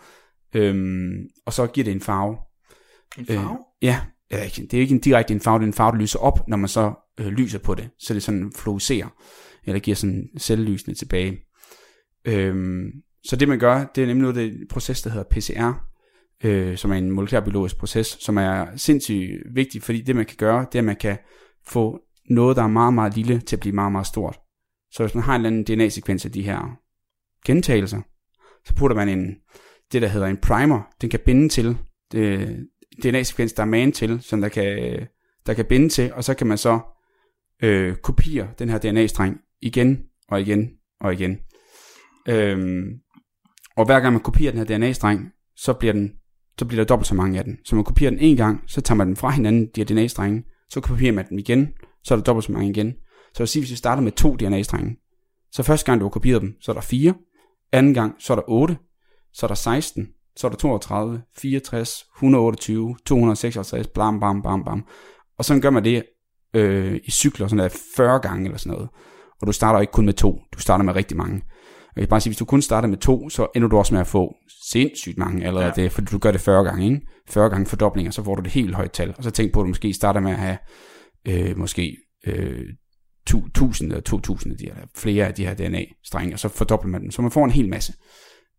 øhm, 0.55 1.13
og 1.45 1.53
så 1.53 1.67
giver 1.67 1.85
det 1.85 1.91
en 1.91 2.01
farve. 2.01 2.37
En 3.17 3.25
farve? 3.25 3.51
Øh, 3.51 3.57
ja, 3.81 4.01
det 4.31 4.73
er 4.73 4.79
ikke 4.79 4.93
en 4.93 5.01
direkte 5.01 5.33
en 5.33 5.41
farve, 5.41 5.59
det 5.59 5.63
er 5.63 5.67
en 5.67 5.73
farve, 5.73 5.91
der 5.91 5.97
lyser 5.97 6.19
op, 6.19 6.47
når 6.47 6.57
man 6.57 6.69
så 6.69 6.93
øh, 7.19 7.27
lyser 7.27 7.59
på 7.59 7.75
det, 7.75 7.89
så 7.99 8.13
det 8.13 8.23
sådan 8.23 8.51
fluorescerer, 8.55 9.07
eller 9.65 9.79
giver 9.79 9.95
sådan 9.95 10.29
selvlysende 10.37 10.97
tilbage. 10.97 11.37
Øhm, 12.25 12.91
så 13.25 13.35
det 13.35 13.47
man 13.47 13.59
gør, 13.59 13.85
det 13.95 14.03
er 14.03 14.07
nemlig 14.07 14.21
noget, 14.21 14.35
det 14.35 14.45
er 14.45 14.65
proces, 14.69 15.01
der 15.01 15.09
hedder 15.09 15.25
PCR, 15.31 15.87
øh, 16.43 16.77
som 16.77 16.91
er 16.91 16.95
en 16.95 17.11
molekylærbiologisk 17.11 17.77
proces, 17.77 18.07
som 18.07 18.37
er 18.37 18.67
sindssygt 18.75 19.31
vigtig, 19.53 19.83
fordi 19.83 20.01
det 20.01 20.15
man 20.15 20.25
kan 20.25 20.37
gøre, 20.37 20.65
det 20.71 20.75
er, 20.75 20.79
at 20.79 20.85
man 20.85 20.95
kan 20.95 21.17
få 21.67 21.99
noget, 22.29 22.57
der 22.57 22.63
er 22.63 22.67
meget, 22.67 22.93
meget 22.93 23.15
lille, 23.15 23.39
til 23.39 23.55
at 23.55 23.59
blive 23.59 23.75
meget, 23.75 23.91
meget 23.91 24.07
stort. 24.07 24.39
Så 24.91 25.03
hvis 25.03 25.15
man 25.15 25.23
har 25.23 25.35
en 25.35 25.45
eller 25.45 25.49
anden 25.49 25.77
DNA-sekvens 25.77 26.25
af 26.25 26.31
de 26.31 26.41
her 26.41 26.77
gentagelser, 27.45 28.01
så 28.65 28.75
putter 28.75 28.95
man 28.95 29.09
en, 29.09 29.35
det, 29.91 30.01
der 30.01 30.07
hedder 30.07 30.27
en 30.27 30.37
primer, 30.37 30.81
den 31.01 31.09
kan 31.09 31.19
binde 31.25 31.49
til 31.49 31.77
øh, 32.15 32.49
det 33.03 33.13
DNA-sekvens, 33.13 33.53
der 33.53 33.63
er 33.63 33.67
man 33.67 33.91
til, 33.91 34.21
som 34.21 34.41
der 34.41 34.49
kan, 34.49 34.99
der 35.45 35.53
kan 35.53 35.65
binde 35.65 35.89
til, 35.89 36.13
og 36.13 36.23
så 36.23 36.33
kan 36.33 36.47
man 36.47 36.57
så 36.57 36.79
øh, 37.63 37.95
kopiere 37.95 38.47
den 38.59 38.69
her 38.69 38.77
DNA-streng 38.77 39.41
igen 39.61 40.03
og 40.27 40.41
igen 40.41 40.69
og 40.99 41.13
igen. 41.13 41.39
Øhm, 42.29 42.99
og 43.77 43.85
hver 43.85 43.99
gang 43.99 44.13
man 44.13 44.23
kopierer 44.23 44.51
den 44.51 44.67
her 44.67 44.77
DNA-streng, 44.77 45.31
så 45.55 45.73
bliver, 45.73 45.93
den, 45.93 46.11
så 46.59 46.65
bliver 46.65 46.83
der 46.83 46.87
dobbelt 46.87 47.07
så 47.07 47.15
mange 47.15 47.39
af 47.39 47.43
den. 47.43 47.57
Så 47.65 47.75
man 47.75 47.83
kopierer 47.83 48.11
den 48.11 48.19
en 48.19 48.37
gang, 48.37 48.63
så 48.67 48.81
tager 48.81 48.97
man 48.97 49.07
den 49.07 49.15
fra 49.15 49.29
hinanden, 49.29 49.65
de 49.75 49.81
her 49.81 49.85
DNA-strenge, 49.85 50.43
så 50.69 50.81
kopierer 50.81 51.13
man 51.13 51.29
den 51.29 51.39
igen, 51.39 51.67
så 52.03 52.13
er 52.13 52.15
der 52.15 52.23
dobbelt 52.23 52.45
så 52.45 52.51
mange 52.51 52.69
igen. 52.69 52.93
Så 53.33 53.43
vil 53.43 53.47
sige, 53.47 53.61
hvis 53.61 53.71
vi 53.71 53.75
starter 53.75 54.01
med 54.01 54.11
to 54.11 54.35
DNA-strenge, 54.35 54.95
så 55.51 55.63
første 55.63 55.85
gang 55.85 55.99
du 55.99 56.05
har 56.05 56.09
kopieret 56.09 56.41
dem, 56.41 56.55
så 56.61 56.71
er 56.71 56.73
der 56.73 56.81
fire, 56.81 57.13
anden 57.71 57.93
gang, 57.93 58.15
så 58.19 58.33
er 58.33 58.35
der 58.35 58.43
8, 58.47 58.77
så 59.33 59.45
er 59.45 59.47
der 59.47 59.55
16, 59.55 60.07
så 60.35 60.47
er 60.47 60.51
der 60.51 60.57
32, 60.57 61.21
64, 61.37 62.05
128, 62.17 62.95
256, 63.05 63.87
blam, 63.87 64.19
bam, 64.19 64.41
bam, 64.41 64.63
bam. 64.63 64.85
Og 65.37 65.45
så 65.45 65.59
gør 65.59 65.69
man 65.69 65.83
det 65.83 66.03
øh, 66.53 66.99
i 67.03 67.11
cykler, 67.11 67.47
sådan 67.47 67.63
der 67.63 67.77
40 67.95 68.19
gange 68.19 68.45
eller 68.45 68.57
sådan 68.57 68.73
noget. 68.73 68.89
Og 69.41 69.47
du 69.47 69.51
starter 69.51 69.79
ikke 69.79 69.91
kun 69.91 70.05
med 70.05 70.13
to, 70.13 70.39
du 70.53 70.59
starter 70.59 70.83
med 70.83 70.95
rigtig 70.95 71.17
mange. 71.17 71.41
Jeg 71.95 72.01
kan 72.01 72.09
bare 72.09 72.21
sige, 72.21 72.31
hvis 72.31 72.37
du 72.37 72.45
kun 72.45 72.61
starter 72.61 72.87
med 72.87 72.97
to, 72.97 73.29
så 73.29 73.47
ender 73.55 73.67
du 73.67 73.77
også 73.77 73.93
med 73.93 74.01
at 74.01 74.07
få 74.07 74.35
sindssygt 74.71 75.17
mange 75.17 75.45
allerede, 75.45 75.73
ja. 75.77 75.83
det, 75.83 75.91
fordi 75.91 76.07
du 76.11 76.17
gør 76.17 76.31
det 76.31 76.41
40 76.41 76.63
gange, 76.63 76.85
ikke? 76.85 77.01
40 77.29 77.49
gange 77.49 77.65
fordoblinger, 77.65 78.11
så 78.11 78.23
får 78.23 78.35
du 78.35 78.41
det 78.41 78.51
helt 78.51 78.75
højt 78.75 78.91
tal. 78.91 79.13
Og 79.17 79.23
så 79.23 79.31
tænk 79.31 79.53
på, 79.53 79.59
at 79.59 79.63
du 79.63 79.67
måske 79.67 79.93
starter 79.93 80.19
med 80.19 80.31
at 80.31 80.37
have 80.37 80.57
øh, 81.27 81.57
måske 81.57 81.97
øh, 82.27 82.65
1000 83.27 83.91
eller 83.91 84.01
2000 84.01 84.51
af 84.51 84.57
de 84.57 84.65
her, 84.65 84.75
flere 84.95 85.27
af 85.27 85.33
de 85.33 85.45
her 85.45 85.53
DNA-strenge, 85.53 86.35
og 86.35 86.39
så 86.39 86.47
fordobler 86.47 86.91
man 86.91 87.01
dem, 87.01 87.11
så 87.11 87.21
man 87.21 87.31
får 87.31 87.45
en 87.45 87.51
hel 87.51 87.69
masse. 87.69 87.93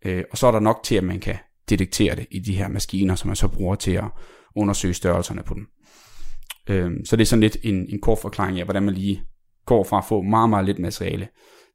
Øh, 0.05 0.25
og 0.31 0.39
så 0.39 0.47
er 0.47 0.51
der 0.51 0.61
nok 0.61 0.81
til, 0.85 0.95
at 0.95 1.05
man 1.05 1.21
kan 1.21 1.37
detektere 1.69 2.17
det 2.17 2.27
i 2.31 2.39
de 2.39 2.57
her 2.57 2.69
maskiner, 2.69 3.15
som 3.15 3.29
man 3.29 3.37
så 3.37 3.49
bruger 3.49 3.75
til 3.75 3.93
at 3.93 4.05
undersøge 4.57 4.95
størrelserne 4.95 5.43
på 5.43 5.55
dem. 5.55 5.67
Øh, 6.69 6.91
så 7.05 7.17
det 7.17 7.23
er 7.23 7.27
sådan 7.27 7.41
lidt 7.41 7.57
en, 7.63 7.87
en 7.89 8.01
kort 8.01 8.19
forklaring 8.19 8.59
af, 8.59 8.65
hvordan 8.65 8.83
man 8.83 8.95
lige 8.95 9.23
går 9.67 9.85
fra 9.85 9.99
at 9.99 10.05
få 10.09 10.23
meget, 10.23 10.51
meget 10.51 10.67
lidt 10.67 10.79
materiale 10.79 11.29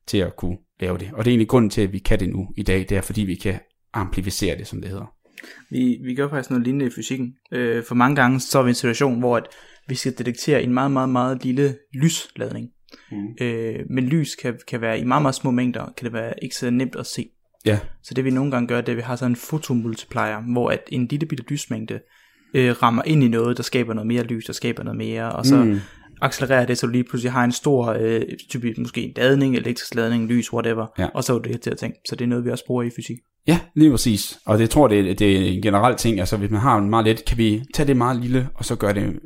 til 0.09 0.17
at 0.17 0.35
kunne 0.35 0.57
lave 0.79 0.97
det. 0.97 1.09
Og 1.13 1.25
det 1.25 1.31
er 1.31 1.33
egentlig 1.33 1.47
grunden 1.47 1.69
til, 1.69 1.81
at 1.81 1.93
vi 1.93 1.99
kan 1.99 2.19
det 2.19 2.29
nu 2.29 2.47
i 2.57 2.63
dag, 2.63 2.85
det 2.89 2.91
er 2.91 3.01
fordi 3.01 3.21
vi 3.21 3.35
kan 3.35 3.59
amplificere 3.93 4.57
det, 4.57 4.67
som 4.67 4.81
det 4.81 4.89
hedder. 4.89 5.13
Vi, 5.69 5.97
vi 6.03 6.15
gør 6.15 6.29
faktisk 6.29 6.49
noget 6.49 6.63
lignende 6.63 6.85
i 6.85 6.89
fysikken. 6.89 7.33
Øh, 7.51 7.83
for 7.83 7.95
mange 7.95 8.15
gange 8.15 8.39
så 8.39 8.59
er 8.59 8.63
vi 8.63 8.67
i 8.67 8.71
en 8.71 8.75
situation, 8.75 9.19
hvor 9.19 9.37
at 9.37 9.47
vi 9.87 9.95
skal 9.95 10.17
detektere 10.17 10.63
en 10.63 10.73
meget, 10.73 10.91
meget, 10.91 11.09
meget 11.09 11.43
lille 11.43 11.75
lysladning. 11.93 12.69
Mm. 13.11 13.27
Øh, 13.41 13.79
men 13.89 14.03
lys 14.03 14.35
kan, 14.35 14.59
kan 14.67 14.81
være 14.81 14.99
i 14.99 15.03
meget, 15.03 15.21
meget 15.21 15.35
små 15.35 15.51
mængder, 15.51 15.93
kan 15.97 16.05
det 16.05 16.13
være 16.13 16.33
ikke 16.43 16.55
så 16.55 16.69
nemt 16.69 16.95
at 16.95 17.05
se. 17.05 17.29
Ja. 17.65 17.79
Så 18.03 18.13
det 18.13 18.25
vi 18.25 18.29
nogle 18.29 18.51
gange 18.51 18.67
gør, 18.67 18.81
det 18.81 18.89
er, 18.89 18.93
at 18.93 18.97
vi 18.97 19.01
har 19.01 19.15
sådan 19.15 19.31
en 19.31 19.35
fotomultiplier, 19.35 20.51
hvor 20.53 20.69
at 20.69 20.83
en 20.91 21.07
lille 21.07 21.25
bitte 21.25 21.43
lysmængde 21.49 21.99
øh, 22.53 22.83
rammer 22.83 23.03
ind 23.05 23.23
i 23.23 23.27
noget, 23.27 23.57
der 23.57 23.63
skaber 23.63 23.93
noget 23.93 24.07
mere 24.07 24.23
lys, 24.23 24.45
der 24.45 24.53
skaber 24.53 24.83
noget 24.83 24.97
mere, 24.97 25.31
og 25.31 25.45
så 25.45 25.63
mm. 25.63 25.79
Accelererer 26.21 26.65
det, 26.65 26.77
så 26.77 26.85
du 26.85 26.91
lige 26.91 27.03
pludselig 27.03 27.31
har 27.31 27.43
en 27.43 27.51
stor, 27.51 27.97
øh, 27.99 28.21
typisk 28.49 28.77
måske 28.77 29.01
en 29.01 29.13
ladning, 29.15 29.55
elektrisk 29.55 29.95
ladning, 29.95 30.27
lys, 30.27 30.53
whatever, 30.53 30.87
ja. 30.99 31.07
og 31.13 31.23
så 31.23 31.35
er 31.35 31.39
det 31.39 31.61
til 31.61 31.69
at 31.69 31.77
tænke. 31.77 31.99
Så 32.09 32.15
det 32.15 32.25
er 32.25 32.29
noget, 32.29 32.45
vi 32.45 32.51
også 32.51 32.65
bruger 32.67 32.83
i 32.83 32.89
fysik. 32.95 33.17
Ja, 33.47 33.59
lige 33.75 33.91
præcis. 33.91 34.39
Og 34.45 34.57
det 34.57 34.69
tror 34.69 34.87
det, 34.87 35.19
det 35.19 35.37
er 35.37 35.51
en 35.51 35.61
generel 35.61 35.95
ting. 35.95 36.19
Altså 36.19 36.37
hvis 36.37 36.51
man 36.51 36.59
har 36.59 36.77
en 36.77 36.89
meget 36.89 37.05
let, 37.05 37.25
kan 37.25 37.37
vi 37.37 37.63
tage 37.73 37.87
det 37.87 37.97
meget 37.97 38.21
lille, 38.21 38.49
og 38.55 38.65
så 38.65 38.75
gøre 38.75 38.93
det 38.93 39.19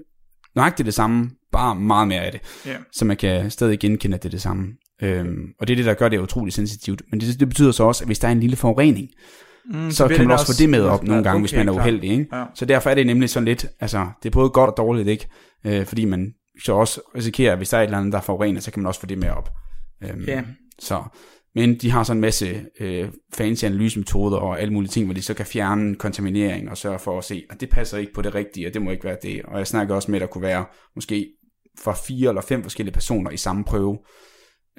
nøjagtigt 0.55 0.85
det 0.85 0.93
samme, 0.93 1.29
bare 1.51 1.75
meget 1.75 2.07
mere 2.07 2.21
af 2.21 2.31
det. 2.31 2.41
Yeah. 2.67 2.79
Så 2.91 3.05
man 3.05 3.17
kan 3.17 3.51
stadig 3.51 3.79
genkende, 3.79 4.15
at 4.15 4.23
det 4.23 4.29
er 4.29 4.31
det 4.31 4.41
samme. 4.41 4.67
Øhm, 5.01 5.45
og 5.59 5.67
det 5.67 5.73
er 5.73 5.75
det, 5.75 5.85
der 5.85 5.93
gør 5.93 6.09
det 6.09 6.19
utroligt 6.19 6.55
sensitivt. 6.55 7.01
Men 7.11 7.19
det, 7.19 7.39
det 7.39 7.49
betyder 7.49 7.71
så 7.71 7.83
også, 7.83 8.03
at 8.03 8.07
hvis 8.07 8.19
der 8.19 8.27
er 8.27 8.31
en 8.31 8.39
lille 8.39 8.55
forurening, 8.55 9.07
mm, 9.65 9.91
så, 9.91 9.95
så 9.95 10.07
kan 10.07 10.27
man 10.27 10.31
også 10.31 10.45
få 10.45 10.53
det 10.59 10.69
med 10.69 10.81
op 10.81 11.03
nogle 11.03 11.23
gange, 11.23 11.35
okay, 11.35 11.41
hvis 11.41 11.53
man 11.53 11.67
er 11.67 11.73
uheldig. 11.73 12.09
Ikke? 12.09 12.27
Ja. 12.33 12.43
Så 12.55 12.65
derfor 12.65 12.89
er 12.89 12.95
det 12.95 13.07
nemlig 13.07 13.29
sådan 13.29 13.45
lidt, 13.45 13.65
altså 13.79 14.07
det 14.23 14.29
er 14.29 14.33
både 14.33 14.49
godt 14.49 14.69
og 14.69 14.77
dårligt, 14.77 15.07
ikke? 15.07 15.27
Øh, 15.65 15.85
fordi 15.85 16.05
man 16.05 16.33
så 16.63 16.73
også 16.73 17.01
risikerer, 17.15 17.51
at 17.51 17.57
hvis 17.57 17.69
der 17.69 17.77
er 17.77 17.81
et 17.81 17.85
eller 17.85 17.97
andet, 17.97 18.11
der 18.11 18.17
er 18.17 18.23
forurenet, 18.23 18.63
så 18.63 18.71
kan 18.71 18.83
man 18.83 18.87
også 18.87 18.99
få 18.99 19.05
det 19.05 19.17
med 19.17 19.29
op. 19.29 19.49
Øhm, 20.03 20.21
yeah. 20.21 20.43
Så 20.79 21.03
men 21.55 21.77
de 21.77 21.91
har 21.91 22.03
sådan 22.03 22.17
en 22.17 22.21
masse 22.21 22.65
øh, 22.79 23.09
fancy 23.33 23.65
analysemetoder 23.65 24.37
og 24.37 24.61
alle 24.61 24.73
mulige 24.73 24.89
ting, 24.89 25.05
hvor 25.05 25.13
de 25.13 25.21
så 25.21 25.33
kan 25.33 25.45
fjerne 25.45 25.95
kontaminering 25.95 26.69
og 26.69 26.77
sørge 26.77 26.99
for 26.99 27.17
at 27.17 27.23
se, 27.23 27.43
at 27.49 27.61
det 27.61 27.69
passer 27.69 27.97
ikke 27.97 28.13
på 28.13 28.21
det 28.21 28.35
rigtige, 28.35 28.67
og 28.67 28.73
det 28.73 28.81
må 28.81 28.91
ikke 28.91 29.03
være 29.03 29.17
det. 29.21 29.41
Og 29.43 29.57
jeg 29.57 29.67
snakker 29.67 29.95
også 29.95 30.11
med, 30.11 30.17
at 30.17 30.21
der 30.21 30.27
kunne 30.27 30.41
være 30.41 30.65
måske 30.95 31.33
fra 31.79 31.93
fire 31.93 32.29
eller 32.29 32.41
fem 32.41 32.63
forskellige 32.63 32.93
personer 32.93 33.31
i 33.31 33.37
samme 33.37 33.63
prøve. 33.63 33.99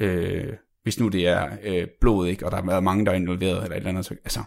Øh, 0.01 0.53
hvis 0.83 1.01
nu 1.01 1.09
det 1.09 1.29
er 1.29 1.49
øh, 1.62 1.87
blod, 2.01 2.29
ikke, 2.29 2.47
og 2.47 2.51
der 2.51 2.57
har 2.57 2.66
været 2.66 2.85
mange, 2.85 3.05
der 3.05 3.12
er 3.12 3.16
involveret, 3.16 3.62
eller 3.62 3.77
et 3.77 3.77
eller 3.77 3.88
andet. 3.88 4.05
Så, 4.05 4.14
altså, 4.25 4.40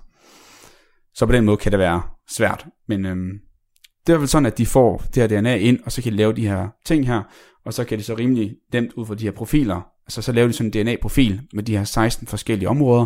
så 1.13 1.25
på 1.25 1.31
den 1.31 1.45
måde 1.45 1.57
kan 1.57 1.71
det 1.71 1.79
være 1.79 2.01
svært. 2.29 2.65
Men 2.87 3.05
øh, 3.05 3.17
det 4.07 4.13
er 4.13 4.17
vel 4.17 4.27
sådan, 4.27 4.45
at 4.45 4.57
de 4.57 4.65
får 4.65 5.03
det 5.15 5.31
her 5.31 5.41
DNA 5.41 5.55
ind, 5.55 5.79
og 5.85 5.91
så 5.91 6.01
kan 6.01 6.11
de 6.11 6.17
lave 6.17 6.33
de 6.33 6.47
her 6.47 6.67
ting 6.85 7.07
her, 7.07 7.23
og 7.65 7.73
så 7.73 7.83
kan 7.83 7.97
de 7.97 8.03
så 8.03 8.15
rimelig 8.15 8.55
nemt 8.73 8.93
ud 8.93 9.05
fra 9.05 9.15
de 9.15 9.23
her 9.23 9.31
profiler 9.31 9.81
Altså 10.07 10.21
så 10.21 10.31
laver 10.31 10.47
de 10.47 10.53
sådan 10.53 10.71
en 10.75 10.85
DNA-profil 10.85 11.41
med 11.53 11.63
de 11.63 11.77
her 11.77 11.83
16 11.83 12.27
forskellige 12.27 12.69
områder, 12.69 13.05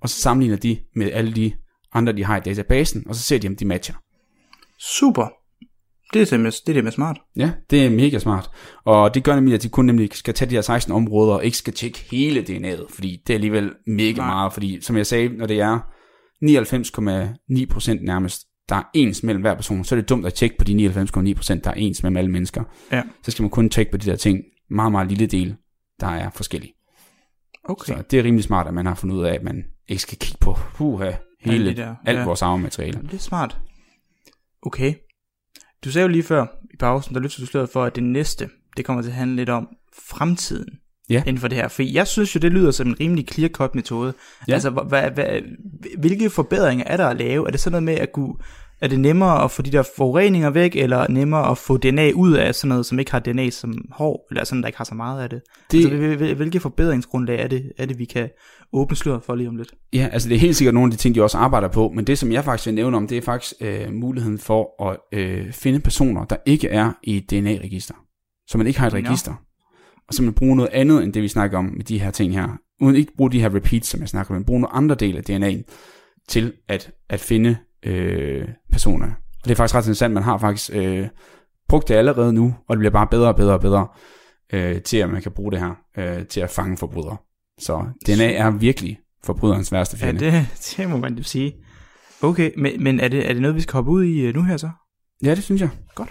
og 0.00 0.08
så 0.08 0.20
sammenligner 0.20 0.56
de 0.56 0.78
med 0.94 1.12
alle 1.12 1.32
de 1.32 1.52
andre, 1.92 2.12
de 2.12 2.24
har 2.24 2.36
i 2.36 2.40
databasen, 2.40 3.04
og 3.08 3.14
så 3.14 3.22
ser 3.22 3.38
de, 3.38 3.48
om 3.48 3.56
de 3.56 3.64
matcher. 3.64 3.94
Super. 4.80 5.28
Det 6.12 6.22
er 6.22 6.26
simpelthen, 6.26 6.62
det 6.66 6.78
er 6.78 6.82
det 6.82 6.92
smart. 6.92 7.20
Ja, 7.36 7.50
det 7.70 7.86
er 7.86 7.90
mega 7.90 8.18
smart. 8.18 8.50
Og 8.84 9.14
det 9.14 9.24
gør 9.24 9.34
nemlig, 9.34 9.54
at 9.54 9.62
de 9.62 9.68
kun 9.68 9.84
nemlig 9.84 10.08
skal 10.12 10.34
tage 10.34 10.50
de 10.50 10.54
her 10.54 10.62
16 10.62 10.92
områder, 10.92 11.34
og 11.34 11.44
ikke 11.44 11.56
skal 11.56 11.72
tjekke 11.72 12.06
hele 12.10 12.40
DNA'et, 12.40 12.94
fordi 12.94 13.22
det 13.26 13.32
er 13.32 13.36
alligevel 13.36 13.72
mega 13.86 14.16
Nej. 14.16 14.26
meget, 14.26 14.52
fordi 14.52 14.80
som 14.80 14.96
jeg 14.96 15.06
sagde, 15.06 15.28
når 15.28 15.46
det 15.46 15.60
er 15.60 15.78
99,9% 16.44 18.04
nærmest, 18.04 18.47
der 18.68 18.76
er 18.76 18.82
ens 18.94 19.22
mellem 19.22 19.42
hver 19.42 19.54
person, 19.54 19.84
så 19.84 19.94
er 19.94 20.00
det 20.00 20.08
dumt 20.08 20.26
at 20.26 20.34
tjekke 20.34 20.58
på 20.58 20.64
de 20.64 20.86
99,9%, 20.86 21.60
der 21.64 21.70
er 21.70 21.74
ens 21.74 22.02
mellem 22.02 22.16
alle 22.16 22.30
mennesker. 22.30 22.64
Ja. 22.92 23.02
Så 23.22 23.30
skal 23.30 23.42
man 23.42 23.50
kun 23.50 23.70
tjekke 23.70 23.90
på 23.90 23.96
de 23.96 24.10
der 24.10 24.16
ting, 24.16 24.42
meget, 24.70 24.92
meget 24.92 25.08
lille 25.08 25.26
del, 25.26 25.56
der 26.00 26.06
er 26.06 26.30
forskellige. 26.30 26.72
Okay. 27.64 27.96
Så 27.96 28.02
det 28.10 28.18
er 28.18 28.24
rimelig 28.24 28.44
smart, 28.44 28.66
at 28.66 28.74
man 28.74 28.86
har 28.86 28.94
fundet 28.94 29.16
ud 29.16 29.24
af, 29.24 29.34
at 29.34 29.42
man 29.42 29.64
ikke 29.88 30.02
skal 30.02 30.18
kigge 30.18 30.38
på 30.40 30.58
puha, 30.74 31.12
hele, 31.40 31.76
der. 31.76 31.94
alt 32.06 32.18
ja. 32.18 32.24
vores 32.24 32.42
arvemateriale. 32.42 33.02
Det 33.02 33.14
er 33.14 33.18
smart. 33.18 33.58
Okay. 34.62 34.94
Du 35.84 35.90
sagde 35.90 36.02
jo 36.02 36.08
lige 36.08 36.22
før 36.22 36.46
i 36.74 36.76
pausen, 36.76 37.14
der 37.14 37.20
løftede 37.20 37.46
du 37.46 37.50
sløret 37.50 37.70
for, 37.70 37.84
at 37.84 37.94
det 37.96 38.02
næste, 38.02 38.48
det 38.76 38.84
kommer 38.84 39.02
til 39.02 39.10
at 39.10 39.16
handle 39.16 39.36
lidt 39.36 39.48
om 39.48 39.68
fremtiden 39.92 40.78
ja. 41.10 41.22
inden 41.26 41.38
for 41.38 41.48
det 41.48 41.58
her. 41.58 41.68
For 41.68 41.82
jeg 41.82 42.06
synes 42.06 42.34
jo, 42.34 42.40
det 42.40 42.52
lyder 42.52 42.70
som 42.70 42.88
en 42.88 43.00
rimelig 43.00 43.26
clear-cut 43.32 43.70
metode. 43.74 44.14
Ja. 44.48 44.52
Altså, 44.52 44.70
hvad, 44.70 45.10
hvad, 45.10 45.40
hvilke 45.98 46.30
forbedringer 46.30 46.84
er 46.84 46.96
der 46.96 47.06
at 47.06 47.16
lave? 47.16 47.46
Er 47.46 47.50
det 47.50 47.60
sådan 47.60 47.72
noget 47.72 47.82
med 47.82 47.94
at 47.94 48.12
kunne 48.12 48.34
er 48.80 48.88
det 48.88 49.00
nemmere 49.00 49.44
at 49.44 49.50
få 49.50 49.62
de 49.62 49.72
der 49.72 49.82
forureninger 49.96 50.50
væk, 50.50 50.76
eller 50.76 51.08
nemmere 51.08 51.50
at 51.50 51.58
få 51.58 51.76
DNA 51.76 52.10
ud 52.14 52.32
af 52.32 52.54
sådan 52.54 52.68
noget, 52.68 52.86
som 52.86 52.98
ikke 52.98 53.10
har 53.10 53.18
DNA 53.18 53.50
som 53.50 53.84
hår, 53.92 54.26
eller 54.30 54.44
sådan, 54.44 54.62
der 54.62 54.66
ikke 54.66 54.78
har 54.78 54.84
så 54.84 54.94
meget 54.94 55.22
af 55.22 55.30
det? 55.30 55.40
det... 55.72 55.92
Altså, 55.92 56.34
hvilke 56.34 56.60
forbedringsgrundlag 56.60 57.40
er 57.40 57.48
det, 57.48 57.72
er 57.78 57.86
det, 57.86 57.98
vi 57.98 58.04
kan 58.04 58.28
åbne 58.72 58.96
sløret 58.96 59.22
for 59.22 59.34
lige 59.34 59.48
om 59.48 59.56
lidt? 59.56 59.74
Ja, 59.92 60.08
altså 60.12 60.28
det 60.28 60.34
er 60.34 60.38
helt 60.38 60.56
sikkert 60.56 60.74
nogle 60.74 60.86
af 60.86 60.90
de 60.90 60.96
ting, 60.96 61.14
de 61.14 61.22
også 61.22 61.38
arbejder 61.38 61.68
på, 61.68 61.92
men 61.94 62.06
det, 62.06 62.18
som 62.18 62.32
jeg 62.32 62.44
faktisk 62.44 62.66
vil 62.66 62.74
nævne 62.74 62.96
om, 62.96 63.06
det 63.06 63.18
er 63.18 63.22
faktisk 63.22 63.54
øh, 63.60 63.92
muligheden 63.92 64.38
for 64.38 64.88
at 64.90 65.18
øh, 65.18 65.52
finde 65.52 65.80
personer, 65.80 66.24
der 66.24 66.36
ikke 66.46 66.68
er 66.68 66.92
i 67.02 67.16
et 67.16 67.30
DNA-register, 67.30 67.94
så 68.48 68.58
man 68.58 68.66
ikke 68.66 68.80
har 68.80 68.86
et 68.86 68.94
register, 68.94 69.32
og 70.08 70.24
man 70.24 70.34
bruger 70.34 70.54
noget 70.54 70.70
andet, 70.72 71.02
end 71.02 71.12
det 71.12 71.22
vi 71.22 71.28
snakker 71.28 71.58
om 71.58 71.64
med 71.64 71.84
de 71.84 72.00
her 72.00 72.10
ting 72.10 72.32
her, 72.32 72.48
uden 72.80 72.96
ikke 72.96 73.12
bruge 73.16 73.32
de 73.32 73.40
her 73.40 73.54
repeats, 73.54 73.88
som 73.88 74.00
jeg 74.00 74.08
snakker 74.08 74.34
om, 74.34 74.36
men 74.36 74.44
bruge 74.44 74.60
nogle 74.60 74.74
andre 74.74 74.94
dele 74.94 75.18
af 75.18 75.22
DNA'en 75.30 75.62
til 76.28 76.52
at, 76.68 76.90
at 77.08 77.20
finde 77.20 77.56
øh, 77.82 78.48
personer. 78.72 79.06
Og 79.06 79.44
det 79.44 79.50
er 79.50 79.54
faktisk 79.54 79.74
ret 79.74 79.82
interessant, 79.82 80.14
man 80.14 80.22
har 80.22 80.38
faktisk 80.38 80.70
øh, 80.74 81.08
brugt 81.68 81.88
det 81.88 81.94
allerede 81.94 82.32
nu, 82.32 82.54
og 82.68 82.76
det 82.76 82.78
bliver 82.78 82.92
bare 82.92 83.06
bedre 83.06 83.28
og 83.28 83.36
bedre 83.36 83.54
og 83.54 83.60
bedre 83.60 83.86
øh, 84.52 84.82
til, 84.82 84.96
at 84.96 85.10
man 85.10 85.22
kan 85.22 85.32
bruge 85.32 85.52
det 85.52 85.60
her 85.60 85.74
øh, 85.98 86.26
til 86.26 86.40
at 86.40 86.50
fange 86.50 86.76
forbrydere. 86.76 87.16
Så 87.58 87.84
DNA 88.06 88.32
er 88.32 88.50
virkelig 88.50 88.98
forbryderens 89.24 89.72
værste 89.72 89.96
fjende. 89.96 90.24
Ja, 90.24 90.46
det, 90.54 90.74
det 90.76 90.88
må 90.88 90.96
man 90.96 91.14
jo 91.14 91.22
sige. 91.22 91.52
Okay, 92.22 92.50
men, 92.56 92.82
men 92.82 93.00
er, 93.00 93.08
det, 93.08 93.28
er 93.28 93.32
det 93.32 93.42
noget, 93.42 93.56
vi 93.56 93.60
skal 93.60 93.72
hoppe 93.72 93.90
ud 93.90 94.04
i 94.04 94.20
øh, 94.20 94.34
nu 94.34 94.42
her 94.42 94.56
så? 94.56 94.70
Ja, 95.24 95.34
det 95.34 95.42
synes 95.44 95.60
jeg. 95.60 95.70
Godt. 95.94 96.10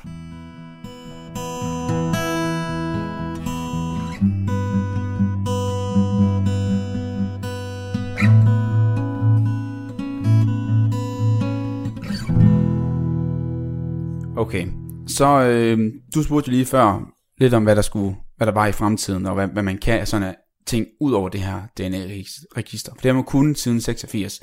Okay, 14.48 14.68
så 15.08 15.42
øh, 15.42 15.94
du 16.16 16.24
spurgte 16.24 16.52
lige 16.52 16.66
før 16.66 17.00
lidt 17.38 17.54
om, 17.54 17.64
hvad 17.64 17.76
der 17.76 17.82
skulle, 17.82 18.16
hvad 18.38 18.48
der 18.48 18.54
var 18.54 18.68
i 18.68 18.72
fremtiden, 18.72 19.26
og 19.26 19.36
hvad, 19.36 19.48
hvad 19.48 19.64
man 19.64 19.78
kan 19.78 20.00
af 20.00 20.08
sådan 20.08 20.36
ting 20.66 20.88
ud 21.02 21.12
over 21.12 21.30
det 21.30 21.40
her 21.40 21.62
DNA-register. 21.78 22.92
For 22.92 23.02
det 23.02 23.10
har 23.10 23.14
man 23.14 23.24
kun 23.24 23.56
siden 23.56 23.82
86. 23.82 24.40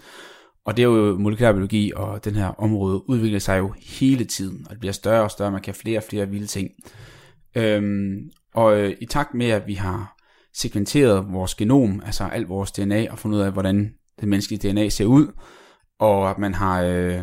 Og 0.64 0.77
det 0.77 0.83
er 0.83 0.87
jo 0.87 1.19
molekylærbiologi, 1.19 1.93
og 1.97 2.25
den 2.25 2.35
her 2.35 2.47
område 2.47 3.11
udvikler 3.11 3.38
sig 3.38 3.59
jo 3.59 3.75
hele 3.83 4.25
tiden, 4.25 4.67
og 4.67 4.71
det 4.71 4.81
bliver 4.81 4.93
større 4.93 5.23
og 5.23 5.31
større, 5.31 5.51
man 5.51 5.62
kan 5.62 5.75
flere 5.75 5.99
og 5.99 6.05
flere 6.11 6.29
vilde 6.29 6.47
ting. 6.47 6.71
Øhm, 7.57 8.31
og 8.55 8.81
øh, 8.81 8.97
i 9.01 9.07
takt 9.07 9.35
med, 9.35 9.47
at 9.47 9.67
vi 9.67 9.75
har 9.75 10.17
sekventeret 10.55 11.33
vores 11.33 11.55
genom, 11.55 12.03
altså 12.07 12.25
alt 12.25 12.49
vores 12.49 12.73
DNA, 12.73 13.07
og 13.11 13.19
fundet 13.19 13.38
ud 13.38 13.43
af, 13.43 13.53
hvordan 13.53 13.90
det 14.21 14.29
menneskelige 14.29 14.73
DNA 14.73 14.88
ser 14.88 15.05
ud, 15.05 15.27
og 15.99 16.31
at 16.31 16.38
man 16.38 16.55
har 16.55 16.83
øh, 16.83 17.23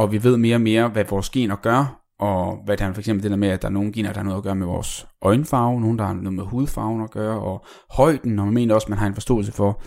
og 0.00 0.12
vi 0.12 0.24
ved 0.24 0.36
mere 0.36 0.56
og 0.56 0.60
mere, 0.60 0.88
hvad 0.88 1.04
vores 1.10 1.30
gener 1.30 1.56
gør, 1.56 2.00
og 2.18 2.58
hvad 2.64 2.76
det 2.76 2.84
er 2.84 2.92
for 2.92 3.00
eksempel 3.00 3.22
det 3.22 3.30
der 3.30 3.36
med, 3.36 3.48
at 3.48 3.62
der 3.62 3.68
er 3.68 3.72
nogle 3.72 3.92
gener, 3.92 4.12
der 4.12 4.18
har 4.18 4.24
noget 4.24 4.38
at 4.38 4.42
gøre 4.42 4.54
med 4.54 4.66
vores 4.66 5.06
øjenfarve, 5.22 5.80
nogle 5.80 5.98
der 5.98 6.04
har 6.04 6.12
noget 6.12 6.32
med 6.32 6.44
hudfarven 6.44 7.02
at 7.02 7.10
gøre, 7.10 7.40
og 7.40 7.64
højden, 7.90 8.38
og 8.38 8.44
man 8.44 8.54
mener 8.54 8.74
også, 8.74 8.84
at 8.84 8.88
man 8.88 8.98
har 8.98 9.06
en 9.06 9.14
forståelse 9.14 9.52
for 9.52 9.82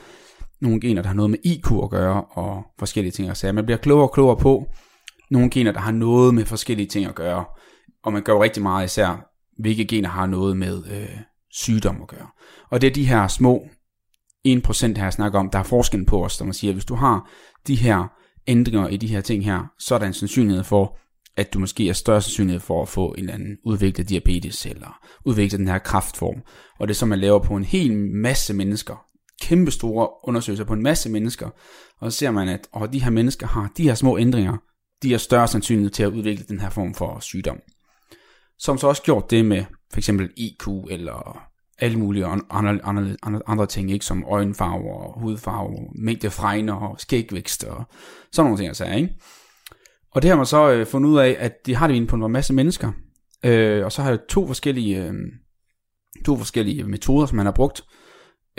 nogle 0.62 0.80
gener, 0.80 1.02
der 1.02 1.08
har 1.08 1.16
noget 1.16 1.32
med 1.32 1.40
IQ 1.44 1.72
at 1.84 1.90
gøre, 1.90 2.24
og 2.24 2.64
forskellige 2.80 3.12
ting 3.12 3.30
at 3.30 3.38
sige. 3.38 3.54
Man 3.54 3.66
bliver 3.66 3.78
klogere 3.78 4.08
og 4.08 4.12
klogere 4.12 4.38
på 4.38 4.66
nogle 5.32 5.50
gener, 5.50 5.72
der 5.72 5.80
har 5.80 5.92
noget 5.92 6.34
med 6.34 6.46
forskellige 6.46 6.88
ting 6.88 7.06
at 7.06 7.16
gøre, 7.16 7.46
og 8.04 8.14
man 8.14 8.22
gør 8.22 8.34
jo 8.34 8.44
rigtig 8.44 8.64
meget 8.64 8.86
især, 8.86 9.30
hvilke 9.60 9.86
gener 9.86 10.10
har 10.10 10.26
noget 10.26 10.58
med 10.58 10.84
øh, 10.92 11.18
sygdom 11.52 12.02
at 12.02 12.08
gøre. 12.08 12.28
Og 12.72 12.82
det 12.82 12.88
er 12.88 12.94
de 12.94 13.08
her 13.08 13.28
små 13.28 13.64
1% 14.48 14.98
her, 14.98 15.04
jeg 15.04 15.14
snakker 15.14 15.40
om, 15.40 15.50
der 15.50 15.60
er 15.60 15.64
forskellen 15.64 16.06
på 16.06 16.26
os, 16.26 16.38
der 16.38 16.46
man 16.46 16.54
siger, 16.54 16.72
at 16.72 16.76
hvis 16.76 16.86
du 16.86 16.96
har 16.96 17.30
de 17.68 17.76
her 17.76 18.08
ændringer 18.48 18.88
i 18.88 18.98
de 18.98 19.08
her 19.08 19.22
ting 19.22 19.46
her, 19.46 19.72
så 19.80 19.96
er 19.96 20.00
der 20.00 20.06
en 20.06 20.14
sandsynlighed 20.14 20.64
for, 20.64 21.00
at 21.38 21.54
du 21.54 21.60
måske 21.60 21.90
er 21.90 21.94
større 21.94 22.22
sandsynlighed 22.22 22.60
for 22.60 22.82
at 22.82 22.88
få 22.88 23.08
en 23.08 23.20
eller 23.20 23.34
anden 23.34 23.58
udviklet 23.66 24.10
diabetes, 24.10 24.66
eller 24.66 25.00
udvikle 25.26 25.58
den 25.58 25.68
her 25.68 25.78
kraftform. 25.78 26.42
Og 26.80 26.88
det 26.88 26.94
er 26.94 26.98
så, 26.98 27.06
man 27.06 27.20
laver 27.20 27.40
på 27.40 27.56
en 27.56 27.64
hel 27.64 27.98
masse 27.98 28.54
mennesker, 28.54 29.06
kæmpe 29.42 29.72
store 29.72 30.10
undersøgelser 30.24 30.66
på 30.66 30.74
en 30.74 30.84
masse 30.84 31.10
mennesker, 31.10 31.50
og 32.00 32.12
så 32.12 32.18
ser 32.18 32.32
man, 32.32 32.50
at 32.50 32.68
og 32.72 32.94
de 32.94 33.04
her 33.04 33.12
mennesker 33.12 33.48
har 33.48 33.72
de 33.78 33.84
her 33.84 33.96
små 33.96 34.18
ændringer, 34.18 34.58
de 35.04 35.12
har 35.12 35.18
større 35.18 35.48
sandsynlighed 35.48 35.92
til 35.92 36.04
at 36.04 36.12
udvikle 36.12 36.46
den 36.50 36.60
her 36.60 36.70
form 36.70 36.94
for 36.94 37.20
sygdom. 37.20 37.60
Som 38.60 38.78
så 38.78 38.88
også 38.88 39.04
gjort 39.04 39.32
det 39.32 39.46
med 39.46 39.66
for 39.92 39.98
eksempel 39.98 40.30
IQ 40.38 40.68
eller 40.68 41.48
alle 41.80 42.00
mulige 42.00 42.26
andre, 42.26 42.80
andre, 42.84 43.16
andre, 43.48 43.66
ting, 43.66 43.92
ikke? 43.92 44.06
som 44.06 44.24
øjenfarve 44.28 44.94
og 44.94 45.22
hudfarve, 45.22 45.90
mængde 45.96 46.74
og 46.74 46.96
skægvækst 47.00 47.64
og 47.64 47.84
sådan 48.32 48.46
nogle 48.46 48.58
ting, 48.58 48.68
altså, 48.68 48.86
ikke? 48.86 49.16
Og 50.12 50.22
det 50.22 50.30
har 50.30 50.38
man 50.38 50.46
så 50.46 50.72
øh, 50.72 50.86
fundet 50.86 51.10
ud 51.10 51.18
af, 51.18 51.36
at 51.40 51.66
de 51.66 51.76
har 51.76 51.88
det 51.88 51.96
inde 51.96 52.08
på 52.08 52.16
en 52.16 52.32
masse 52.32 52.54
mennesker. 52.54 52.92
Øh, 53.46 53.86
og 53.86 53.92
så 53.92 54.02
har 54.02 54.10
jeg 54.10 54.20
to 54.30 54.48
forskellige, 54.48 55.08
øh, 55.08 55.14
to 56.26 56.38
forskellige 56.38 56.84
metoder, 56.84 57.26
som 57.26 57.36
man 57.36 57.46
har 57.46 57.54
brugt, 57.54 57.82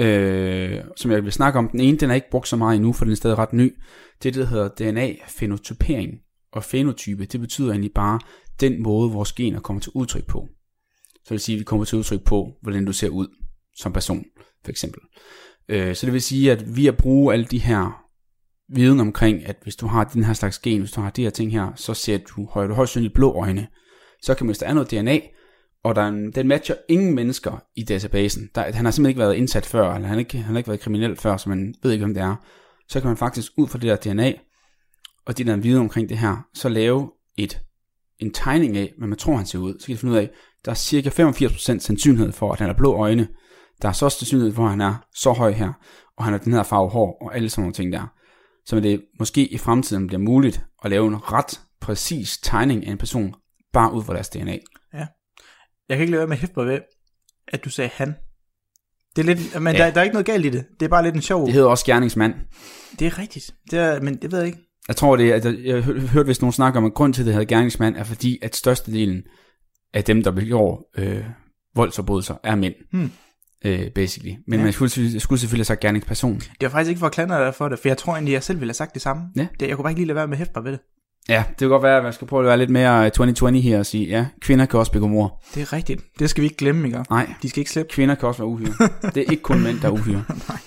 øh, 0.01 0.81
som 0.97 1.11
jeg 1.11 1.25
vil 1.25 1.33
snakke 1.33 1.59
om. 1.59 1.69
Den 1.69 1.81
ene, 1.81 1.99
den 1.99 2.11
er 2.11 2.15
ikke 2.15 2.31
brugt 2.31 2.49
så 2.49 2.57
meget 2.57 2.77
endnu, 2.77 2.93
for 2.93 3.05
den 3.05 3.13
er 3.13 3.17
stadig 3.17 3.39
ret 3.39 3.53
ny. 3.53 3.75
Det 4.23 4.29
er 4.29 4.33
det, 4.33 4.43
der 4.43 4.49
hedder 4.49 4.69
DNA-fenotypering. 4.69 6.13
Og 6.53 6.65
fenotype, 6.65 7.25
det 7.25 7.41
betyder 7.41 7.71
egentlig 7.71 7.93
bare 7.95 8.21
den 8.61 8.83
måde, 8.83 9.11
vores 9.11 9.33
gener 9.33 9.61
kommer 9.61 9.81
til 9.81 9.93
udtryk 9.95 10.27
på. 10.27 10.49
Så 11.25 11.29
det 11.29 11.31
vil 11.31 11.41
sige, 11.41 11.57
at 11.57 11.61
vi 11.61 11.65
kommer 11.65 11.85
til 11.85 11.99
udtryk 11.99 12.25
på, 12.25 12.53
hvordan 12.63 12.85
du 12.85 12.93
ser 12.93 13.09
ud 13.09 13.29
som 13.77 13.93
person, 13.93 14.25
for 14.65 14.71
eksempel. 14.71 15.01
Øh, 15.69 15.95
så 15.95 16.07
det 16.07 16.13
vil 16.13 16.23
sige, 16.23 16.53
at 16.53 16.77
vi 16.77 16.87
at 16.87 16.97
bruge 16.97 17.33
alle 17.33 17.45
de 17.45 17.59
her 17.59 18.05
viden 18.69 19.01
omkring, 19.01 19.47
at 19.47 19.57
hvis 19.63 19.77
du 19.77 19.87
har 19.87 20.05
den 20.05 20.25
her 20.25 20.33
slags 20.33 20.59
gen, 20.59 20.81
hvis 20.81 20.93
du 20.93 21.01
har 21.01 21.11
de 21.11 21.23
her 21.23 21.31
ting 21.31 21.53
her, 21.53 21.73
så 21.77 21.95
ser 21.95 22.19
du 22.19 22.47
højt, 22.47 22.75
højst 22.75 22.93
sandsynligt 22.93 23.15
blå 23.15 23.33
øjne. 23.33 23.67
Så 24.23 24.35
kan 24.35 24.47
man, 24.47 24.49
hvis 24.49 24.59
der 24.59 24.67
er 24.67 24.75
noget 24.75 24.91
DNA, 24.91 25.21
og 25.85 25.95
der 25.95 26.03
er 26.03 26.09
en, 26.09 26.33
den 26.33 26.49
matcher 26.49 26.75
ingen 26.89 27.15
mennesker 27.15 27.63
i 27.77 27.85
databasen. 27.85 28.51
Der, 28.55 28.63
han 28.63 28.85
har 28.85 28.93
simpelthen 28.93 29.09
ikke 29.09 29.21
været 29.21 29.35
indsat 29.35 29.67
før, 29.67 29.95
eller 29.95 30.09
han 30.09 30.19
ikke, 30.19 30.39
han 30.39 30.55
har 30.55 30.59
ikke 30.59 30.69
været 30.69 30.81
kriminel 30.81 31.17
før, 31.17 31.37
så 31.37 31.49
man 31.49 31.75
ved 31.83 31.93
ikke, 31.93 32.05
hvem 32.05 32.15
det 32.15 32.23
er. 32.23 32.37
Så 32.89 33.01
kan 33.01 33.09
man 33.09 33.17
faktisk 33.17 33.53
ud 33.57 33.69
fra 33.69 33.79
det 33.79 34.05
der 34.05 34.13
DNA, 34.13 34.33
og 35.27 35.39
de 35.39 35.45
der 35.45 35.57
viden 35.57 35.81
omkring 35.81 36.09
det 36.09 36.19
her, 36.19 36.47
så 36.55 36.69
lave 36.69 37.11
et, 37.39 37.61
en 38.19 38.33
tegning 38.33 38.77
af, 38.77 38.93
hvad 38.99 39.09
man 39.09 39.19
tror, 39.19 39.37
han 39.37 39.47
ser 39.47 39.59
ud. 39.59 39.79
Så 39.79 39.87
kan 39.87 39.95
de 39.95 39.99
finde 39.99 40.13
ud 40.13 40.19
af, 40.19 40.31
der 40.65 40.71
er 40.71 40.75
cirka 40.75 41.09
85% 41.09 41.79
sandsynlighed 41.79 42.33
for, 42.33 42.53
at 42.53 42.59
han 42.59 42.69
har 42.69 42.75
blå 42.75 42.95
øjne. 42.95 43.29
Der 43.83 43.89
er 43.89 43.93
så 43.93 44.09
sandsynlighed 44.09 44.55
for, 44.55 44.65
at 44.65 44.71
han 44.71 44.81
er 44.81 45.07
så 45.15 45.33
høj 45.33 45.53
her, 45.53 45.73
og 46.17 46.25
han 46.25 46.33
har 46.33 46.39
den 46.39 46.53
her 46.53 46.63
farve 46.63 46.91
hår, 46.91 47.19
og 47.23 47.37
alle 47.37 47.51
sådan 47.51 47.63
nogle 47.63 47.75
ting 47.75 47.93
der. 47.93 48.07
Så 48.67 48.81
det 48.81 49.05
måske 49.19 49.47
i 49.47 49.59
fremtiden 49.59 50.07
bliver 50.07 50.21
muligt 50.21 50.65
at 50.85 50.91
lave 50.91 51.07
en 51.07 51.33
ret 51.33 51.61
præcis 51.81 52.39
tegning 52.39 52.87
af 52.87 52.91
en 52.91 52.99
person, 52.99 53.35
bare 53.73 53.93
ud 53.93 54.05
fra 54.05 54.15
deres 54.15 54.29
DNA. 54.29 54.59
Ja. 54.95 55.07
Jeg 55.89 55.97
kan 55.97 56.01
ikke 56.01 56.11
lade 56.11 56.19
være 56.19 56.27
med 56.27 56.37
at 56.37 56.41
hæfte 56.41 56.61
ved, 56.61 56.81
at 57.49 57.65
du 57.65 57.71
sagde 57.71 57.91
han. 57.95 58.15
Det 59.17 59.29
er 59.29 59.35
lidt, 59.35 59.63
men 59.63 59.77
ja. 59.77 59.85
der, 59.85 59.91
der, 59.91 60.01
er 60.01 60.05
ikke 60.05 60.15
noget 60.15 60.27
galt 60.27 60.47
i 60.47 60.49
det. 60.49 60.65
Det 60.81 60.87
er 60.87 60.91
bare 60.91 61.03
lidt 61.03 61.15
en 61.15 61.23
sjov... 61.23 61.47
Det 61.47 61.55
hedder 61.55 61.69
også 61.69 61.85
gerningsmand. 61.85 62.35
Det 62.99 63.07
er 63.07 63.19
rigtigt. 63.19 63.55
Det 63.71 63.79
er, 63.79 64.01
men 64.01 64.17
det 64.23 64.33
ved 64.33 64.39
jeg 64.39 64.47
ikke. 64.47 64.59
Jeg 64.89 64.97
tror 64.97 65.17
det, 65.17 65.33
at 65.33 65.45
jeg, 65.45 65.65
jeg 65.65 65.83
hørte 65.83 66.25
hvis 66.25 66.41
nogen 66.41 66.53
snakker 66.53 66.81
om, 66.81 66.87
at 66.87 66.95
grund 66.95 67.15
til, 67.15 67.23
at 67.23 67.27
det 67.27 67.35
hedder 67.35 67.47
gerningsmand, 67.47 67.97
er 67.97 68.05
fordi, 68.05 68.39
at 68.43 68.57
størstedelen 68.57 69.23
af 69.95 70.05
dem, 70.05 70.23
der 70.23 70.31
begår 70.31 70.91
øh, 70.99 71.25
voldsforbrydelser, 71.77 72.35
er 72.43 72.55
mænd. 72.55 72.75
Hmm. 72.93 73.11
Øh, 73.65 73.91
basically. 73.91 74.35
Men 74.47 74.59
ja. 74.59 74.65
man 74.65 74.73
skulle, 74.73 75.21
skulle 75.21 75.41
selvfølgelig 75.41 75.67
sagt 75.67 75.81
gerningsperson. 75.81 76.35
Det 76.35 76.47
var 76.61 76.69
faktisk 76.69 76.89
ikke 76.89 76.99
for 76.99 77.07
at 77.07 77.13
klandre 77.13 77.45
dig 77.45 77.55
for 77.55 77.69
det, 77.69 77.79
for 77.79 77.89
jeg 77.89 77.99
tror 77.99 78.13
egentlig, 78.13 78.33
jeg 78.33 78.43
selv 78.43 78.61
ville 78.61 78.69
have 78.69 78.75
sagt 78.75 78.95
det 78.95 79.03
samme. 79.03 79.23
Ja. 79.37 79.47
Det, 79.61 79.69
jeg 79.69 79.77
kunne 79.77 79.83
bare 79.83 79.91
ikke 79.91 80.01
lige 80.01 80.07
lade 80.07 80.17
være 80.17 80.27
med 80.27 80.35
at 80.35 80.39
hæfte 80.39 80.53
mig 80.57 80.65
ved 80.65 80.73
det. 80.73 80.81
Ja, 81.29 81.45
det 81.49 81.59
kan 81.59 81.69
godt 81.69 81.83
være, 81.83 81.97
at 81.97 82.05
man 82.05 82.13
skal 82.13 82.27
prøve 82.27 82.43
at 82.43 82.47
være 82.47 82.59
lidt 82.59 82.71
mere 82.71 83.11
2020 83.11 83.61
her 83.61 83.79
og 83.79 83.87
sige, 83.87 84.07
ja, 84.07 84.27
kvinder 84.41 84.67
kan 84.67 84.79
også 84.79 84.93
begå 84.93 85.07
mor. 85.07 85.43
Det 85.55 85.63
er 85.63 85.73
rigtigt. 85.73 86.05
Det 86.19 86.31
skal 86.31 86.43
vi 86.43 86.47
ikke 86.47 86.57
glemme, 86.57 86.87
ikke? 86.87 87.05
Nej. 87.11 87.35
De 87.43 87.49
skal 87.49 87.61
ikke 87.61 87.71
slippe. 87.71 87.93
Kvinder 87.93 88.15
kan 88.15 88.29
også 88.29 88.43
være 88.43 88.49
uhyre. 88.49 88.89
det 89.15 89.17
er 89.17 89.31
ikke 89.31 89.43
kun 89.43 89.63
mænd, 89.63 89.81
der 89.81 89.89
er 89.89 89.93
uhyre. 89.93 90.25
Nej. 90.49 90.59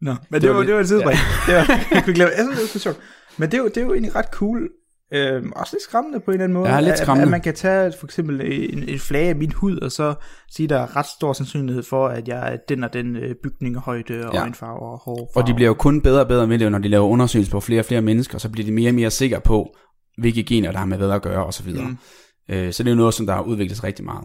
Nå, 0.00 0.10
men 0.10 0.16
det, 0.32 0.42
det 0.42 0.50
var, 0.50 0.56
var, 0.56 0.62
det 0.62 0.74
var 0.74 0.80
et 0.80 0.88
tidsspring. 0.88 1.18
Ja. 1.48 1.60
det 1.60 1.68
var, 1.68 1.86
jeg 1.90 2.02
kunne 2.04 2.14
glemme. 2.14 2.32
Jeg 2.36 2.44
synes, 2.44 2.56
det 2.56 2.62
var 2.62 2.66
så 2.66 2.78
sjovt. 2.78 2.98
Men 3.36 3.50
det 3.50 3.54
er, 3.58 3.62
jo, 3.62 3.68
det 3.68 3.76
er 3.76 3.82
jo 3.82 3.92
egentlig 3.92 4.16
ret 4.16 4.26
cool, 4.32 4.68
Øh, 5.14 5.42
også 5.56 5.76
lidt 5.76 5.82
skræmmende 5.82 6.20
på 6.20 6.30
en 6.30 6.34
eller 6.34 6.44
anden 6.44 6.58
måde. 6.58 6.74
Ja, 6.74 6.80
lidt 6.80 6.98
skræmmende. 6.98 7.22
At, 7.22 7.26
at 7.26 7.30
man 7.30 7.40
kan 7.40 7.54
tage 7.54 7.92
for 7.98 8.06
eksempel 8.06 8.40
en, 8.44 8.88
en 8.88 8.98
flage 8.98 9.28
af 9.28 9.36
min 9.36 9.52
hud, 9.52 9.78
og 9.78 9.92
så 9.92 10.14
sige, 10.50 10.68
der 10.68 10.78
er 10.78 10.96
ret 10.96 11.06
stor 11.06 11.32
sandsynlighed 11.32 11.82
for, 11.82 12.08
at 12.08 12.28
jeg 12.28 12.52
er 12.52 12.56
den 12.68 12.84
og 12.84 12.92
den 12.92 13.16
øh, 13.16 13.34
bygning 13.42 13.76
højde 13.76 14.26
og 14.26 14.34
ja. 14.34 14.40
øjenfarve 14.40 14.78
og 14.78 14.98
hårfarve. 14.98 15.42
Og 15.42 15.46
de 15.46 15.54
bliver 15.54 15.68
jo 15.68 15.74
kun 15.74 16.00
bedre 16.00 16.20
og 16.20 16.28
bedre 16.28 16.46
med 16.46 16.58
det, 16.58 16.72
når 16.72 16.78
de 16.78 16.88
laver 16.88 17.06
undersøgelser 17.06 17.52
på 17.52 17.60
flere 17.60 17.80
og 17.80 17.84
flere 17.84 18.02
mennesker, 18.02 18.38
så 18.38 18.48
bliver 18.48 18.66
de 18.66 18.72
mere 18.72 18.90
og 18.90 18.94
mere 18.94 19.10
sikre 19.10 19.40
på, 19.40 19.76
hvilke 20.18 20.42
gener 20.42 20.72
der 20.72 20.78
har 20.78 20.86
med 20.86 20.96
hvad 20.96 21.10
at 21.10 21.22
gøre 21.22 21.46
osv. 21.46 21.70
Mm. 21.70 21.98
Øh, 22.48 22.72
så 22.72 22.82
det 22.82 22.90
er 22.90 22.94
jo 22.94 22.98
noget, 22.98 23.14
som 23.14 23.26
der 23.26 23.34
har 23.34 23.42
udviklet 23.42 23.76
sig 23.76 23.84
rigtig 23.84 24.04
meget. 24.04 24.24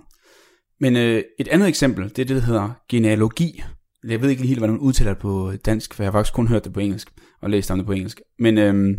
Men 0.80 0.98
øh, 0.98 1.24
et 1.40 1.48
andet 1.48 1.68
eksempel, 1.68 2.04
det 2.04 2.20
er 2.20 2.26
det, 2.26 2.36
der 2.36 2.42
hedder 2.42 2.70
genealogi. 2.90 3.64
Jeg 4.08 4.22
ved 4.22 4.30
ikke 4.30 4.48
helt, 4.48 4.60
hvordan 4.60 4.74
man 4.74 4.82
udtaler 4.82 5.14
det 5.14 5.22
på 5.22 5.52
dansk, 5.66 5.94
for 5.94 6.04
jeg 6.04 6.08
har 6.12 6.20
faktisk 6.20 6.34
kun 6.34 6.48
hørt 6.48 6.64
det 6.64 6.74
på 6.74 6.80
engelsk, 6.80 7.10
og 7.42 7.50
læst 7.50 7.72
om 7.72 7.78
det 7.78 7.86
på 7.86 7.92
engelsk. 7.92 8.22
Men 8.40 8.58
øh, 8.58 8.98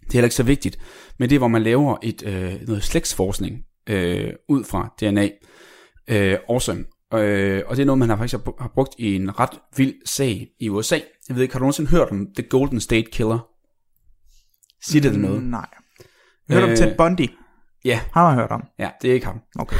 Det 0.00 0.08
er 0.08 0.12
heller 0.12 0.26
ikke 0.26 0.34
så 0.34 0.42
vigtigt, 0.42 0.78
men 1.18 1.30
det 1.30 1.34
er, 1.34 1.38
hvor 1.38 1.48
man 1.48 1.62
laver 1.62 1.96
et, 2.02 2.22
øh, 2.26 2.54
noget 2.66 2.82
slægtsforskning 2.82 3.64
øh, 3.88 4.32
ud 4.48 4.64
fra 4.64 4.94
DNA. 5.00 5.28
Øh, 6.10 6.38
awesome. 6.48 6.84
Øh, 7.14 7.62
og 7.66 7.76
det 7.76 7.82
er 7.82 7.86
noget, 7.86 7.98
man 7.98 8.08
har 8.08 8.16
faktisk 8.16 8.36
har 8.60 8.70
brugt 8.74 8.94
i 8.98 9.16
en 9.16 9.40
ret 9.40 9.58
vild 9.76 9.94
sag 10.04 10.48
i 10.60 10.68
USA. 10.68 10.98
Jeg 11.28 11.36
ved 11.36 11.42
ikke, 11.42 11.54
har 11.54 11.58
du 11.58 11.62
nogensinde 11.62 11.90
hørt 11.90 12.10
om 12.10 12.26
The 12.34 12.48
Golden 12.48 12.80
State 12.80 13.10
Killer? 13.10 13.48
Siger 14.82 15.02
det 15.02 15.14
mm, 15.14 15.20
noget? 15.20 15.42
Nej. 15.42 15.66
Jeg 16.48 16.56
hørte 16.56 16.66
øh, 16.66 16.70
om 16.72 16.76
Ted 16.76 16.96
Bundy. 16.96 17.30
Ja. 17.84 18.00
Har 18.12 18.28
man 18.28 18.34
hørt 18.34 18.50
om? 18.50 18.64
Ja, 18.78 18.90
det 19.02 19.10
er 19.10 19.14
ikke 19.14 19.26
ham. 19.26 19.40
Okay. 19.58 19.76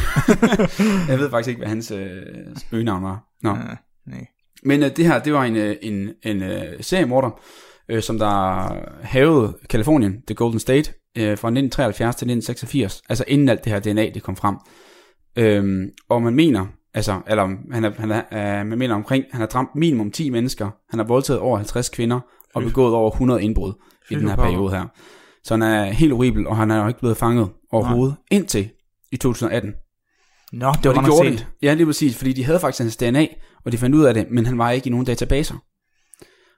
jeg 1.11 1.19
ved 1.19 1.31
faktisk 1.31 1.49
ikke, 1.49 1.59
hvad 1.59 1.69
hans 1.69 1.91
øh, 1.91 2.23
spøgenavn 2.57 3.03
var. 3.03 3.25
Nå. 3.43 3.51
Uh, 3.51 3.59
nej. 4.07 4.27
Men 4.63 4.83
øh, 4.83 4.97
det 4.97 5.07
her, 5.07 5.23
det 5.23 5.33
var 5.33 5.45
en, 5.45 5.57
øh, 5.57 5.77
en, 5.83 6.11
en 6.23 6.43
øh, 6.43 6.83
seriemorder, 6.83 7.41
øh, 7.91 8.03
som 8.03 8.19
der 8.19 8.67
havede 9.03 9.57
Kalifornien, 9.71 10.23
The 10.27 10.35
Golden 10.35 10.61
State, 10.61 10.93
øh, 11.17 11.39
fra 11.39 11.49
1973 11.49 12.17
til 12.17 12.27
1986, 12.27 13.03
altså 13.09 13.25
inden 13.29 13.49
alt 13.49 13.65
det 13.65 13.73
her 13.73 13.81
DNA, 13.81 14.11
det 14.15 14.23
kom 14.23 14.37
frem. 14.37 14.57
Øhm, 15.37 15.89
og 16.09 16.23
man 16.23 16.35
mener, 16.35 16.67
altså, 16.95 17.21
eller 17.29 17.49
han 17.73 17.85
er, 17.85 17.91
han 17.99 18.11
er, 18.11 18.23
øh, 18.33 18.67
man 18.67 18.79
mener 18.79 18.95
omkring, 18.95 19.25
han 19.31 19.41
har 19.41 19.47
dræmt 19.47 19.75
minimum 19.75 20.11
10 20.11 20.31
mennesker, 20.31 20.71
han 20.91 20.99
har 20.99 21.07
voldtaget 21.07 21.41
over 21.41 21.57
50 21.57 21.89
kvinder, 21.89 22.21
og 22.55 22.63
begået 22.63 22.95
over 22.95 23.11
100 23.11 23.43
indbrud 23.43 23.73
i 24.11 24.15
den 24.15 24.29
her 24.29 24.37
periode 24.37 24.71
her. 24.71 24.85
Så 25.45 25.55
han 25.55 25.63
er 25.63 25.85
helt 25.85 26.13
horribel, 26.13 26.47
og 26.47 26.57
han 26.57 26.71
er 26.71 26.83
jo 26.83 26.89
ikke 26.89 27.01
blevet 27.01 27.17
fanget 27.17 27.49
overhovedet, 27.73 28.17
Nej. 28.31 28.39
indtil 28.39 28.71
i 29.13 29.17
2018. 29.17 29.73
Nå, 30.53 30.73
det 30.83 30.89
var 30.89 30.95
det 30.95 31.05
gjorde 31.05 31.31
de. 31.31 31.39
Ja, 31.63 31.75
lige 31.75 31.87
præcis, 31.87 32.17
fordi 32.17 32.33
de 32.33 32.45
havde 32.45 32.61
faktisk 32.61 32.81
hans 32.83 32.97
DNA, 32.97 33.27
og 33.65 33.73
de 33.73 33.79
fandt 33.79 33.97
ud 33.97 34.05
af 34.05 34.15
det, 34.15 34.27
men 34.31 34.47
han 34.47 34.59
var 34.59 34.71
ikke 34.71 34.87
i 34.87 34.91
nogen 34.91 35.07
databaser. 35.07 35.55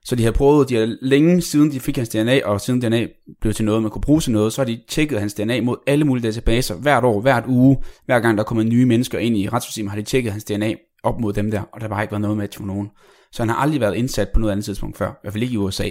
Så 0.04 0.16
de 0.16 0.24
har 0.24 0.32
prøvet, 0.32 0.68
de 0.68 0.74
har 0.74 0.96
længe 1.02 1.42
siden 1.42 1.72
de 1.72 1.80
fik 1.80 1.96
hans 1.96 2.08
DNA, 2.08 2.40
og 2.44 2.60
siden 2.60 2.80
DNA 2.80 3.06
blev 3.40 3.54
til 3.54 3.64
noget, 3.64 3.82
man 3.82 3.90
kunne 3.90 4.02
bruge 4.02 4.20
til 4.20 4.32
noget, 4.32 4.52
så 4.52 4.60
har 4.60 4.66
de 4.66 4.80
tjekket 4.88 5.20
hans 5.20 5.34
DNA 5.34 5.60
mod 5.60 5.76
alle 5.86 6.04
mulige 6.04 6.26
databaser, 6.26 6.74
hvert 6.74 7.04
år, 7.04 7.20
hvert 7.20 7.44
uge, 7.46 7.78
hver 8.06 8.20
gang 8.20 8.38
der 8.38 8.44
kommer 8.44 8.64
nye 8.64 8.86
mennesker 8.86 9.18
ind 9.18 9.36
i 9.36 9.48
retssystemet, 9.48 9.90
har 9.90 9.98
de 9.98 10.04
tjekket 10.04 10.32
hans 10.32 10.44
DNA 10.44 10.74
op 11.02 11.20
mod 11.20 11.32
dem 11.32 11.50
der, 11.50 11.60
og 11.60 11.80
der 11.80 11.86
har 11.86 11.88
bare 11.88 12.02
ikke 12.02 12.12
været 12.12 12.20
noget 12.20 12.36
med 12.36 12.48
til 12.48 12.62
nogen. 12.62 12.90
Så 13.32 13.42
han 13.42 13.48
har 13.48 13.56
aldrig 13.56 13.80
været 13.80 13.96
indsat 13.96 14.28
på 14.34 14.40
noget 14.40 14.52
andet 14.52 14.64
tidspunkt 14.64 14.98
før, 14.98 15.10
i 15.10 15.14
hvert 15.22 15.32
fald 15.32 15.42
ikke 15.42 15.54
i 15.54 15.58
USA, 15.58 15.90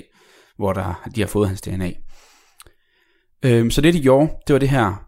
hvor 0.58 0.74
der, 0.74 1.10
de 1.16 1.22
har 1.22 1.28
fået 1.28 1.48
hans 1.48 1.62
DNA. 1.62 1.92
Øhm, 3.46 3.72
så 3.72 3.82
det 3.82 3.94
de 3.94 4.02
gjorde, 4.02 4.30
det 4.48 4.54
var 4.54 4.60
det 4.60 4.70
her 4.70 5.08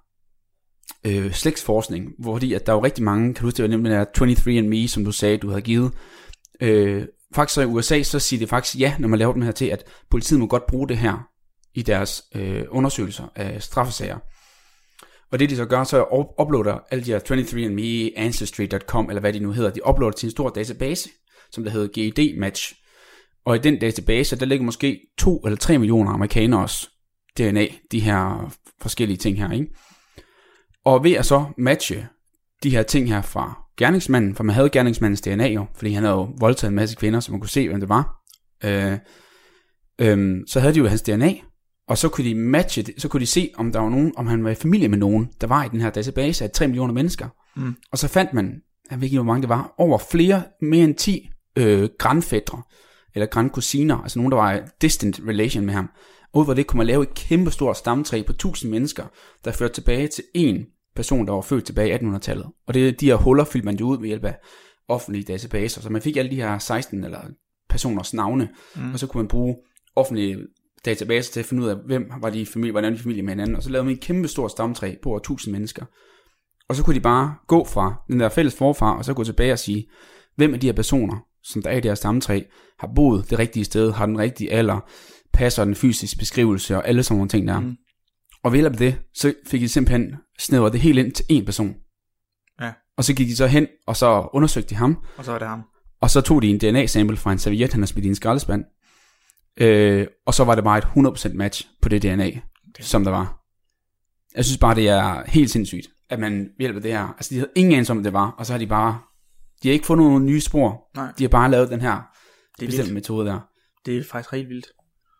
øh, 1.06 1.32
slægtsforskning, 1.32 2.12
hvor 2.20 2.38
de, 2.38 2.56
at 2.56 2.66
der 2.66 2.74
var 2.74 2.84
rigtig 2.84 3.04
mange, 3.04 3.34
kan 3.34 3.42
du 3.42 3.46
huske, 3.46 3.58
det 3.58 3.64
var 3.64 3.78
nemlig 3.78 4.08
23andMe, 4.18 4.88
som 4.88 5.06
du 5.06 5.12
sagde, 5.12 5.38
du 5.38 5.50
havde 5.50 5.62
givet, 5.62 5.92
øh, 6.62 7.06
faktisk 7.34 7.56
så 7.56 7.62
i 7.62 7.66
USA, 7.66 8.04
så 8.04 8.20
siger 8.20 8.40
det 8.40 8.50
faktisk 8.50 8.80
ja, 8.80 8.96
når 9.00 9.08
man 9.08 9.20
laver 9.20 9.34
dem 9.34 9.42
her 9.42 9.52
til, 9.52 9.66
at 9.66 9.84
politiet 10.10 10.40
må 10.40 10.48
godt 10.48 10.68
bruge 10.68 10.90
det 10.90 10.98
her 10.98 11.28
i 11.74 11.82
deres 11.82 12.24
øh, 12.36 12.64
undersøgelser 12.70 13.28
af 13.36 13.64
straffesager. 13.64 14.18
Og 15.32 15.40
det 15.40 15.50
de 15.50 15.56
så 15.56 15.66
gør, 15.66 15.84
så 15.84 16.26
uploader 16.40 16.80
alle 16.92 17.06
de 17.06 17.12
her 17.12 17.20
23andMe, 17.20 18.22
Ancestry.com, 18.22 19.10
eller 19.10 19.20
hvad 19.20 19.34
de 19.34 19.40
nu 19.40 19.52
hedder, 19.52 19.70
de 19.70 19.88
uploader 19.88 20.18
til 20.18 20.28
en 20.28 20.32
stor 20.32 20.50
database, 20.50 21.10
som 21.52 21.64
der 21.64 21.72
hedder 21.72 21.88
GED 21.88 22.40
Match. 22.40 22.74
Og 23.46 23.56
i 23.56 23.60
den 23.60 23.80
database, 23.80 24.36
der 24.36 24.46
ligger 24.46 24.66
måske 24.66 25.00
2 25.18 25.38
eller 25.38 25.58
3 25.58 25.78
millioner 25.78 26.12
amerikaners 26.12 26.90
DNA, 27.38 27.68
de 27.92 28.00
her 28.00 28.52
forskellige 28.82 29.18
ting 29.18 29.38
her, 29.38 29.52
ikke? 29.52 29.68
Og 30.86 31.04
ved 31.04 31.12
at 31.12 31.26
så 31.26 31.46
matche 31.58 32.08
de 32.64 32.70
her 32.70 32.84
ting 32.84 33.08
her 33.08 33.22
fra 33.22 33.63
gerningsmanden, 33.78 34.36
for 34.36 34.44
man 34.44 34.56
havde 34.56 34.70
gerningsmandens 34.70 35.22
DNA 35.22 35.48
jo, 35.48 35.66
fordi 35.76 35.92
han 35.92 36.04
havde 36.04 36.16
jo 36.16 36.30
voldtaget 36.40 36.70
en 36.70 36.76
masse 36.76 36.96
kvinder, 36.96 37.20
så 37.20 37.32
man 37.32 37.42
kunne 37.42 37.50
se, 37.50 37.68
hvem 37.68 37.80
det 37.80 37.90
var. 37.90 38.24
Øh, 38.64 38.98
øh, 40.02 40.38
så 40.48 40.60
havde 40.60 40.74
de 40.74 40.80
jo 40.80 40.88
hans 40.88 41.02
DNA, 41.02 41.34
og 41.88 41.98
så 41.98 42.10
kunne 42.10 42.26
de 42.30 42.36
matche 42.36 42.82
det, 42.82 42.94
så 42.98 43.08
kunne 43.08 43.22
de 43.22 43.26
se, 43.26 43.52
om 43.56 43.72
der 43.72 43.80
var 43.80 43.90
nogen, 43.90 44.14
om 44.18 44.28
han 44.28 44.44
var 44.44 44.50
i 44.50 44.56
familie 44.56 44.88
med 44.88 44.98
nogen, 44.98 45.30
der 45.42 45.48
var 45.48 45.64
i 45.64 45.70
den 45.70 45.82
her 45.82 45.90
database 45.90 46.44
af 46.44 46.52
3 46.52 46.68
millioner 46.68 46.94
mennesker. 46.94 47.28
Mm. 47.56 47.76
Og 47.92 47.98
så 47.98 48.08
fandt 48.08 48.34
man, 48.34 48.62
jeg 48.92 49.02
ved 49.02 49.04
ikke, 49.04 49.18
hvor 49.18 49.26
mange 49.26 49.42
det 49.42 49.50
var, 49.50 49.74
over 49.78 49.98
flere, 49.98 50.44
mere 50.62 50.84
end 50.84 50.96
10 50.96 51.30
øh, 51.58 51.90
grandfædre, 52.00 52.62
eller 53.16 53.26
grandkusiner, 53.26 53.98
altså 53.98 54.20
nogen, 54.20 54.32
der 54.32 54.38
var 54.38 54.54
i 54.54 54.60
distant 54.82 55.22
relation 55.28 55.66
med 55.66 55.74
ham. 55.74 55.90
Og 56.34 56.42
ud 56.42 56.46
fra 56.46 56.54
det 56.54 56.68
kunne 56.68 56.78
man 56.78 56.88
lave 56.88 57.04
et 57.04 57.14
kæmpe 57.14 57.52
stort 57.52 57.78
stamtræ 57.78 58.22
på 58.22 58.32
1000 58.32 58.72
mennesker, 58.72 59.04
der 59.46 59.52
førte 59.52 59.74
tilbage 59.74 60.08
til 60.08 60.24
en 60.34 60.66
person, 60.96 61.28
der 61.28 61.34
var 61.34 61.42
født 61.42 61.66
tilbage 61.66 61.90
i 61.90 61.94
1800-tallet. 61.94 62.46
Og 62.68 62.74
det, 62.74 63.00
de 63.00 63.06
her 63.06 63.16
huller 63.16 63.44
fyldte 63.44 63.66
man 63.66 63.76
jo 63.76 63.88
ud 63.88 64.00
ved 64.00 64.08
hjælp 64.08 64.26
af 64.26 64.36
offentlige 64.88 65.24
databaser. 65.24 65.82
Så 65.82 65.90
man 65.90 66.02
fik 66.02 66.18
alle 66.18 66.32
de 66.32 66.36
her 66.36 66.58
16 66.58 67.04
eller 67.04 67.20
personers 67.70 68.14
navne, 68.14 68.50
mm. 68.76 68.94
og 68.94 69.00
så 69.00 69.08
kunne 69.08 69.22
man 69.22 69.28
bruge 69.28 69.56
offentlige 69.96 70.38
databaser 70.86 71.34
til 71.34 71.40
at 71.40 71.46
finde 71.46 71.64
ud 71.64 71.68
af, 71.68 71.76
hvem 71.86 72.12
var 72.22 72.30
de 72.30 72.42
i 72.42 72.46
familie, 72.46 72.72
hvordan 72.72 72.94
de 72.94 73.00
familie 73.00 73.24
med 73.24 73.32
hinanden. 73.32 73.56
Og 73.56 73.64
så 73.64 73.70
lavede 73.70 73.86
man 73.86 73.94
et 73.94 74.02
kæmpe 74.02 74.28
stort 74.28 74.52
stamtræ 74.52 74.96
på 75.04 75.10
over 75.10 75.18
1000 75.18 75.52
mennesker. 75.52 75.86
Og 76.70 76.76
så 76.76 76.84
kunne 76.84 76.96
de 76.96 77.00
bare 77.00 77.36
gå 77.48 77.66
fra 77.66 78.04
den 78.08 78.20
der 78.20 78.30
fælles 78.30 78.56
forfar, 78.56 78.98
og 78.98 79.06
så 79.06 79.14
gå 79.14 79.24
tilbage 79.24 79.54
og 79.54 79.60
sige, 79.60 79.90
hvem 80.36 80.54
af 80.54 80.60
de 80.60 80.68
her 80.68 80.74
personer, 80.74 81.26
som 81.44 81.62
der 81.62 81.70
er 81.70 81.74
i 81.74 81.80
det 81.80 81.90
her 81.92 81.96
stamtræ, 81.96 82.42
har 82.80 82.90
boet 82.96 83.30
det 83.30 83.40
rigtige 83.40 83.66
sted, 83.66 83.92
har 83.92 84.06
den 84.06 84.18
rigtige 84.18 84.52
alder, 84.52 84.90
passer 85.34 85.66
den 85.66 85.76
fysiske 85.76 86.18
beskrivelse 86.18 86.78
og 86.78 86.88
alle 86.88 87.04
sådan 87.04 87.18
nogle 87.18 87.30
ting 87.30 87.48
der. 87.48 87.60
Mm. 87.60 87.76
Og 88.44 88.52
ved 88.52 88.60
hjælp 88.60 88.74
af 88.74 88.78
det, 88.78 88.96
så 89.14 89.34
fik 89.48 89.62
de 89.62 89.70
simpelthen 89.70 90.16
snævret 90.40 90.74
det 90.74 90.82
helt 90.82 91.00
ind 91.00 91.12
til 91.12 91.24
én 91.32 91.46
person. 91.46 91.76
Ja. 92.62 92.74
Og 92.98 93.04
så 93.04 93.14
gik 93.14 93.28
de 93.28 93.36
så 93.36 93.48
hen, 93.48 93.68
og 93.88 93.96
så 93.96 94.30
undersøgte 94.34 94.70
de 94.70 94.76
ham. 94.76 94.98
Og 95.18 95.26
så 95.26 95.32
var 95.32 95.40
det 95.40 95.48
ham. 95.48 95.64
Og 96.02 96.10
så 96.10 96.22
tog 96.22 96.42
de 96.42 96.48
en 96.48 96.58
DNA-sample 96.58 97.18
fra 97.18 97.32
en 97.32 97.38
serviet, 97.40 97.74
han 97.74 97.82
har 97.82 97.88
smidt 97.88 98.06
i 98.06 98.10
en 98.10 98.16
skraldespand. 98.16 98.64
Øh, 99.58 100.08
og 100.26 100.34
så 100.34 100.44
var 100.44 100.56
det 100.56 100.64
bare 100.64 100.78
et 100.78 100.84
100% 100.84 101.34
match 101.34 101.68
på 101.82 101.90
det 101.90 102.02
DNA, 102.02 102.26
det. 102.26 102.42
som 102.86 103.04
der 103.04 103.12
var. 103.12 103.40
Jeg 104.36 104.46
synes 104.46 104.58
bare, 104.58 104.76
det 104.76 104.90
er 104.90 105.24
helt 105.28 105.50
sindssygt, 105.50 105.88
at 106.10 106.20
man 106.20 106.40
ved 106.40 106.50
hjælp 106.60 106.76
af 106.76 106.82
det 106.82 106.92
her, 106.92 107.08
altså 107.08 107.30
de 107.30 107.40
havde 107.40 107.52
ingen 107.56 107.74
anelse 107.74 107.92
om, 107.92 108.04
det 108.04 108.14
var, 108.14 108.30
og 108.38 108.46
så 108.46 108.54
har 108.54 108.58
de 108.58 108.68
bare, 108.68 109.00
de 109.64 109.68
har 109.68 109.74
ikke 109.74 109.86
fundet 109.86 110.08
nogle 110.08 110.26
nye 110.26 110.42
spor. 110.42 110.90
Nej. 110.96 111.12
De 111.18 111.24
har 111.24 111.30
bare 111.30 111.52
lavet 111.52 111.70
den 111.70 111.82
her 111.82 112.02
det 112.60 112.68
bestemte 112.68 112.78
vildt. 112.78 112.94
metode 112.94 113.28
der. 113.30 113.40
Det 113.86 113.98
er 113.98 114.04
faktisk 114.12 114.32
helt 114.32 114.50
vildt. 114.50 114.68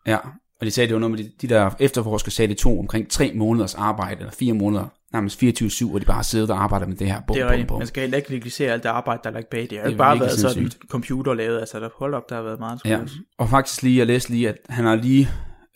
Ja, 0.06 0.18
og 0.60 0.66
de 0.66 0.70
sagde, 0.70 0.86
det 0.86 0.94
var 0.94 1.00
noget 1.00 1.10
med 1.10 1.24
de, 1.24 1.30
de 1.40 1.48
der 1.48 1.70
efterforskere 1.80 2.30
sagde, 2.30 2.48
det 2.48 2.58
tog 2.58 2.78
omkring 2.78 3.10
tre 3.10 3.32
måneders 3.34 3.74
arbejde, 3.74 4.20
eller 4.20 4.32
fire 4.32 4.54
måneder, 4.54 4.86
nærmest 5.12 5.42
24-7, 5.42 5.88
hvor 5.90 5.98
de 5.98 6.04
bare 6.04 6.24
siddet 6.24 6.50
og 6.50 6.62
arbejdet 6.62 6.88
med 6.88 6.96
det 6.96 7.06
her. 7.06 7.20
Bum, 7.26 7.34
det 7.34 7.42
er 7.42 7.50
rigtigt. 7.50 7.70
Man 7.78 7.86
skal 7.86 8.00
heller 8.00 8.16
ikke 8.16 8.30
negligere 8.30 8.72
alt 8.72 8.82
det 8.82 8.88
arbejde, 8.88 9.20
der 9.24 9.30
er 9.30 9.34
lagt 9.34 9.50
bag 9.50 9.60
det. 9.60 9.70
Det 9.70 9.80
har 9.80 9.96
bare 9.96 10.20
været 10.20 10.32
sådan 10.32 10.62
en 10.62 10.72
computer 10.88 11.34
lavet, 11.34 11.60
altså 11.60 11.80
der, 11.80 11.88
hold 11.98 12.14
op, 12.14 12.28
der 12.28 12.34
har 12.34 12.42
været 12.42 12.58
meget 12.58 12.80
Ja, 12.84 13.00
og 13.38 13.48
faktisk 13.48 13.82
lige, 13.82 13.98
jeg 13.98 14.06
læste 14.06 14.30
lige, 14.30 14.48
at 14.48 14.56
han 14.68 14.84
har 14.84 14.94
lige... 14.94 15.28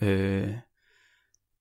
Øh, 0.03 0.49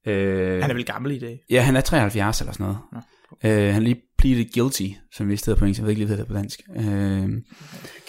øh, 0.08 0.62
han 0.62 0.70
er 0.70 0.74
vel 0.74 0.86
gammel 0.86 1.12
i 1.12 1.20
dag? 1.20 1.40
Ja, 1.50 1.62
han 1.62 1.76
er 1.76 1.82
73 1.82 2.42
eller 2.42 2.54
sådan 2.54 2.64
noget. 2.64 2.78
Ja. 2.96 3.00
Øh, 3.44 3.74
han 3.74 3.84
lige 3.84 4.02
pleaded 4.18 4.46
guilty, 4.54 4.84
som 5.14 5.30
vi 5.30 5.36
stedet 5.36 5.60
på 5.60 5.66
engelsk, 5.66 5.80
jeg 5.80 5.86
ved 5.86 5.92
ikke 5.92 6.00
lige, 6.00 6.08
hvad 6.08 6.18
det 6.18 6.28
på 6.28 6.34
dansk. 6.34 6.62
Øh, 6.76 7.30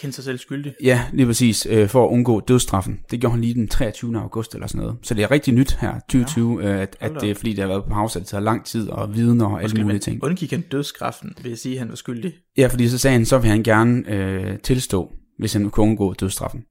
Kendt 0.00 0.14
sig 0.14 0.24
selv 0.24 0.38
skyldig. 0.38 0.74
Ja, 0.82 1.04
lige 1.12 1.26
præcis, 1.26 1.66
øh, 1.70 1.88
for 1.88 2.04
at 2.04 2.10
undgå 2.10 2.40
dødsstraffen. 2.40 3.00
Det 3.10 3.20
gjorde 3.20 3.32
han 3.32 3.40
lige 3.40 3.54
den 3.54 3.68
23. 3.68 4.18
august 4.18 4.54
eller 4.54 4.66
sådan 4.66 4.80
noget. 4.80 4.96
Så 5.02 5.14
det 5.14 5.22
er 5.22 5.30
rigtig 5.30 5.54
nyt 5.54 5.76
her, 5.80 5.94
2020, 6.00 6.60
ja. 6.62 6.74
øh, 6.74 6.80
at, 6.80 6.96
at 7.00 7.12
det 7.20 7.30
er 7.30 7.34
fordi, 7.34 7.50
det 7.50 7.58
har 7.58 7.66
været 7.66 7.84
på 7.84 7.90
pause, 7.90 8.18
at 8.18 8.20
det 8.20 8.28
tager 8.28 8.42
lang 8.42 8.64
tid 8.64 8.88
og 8.88 9.14
viden 9.14 9.40
og 9.40 9.62
alle 9.62 9.82
mulige 9.82 9.98
ting. 9.98 10.24
Undgik 10.24 10.50
han 10.50 10.60
dødsstraffen, 10.60 11.34
vil 11.42 11.48
jeg 11.48 11.58
sige, 11.58 11.74
at 11.74 11.78
han 11.78 11.88
var 11.88 11.96
skyldig? 11.96 12.32
Ja, 12.56 12.66
fordi 12.66 12.88
så 12.88 12.98
sagde 12.98 13.12
han, 13.12 13.26
så 13.26 13.38
vil 13.38 13.50
han 13.50 13.62
gerne 13.62 14.12
øh, 14.12 14.58
tilstå, 14.58 15.12
hvis 15.38 15.52
han 15.52 15.70
kunne 15.70 15.86
undgå 15.86 16.14
dødsstraffen. 16.14 16.64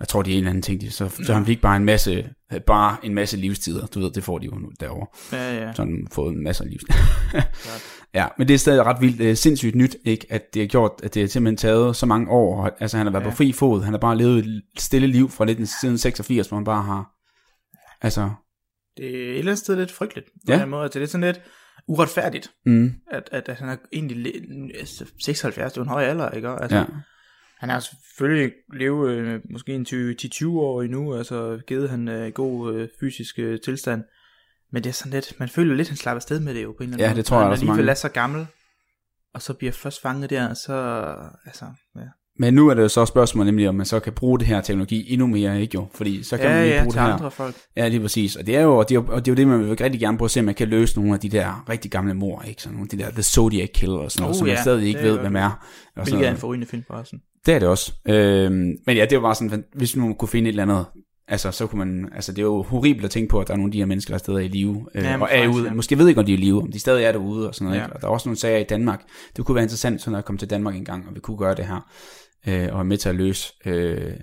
Jeg 0.00 0.08
tror, 0.08 0.22
det 0.22 0.30
er 0.30 0.34
en 0.34 0.38
eller 0.38 0.50
anden 0.50 0.62
ting. 0.62 0.92
Så, 0.92 1.08
så 1.24 1.34
han 1.34 1.46
fik 1.46 1.60
bare 1.60 1.76
en 1.76 1.84
masse, 1.84 2.30
bare 2.66 2.96
en 3.02 3.14
masse 3.14 3.36
livstider. 3.36 3.86
Du 3.86 4.00
ved, 4.00 4.10
det 4.10 4.24
får 4.24 4.38
de 4.38 4.46
jo 4.46 4.54
nu 4.54 4.70
derovre. 4.80 5.06
Ja, 5.32 5.64
ja. 5.64 5.72
Så 5.72 5.82
han 5.82 6.06
fået 6.12 6.32
en 6.34 6.44
masse 6.44 6.64
livstider. 6.64 6.94
ja, 8.18 8.26
men 8.38 8.48
det 8.48 8.54
er 8.54 8.58
stadig 8.58 8.82
ret 8.86 9.00
vildt, 9.00 9.38
sindssygt 9.38 9.74
nyt, 9.74 9.96
ikke? 10.04 10.26
at 10.30 10.54
det 10.54 10.62
har 10.62 10.66
gjort, 10.66 10.92
at 11.02 11.14
det 11.14 11.22
har 11.22 11.28
simpelthen 11.28 11.56
taget 11.56 11.96
så 11.96 12.06
mange 12.06 12.30
år. 12.30 12.76
Altså 12.80 12.96
han 12.96 13.06
har 13.06 13.12
været 13.12 13.24
ja. 13.24 13.30
på 13.30 13.36
fri 13.36 13.52
fod. 13.52 13.82
Han 13.82 13.92
har 13.92 14.00
bare 14.00 14.16
levet 14.16 14.38
et 14.38 14.62
stille 14.78 15.06
liv 15.06 15.30
fra 15.30 15.44
1986, 15.44 16.48
hvor 16.48 16.56
han 16.56 16.64
bare 16.64 16.82
har... 16.82 17.12
Altså... 18.02 18.30
Det 18.96 19.06
er 19.06 19.30
et 19.30 19.38
eller 19.38 19.52
andet 19.52 19.58
sted 19.58 19.76
lidt 19.76 19.92
frygteligt. 19.92 20.26
På 20.46 20.52
ja. 20.52 20.66
måde. 20.66 20.82
Altså, 20.82 20.98
det 20.98 21.04
er 21.04 21.08
sådan 21.10 21.26
lidt 21.26 21.40
uretfærdigt, 21.88 22.50
mm. 22.66 22.92
at, 23.10 23.28
at, 23.32 23.48
at 23.48 23.56
han 23.56 23.68
er 23.68 23.76
egentlig 23.92 24.32
76, 24.84 25.58
altså, 25.58 25.68
det 25.68 25.76
er 25.76 25.82
en 25.82 25.88
høj 25.88 26.02
alder, 26.02 26.30
ikke? 26.30 26.48
Altså, 26.48 26.76
ja 26.76 26.84
han 27.58 27.68
har 27.68 27.80
selvfølgelig 27.80 28.52
levet 28.72 29.10
øh, 29.10 29.40
måske 29.50 29.72
en 29.74 29.86
10-20 29.90 30.48
år 30.48 30.82
endnu, 30.82 31.14
altså 31.14 31.60
givet 31.66 31.90
han 31.90 32.08
øh, 32.08 32.32
god 32.32 32.74
øh, 32.74 32.88
fysisk 33.00 33.38
øh, 33.38 33.60
tilstand. 33.60 34.04
Men 34.70 34.84
det 34.84 34.90
er 34.90 34.94
sådan 34.94 35.12
lidt, 35.12 35.40
man 35.40 35.48
føler 35.48 35.74
lidt, 35.74 35.88
han 35.88 35.96
slapper 35.96 36.20
sted 36.20 36.40
med 36.40 36.54
det 36.54 36.62
jo 36.62 36.72
på 36.72 36.82
en 36.82 36.88
eller 36.88 37.04
anden 37.04 37.10
Ja, 37.10 37.16
det 37.16 37.24
tror 37.26 37.40
jeg 37.40 37.50
også 37.50 37.64
mange. 37.64 37.82
Han 37.82 37.88
er 37.88 37.94
så 37.94 38.08
gammel, 38.08 38.46
og 39.34 39.42
så 39.42 39.54
bliver 39.54 39.72
først 39.72 40.02
fanget 40.02 40.30
der, 40.30 40.54
så 40.54 40.74
altså, 41.46 41.64
ja. 41.96 42.08
Men 42.38 42.54
nu 42.54 42.68
er 42.68 42.74
det 42.74 42.82
jo 42.82 42.88
så 42.88 43.06
spørgsmål 43.06 43.46
nemlig, 43.46 43.68
om 43.68 43.74
man 43.74 43.86
så 43.86 44.00
kan 44.00 44.12
bruge 44.12 44.38
det 44.38 44.46
her 44.46 44.60
teknologi 44.60 45.12
endnu 45.12 45.26
mere, 45.26 45.60
ikke 45.60 45.74
jo? 45.74 45.86
Fordi 45.94 46.22
så 46.22 46.36
kan 46.36 46.46
ja, 46.46 46.56
man 46.56 46.68
ja, 46.68 46.82
bruge 46.82 46.92
det 46.92 47.00
her. 47.00 47.08
andre 47.08 47.30
folk. 47.30 47.56
Ja, 47.76 47.88
lige 47.88 48.00
præcis. 48.00 48.36
Og 48.36 48.46
det 48.46 48.56
er 48.56 48.62
jo, 48.62 48.76
og 48.76 48.88
det 48.88 48.94
er, 48.94 48.98
og 49.08 49.26
det 49.26 49.30
er 49.30 49.32
jo 49.32 49.36
det, 49.36 49.48
man 49.48 49.60
vil 49.60 49.68
rigtig 49.68 50.00
gerne 50.00 50.18
prøve 50.18 50.26
at 50.26 50.30
se, 50.30 50.40
om 50.40 50.46
man 50.46 50.54
kan 50.54 50.68
løse 50.68 50.96
nogle 50.96 51.14
af 51.14 51.20
de 51.20 51.28
der 51.28 51.64
rigtig 51.68 51.90
gamle 51.90 52.14
mor, 52.14 52.42
ikke? 52.42 52.62
Sådan 52.62 52.74
nogle 52.76 52.88
af 52.92 52.98
de 52.98 53.04
der 53.04 53.10
The 53.10 53.22
Zodiac 53.22 53.68
Killer 53.74 53.98
og 53.98 54.12
sådan 54.12 54.22
noget, 54.22 54.34
oh, 54.34 54.38
som 54.38 54.46
ja, 54.46 54.52
man 54.52 54.62
stadig 54.62 54.88
ikke 54.88 55.02
ved, 55.02 55.18
hvem 55.18 55.36
er. 55.36 55.66
Hvilket 55.94 56.26
er 56.26 56.30
en 56.30 56.36
forrygende 56.36 56.66
film 56.66 56.82
sådan. 56.88 57.20
Det 57.46 57.54
er 57.54 57.58
det 57.58 57.68
også. 57.68 57.92
Øhm, 58.08 58.76
men 58.86 58.96
ja, 58.96 59.06
det 59.10 59.16
var 59.16 59.22
bare 59.22 59.34
sådan, 59.34 59.64
hvis 59.74 59.96
nu 59.96 60.14
kunne 60.14 60.28
finde 60.28 60.48
et 60.48 60.52
eller 60.52 60.62
andet 60.62 60.84
Altså, 61.28 61.50
så 61.50 61.66
kunne 61.66 61.78
man, 61.78 62.08
altså, 62.14 62.32
det 62.32 62.38
er 62.38 62.42
jo 62.42 62.62
horribelt 62.62 63.04
at 63.04 63.10
tænke 63.10 63.28
på, 63.28 63.40
at 63.40 63.48
der 63.48 63.52
er 63.52 63.56
nogle 63.56 63.68
af 63.68 63.72
de 63.72 63.78
her 63.78 63.86
mennesker, 63.86 64.10
der 64.10 64.14
er 64.14 64.18
stadig 64.18 64.44
i 64.44 64.48
live, 64.48 64.86
øh, 64.94 65.04
ja, 65.04 65.20
og 65.20 65.28
er 65.32 65.48
ude. 65.48 65.64
Ja. 65.64 65.72
Måske 65.72 65.98
ved 65.98 66.08
ikke, 66.08 66.20
om 66.20 66.26
de 66.26 66.32
er 66.32 66.36
i 66.36 66.40
live, 66.40 66.62
om 66.62 66.72
de 66.72 66.78
stadig 66.78 67.04
er 67.04 67.12
derude, 67.12 67.48
og 67.48 67.54
sådan 67.54 67.64
noget. 67.66 67.80
Ja. 67.80 67.86
Og 67.94 68.00
der 68.00 68.06
er 68.06 68.10
også 68.10 68.28
nogle 68.28 68.38
sager 68.38 68.58
i 68.58 68.64
Danmark. 68.64 69.02
Det 69.36 69.44
kunne 69.44 69.54
være 69.54 69.64
interessant, 69.64 70.02
sådan 70.02 70.18
at 70.18 70.24
komme 70.24 70.38
til 70.38 70.50
Danmark 70.50 70.76
en 70.76 70.84
gang, 70.84 71.08
og 71.08 71.14
vi 71.14 71.20
kunne 71.20 71.36
gøre 71.36 71.54
det 71.54 71.66
her, 71.66 71.90
øh, 72.46 72.68
og 72.70 72.76
være 72.76 72.84
med 72.84 72.96
til 72.96 73.08
at 73.08 73.14
løse 73.14 73.52
øh, 73.66 74.14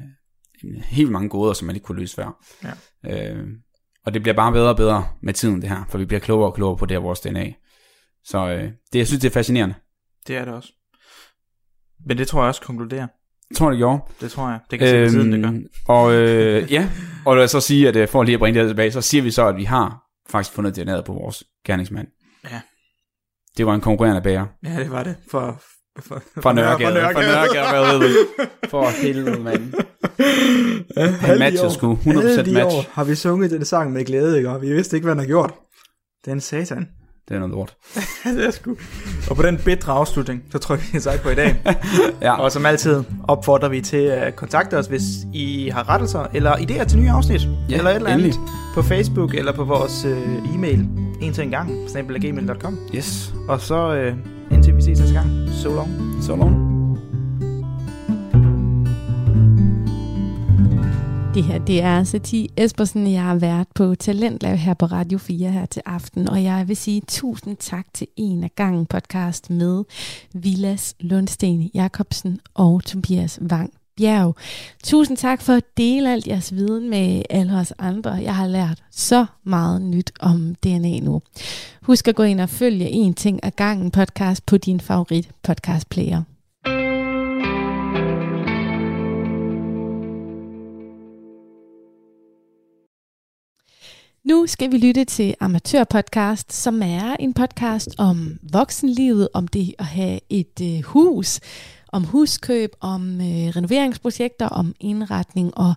helt 0.84 1.12
mange 1.12 1.30
goder, 1.30 1.54
som 1.54 1.66
man 1.66 1.76
ikke 1.76 1.86
kunne 1.86 2.00
løse 2.00 2.16
før. 2.16 2.46
Ja. 2.64 3.34
Øh, 3.34 3.48
og 4.06 4.14
det 4.14 4.22
bliver 4.22 4.36
bare 4.36 4.52
bedre 4.52 4.70
og 4.70 4.78
bedre 4.78 5.08
med 5.22 5.34
tiden, 5.34 5.62
det 5.62 5.70
her, 5.70 5.84
for 5.90 5.98
vi 5.98 6.06
bliver 6.06 6.20
klogere 6.20 6.50
og 6.50 6.56
klogere 6.56 6.78
på 6.78 6.86
det 6.86 6.96
her 6.96 7.02
vores 7.02 7.20
DNA. 7.20 7.54
Så 8.24 8.48
øh, 8.48 8.64
det, 8.94 9.00
jeg 9.00 9.08
synes, 9.08 9.22
det 9.22 9.30
er 9.30 9.34
fascinerende. 9.34 9.76
Det 10.28 10.38
er 10.38 10.46
det 10.46 10.54
også. 10.54 10.74
Men 12.06 12.18
det 12.18 12.28
tror 12.28 12.42
jeg 12.42 12.48
også 12.48 12.62
konkluderer. 12.62 13.08
Jeg 13.50 13.58
tror, 13.58 13.70
det 13.70 13.78
gjorde. 13.78 14.02
Det 14.22 14.32
tror 14.32 14.50
jeg. 14.50 14.60
Det 14.72 14.80
kan 14.80 14.96
øhm, 14.96 15.10
tiden, 15.10 15.32
det 15.32 15.44
gør. 15.44 15.52
Og 15.94 16.14
øh, 16.14 16.72
ja, 16.72 16.90
og 17.26 17.36
lad 17.36 17.44
os 17.44 17.52
så 17.52 17.60
sige, 17.60 17.88
at 17.88 17.96
øh, 17.96 18.08
for 18.08 18.24
lige 18.24 18.34
at 18.34 18.40
bringe 18.40 18.60
det 18.60 18.70
tilbage, 18.70 18.92
så 18.92 19.02
siger 19.02 19.22
vi 19.22 19.32
så, 19.32 19.48
at 19.48 19.56
vi 19.56 19.64
har 19.64 20.04
faktisk 20.30 20.56
fundet 20.56 20.78
DNA'et 20.78 21.02
på 21.02 21.14
vores 21.14 21.44
gerningsmand. 21.66 22.08
Ja. 22.52 22.62
Det 23.58 23.66
var 23.66 23.76
en 23.76 23.82
konkurrerende 23.82 24.22
bærer. 24.22 24.46
Ja, 24.64 24.80
det 24.80 24.92
var 24.92 25.04
det. 25.04 25.16
For, 25.32 25.62
for, 26.00 26.22
for 26.42 26.54
Nørregade. 26.54 26.94
For 27.14 27.22
Nørregade. 27.22 28.16
For 28.70 29.02
helvede, 29.02 29.40
mand. 29.40 29.74
Han 31.20 31.40
matchede 31.40 31.74
sgu. 31.74 31.94
100% 31.94 32.54
match. 32.54 32.76
År 32.76 32.86
har 32.92 33.04
vi 33.04 33.16
sunget 33.16 33.52
den 33.52 33.66
sang 33.66 33.94
med 33.94 34.06
glæde, 34.06 34.38
ikke? 34.38 34.50
Og 34.50 34.62
vi 34.62 34.74
vidste 34.74 34.98
ikke, 34.98 35.06
hvad 35.06 35.16
han 35.16 35.20
har 35.20 35.28
gjort. 35.28 35.54
Den 36.26 36.42
satan. 36.42 36.88
Det 37.30 37.36
er 37.36 37.40
noget 37.40 37.54
lort. 37.54 37.76
det 38.36 38.46
er 38.46 38.52
sgu. 38.52 38.76
Og 39.30 39.36
på 39.36 39.42
den 39.42 39.60
bedre 39.66 39.94
afslutning, 39.94 40.44
så 40.52 40.58
tror 40.58 40.76
vi 40.76 41.00
sagt 41.00 41.22
på 41.22 41.30
i 41.30 41.36
dag. 41.36 41.62
ja. 42.22 42.42
Og 42.42 42.52
som 42.52 42.66
altid 42.66 43.04
opfordrer 43.28 43.70
vi 43.70 43.82
til 43.82 43.98
at 43.98 44.36
kontakte 44.36 44.78
os, 44.78 44.88
hvis 44.88 45.04
I 45.34 45.70
har 45.74 45.90
rettelser 45.90 46.28
eller 46.34 46.56
idéer 46.56 46.84
til 46.84 47.00
nye 47.00 47.10
afsnit. 47.10 47.42
Ja, 47.70 47.78
eller 47.78 47.90
et 47.90 47.96
eller 47.96 48.10
andet. 48.10 48.26
Endelig. 48.26 48.50
På 48.76 48.82
Facebook 48.82 49.34
eller 49.34 49.52
på 49.52 49.64
vores 49.64 50.06
uh, 50.06 50.56
e-mail. 50.56 50.80
En 51.22 51.34
til 51.34 51.44
en 51.44 51.52
gang. 51.52 51.90
Snabelagmail.com. 51.90 52.80
Yes. 52.96 53.34
Og 53.48 53.62
så 53.62 54.10
uh, 54.12 54.33
indtil 54.52 54.76
vi 54.76 54.82
ses 54.82 55.00
næste 55.00 55.14
gang. 55.14 55.30
So 55.50 55.70
long. 55.70 55.90
So 56.24 56.36
long. 56.36 56.74
Det 61.34 61.44
her, 61.44 61.60
det 61.60 61.82
er 61.82 62.04
Sati 62.04 62.50
Espersen. 62.58 63.12
Jeg 63.12 63.24
har 63.24 63.36
været 63.36 63.68
på 63.76 63.96
Talentlab 63.96 64.58
her 64.58 64.74
på 64.74 64.86
Radio 64.86 65.18
4 65.18 65.52
her 65.52 65.66
til 65.66 65.82
aften, 65.86 66.30
og 66.30 66.44
jeg 66.44 66.68
vil 66.68 66.78
sige 66.78 67.02
tusind 67.08 67.58
tak 67.58 67.86
til 67.94 68.08
en 68.16 68.44
af 68.44 68.52
gangen 68.56 68.86
podcast 68.86 69.50
med 69.50 69.84
Vilas 70.34 70.96
Lundsten 71.00 71.72
Jacobsen 71.74 72.40
og 72.54 72.84
Tobias 72.84 73.40
Wang 73.52 73.74
Bjerg. 73.98 74.36
Tusind 74.84 75.18
tak 75.18 75.42
for 75.42 75.54
at 75.54 75.78
dele 75.78 76.12
alt 76.12 76.28
jeres 76.28 76.56
viden 76.56 76.90
med 76.90 77.22
alle 77.30 77.54
os 77.54 77.74
andre. 77.80 78.12
Jeg 78.12 78.36
har 78.36 78.48
lært 78.48 78.84
så 78.92 79.26
meget 79.44 79.82
nyt 79.82 80.12
om 80.20 80.56
DNA 80.64 81.00
nu. 81.00 81.22
Husk 81.82 82.08
at 82.08 82.16
gå 82.16 82.24
ind 82.24 82.42
og 82.42 82.50
følge 82.50 82.90
en 82.90 83.14
ting 83.14 83.44
af 83.44 83.56
gangen 83.56 83.92
podcast 83.92 84.46
på 84.46 84.58
din 84.58 84.80
favorit 84.80 85.30
podcast 85.44 85.90
player. 85.90 86.24
Nu 94.24 94.48
skal 94.48 94.72
vi 94.72 94.78
lytte 94.78 95.06
til 95.06 95.36
Amatørpodcast, 95.40 96.54
som 96.54 96.82
er 96.82 97.16
en 97.20 97.34
podcast 97.34 97.90
om 97.98 98.40
voksenlivet, 98.54 99.28
om 99.34 99.48
det 99.48 99.76
at 99.80 99.86
have 99.86 100.20
et 100.30 100.62
øh, 100.62 100.84
hus, 100.84 101.40
om 101.94 102.04
huskøb, 102.04 102.76
om 102.82 103.22
øh, 103.22 103.28
renoveringsprojekter, 103.28 104.50
om 104.50 104.76
indretning 104.80 105.58
og 105.58 105.74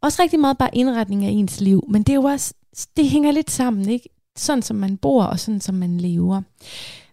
også 0.00 0.22
rigtig 0.22 0.40
meget 0.40 0.58
bare 0.58 0.70
indretning 0.76 1.24
af 1.24 1.30
ens 1.30 1.60
liv. 1.60 1.84
Men 1.88 2.02
det 2.02 2.12
er 2.12 2.16
jo 2.16 2.22
også, 2.22 2.54
det 2.96 3.08
hænger 3.08 3.32
lidt 3.32 3.50
sammen, 3.50 3.88
ikke? 3.88 4.08
Sådan 4.36 4.62
som 4.62 4.76
man 4.76 4.96
bor 4.96 5.24
og 5.24 5.40
sådan 5.40 5.60
som 5.60 5.74
man 5.74 6.00
lever. 6.00 6.42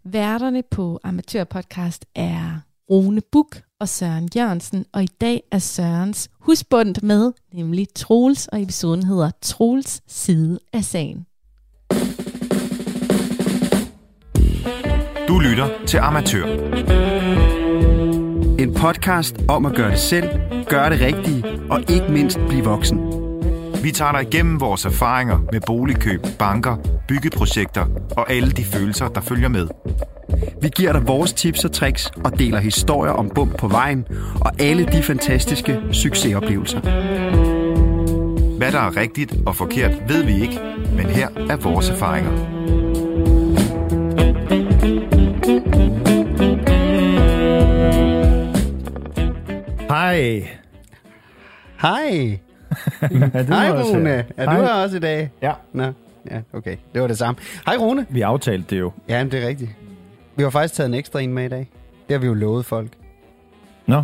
Værterne 0.03 0.63
på 0.71 0.99
Amatørpodcast 1.03 2.05
er 2.15 2.59
Rune 2.89 3.21
Buk 3.31 3.61
og 3.79 3.89
Søren 3.89 4.29
Jørgensen, 4.35 4.85
og 4.93 5.03
i 5.03 5.09
dag 5.21 5.43
er 5.51 5.59
Sørens 5.59 6.29
husbund 6.39 6.95
med, 7.03 7.31
nemlig 7.53 7.87
Troels, 7.95 8.47
og 8.47 8.61
episoden 8.61 9.03
hedder 9.03 9.31
Troels 9.41 10.01
side 10.07 10.59
af 10.73 10.83
sagen. 10.83 11.25
Du 15.27 15.39
lytter 15.39 15.67
til 15.87 15.97
Amatør. 15.97 16.45
En 18.61 18.73
podcast 18.73 19.35
om 19.47 19.65
at 19.65 19.75
gøre 19.75 19.91
det 19.91 19.99
selv, 19.99 20.29
gøre 20.69 20.89
det 20.89 21.01
rigtige 21.01 21.43
og 21.69 21.81
ikke 21.89 22.05
mindst 22.09 22.39
blive 22.47 22.63
voksen. 22.63 22.97
Vi 23.83 23.91
tager 23.91 24.11
dig 24.11 24.21
igennem 24.21 24.59
vores 24.59 24.85
erfaringer 24.85 25.39
med 25.51 25.61
boligkøb, 25.67 26.21
banker, 26.39 26.77
byggeprojekter 27.07 27.85
og 28.17 28.31
alle 28.31 28.51
de 28.51 28.63
følelser, 28.63 29.07
der 29.07 29.21
følger 29.21 29.47
med. 29.47 29.67
Vi 30.61 30.69
giver 30.75 30.93
dig 30.93 31.07
vores 31.07 31.33
tips 31.33 31.65
og 31.65 31.71
tricks 31.71 32.11
og 32.23 32.39
deler 32.39 32.59
historier 32.59 33.11
om 33.11 33.29
bump 33.35 33.57
på 33.57 33.67
vejen 33.67 34.05
og 34.41 34.51
alle 34.59 34.85
de 34.85 35.03
fantastiske 35.03 35.79
succesoplevelser. 35.91 36.79
Hvad 38.57 38.71
der 38.71 38.79
er 38.79 38.97
rigtigt 38.97 39.35
og 39.45 39.55
forkert, 39.55 39.91
ved 40.07 40.23
vi 40.23 40.41
ikke, 40.41 40.59
men 40.95 41.05
her 41.05 41.27
er 41.49 41.55
vores 41.55 41.89
erfaringer. 41.89 42.31
Hej. 49.91 50.47
Hej. 51.81 52.39
Hej 53.47 53.71
Rune. 53.83 54.25
Er 54.37 54.45
du 54.45 54.51
her 54.51 54.73
også 54.73 54.97
i 54.97 54.99
dag? 54.99 55.29
Ja. 55.41 55.53
Nå, 55.73 55.83
ja, 56.31 56.41
okay. 56.53 56.77
Det 56.93 57.01
var 57.01 57.07
det 57.07 57.17
samme. 57.17 57.39
Hej 57.65 57.77
Rune. 57.77 58.05
Vi 58.09 58.21
aftalte 58.21 58.75
det 58.75 58.79
jo. 58.79 58.91
Ja, 59.09 59.23
det 59.23 59.43
er 59.43 59.47
rigtigt. 59.47 59.69
Vi 60.35 60.43
har 60.43 60.49
faktisk 60.49 60.73
taget 60.73 60.87
en 60.87 60.93
ekstra 60.93 61.19
en 61.19 61.33
med 61.33 61.45
i 61.45 61.47
dag. 61.47 61.69
Det 62.07 62.13
har 62.13 62.19
vi 62.19 62.27
jo 62.27 62.33
lovet 62.33 62.65
folk. 62.65 62.91
Nå, 63.85 64.03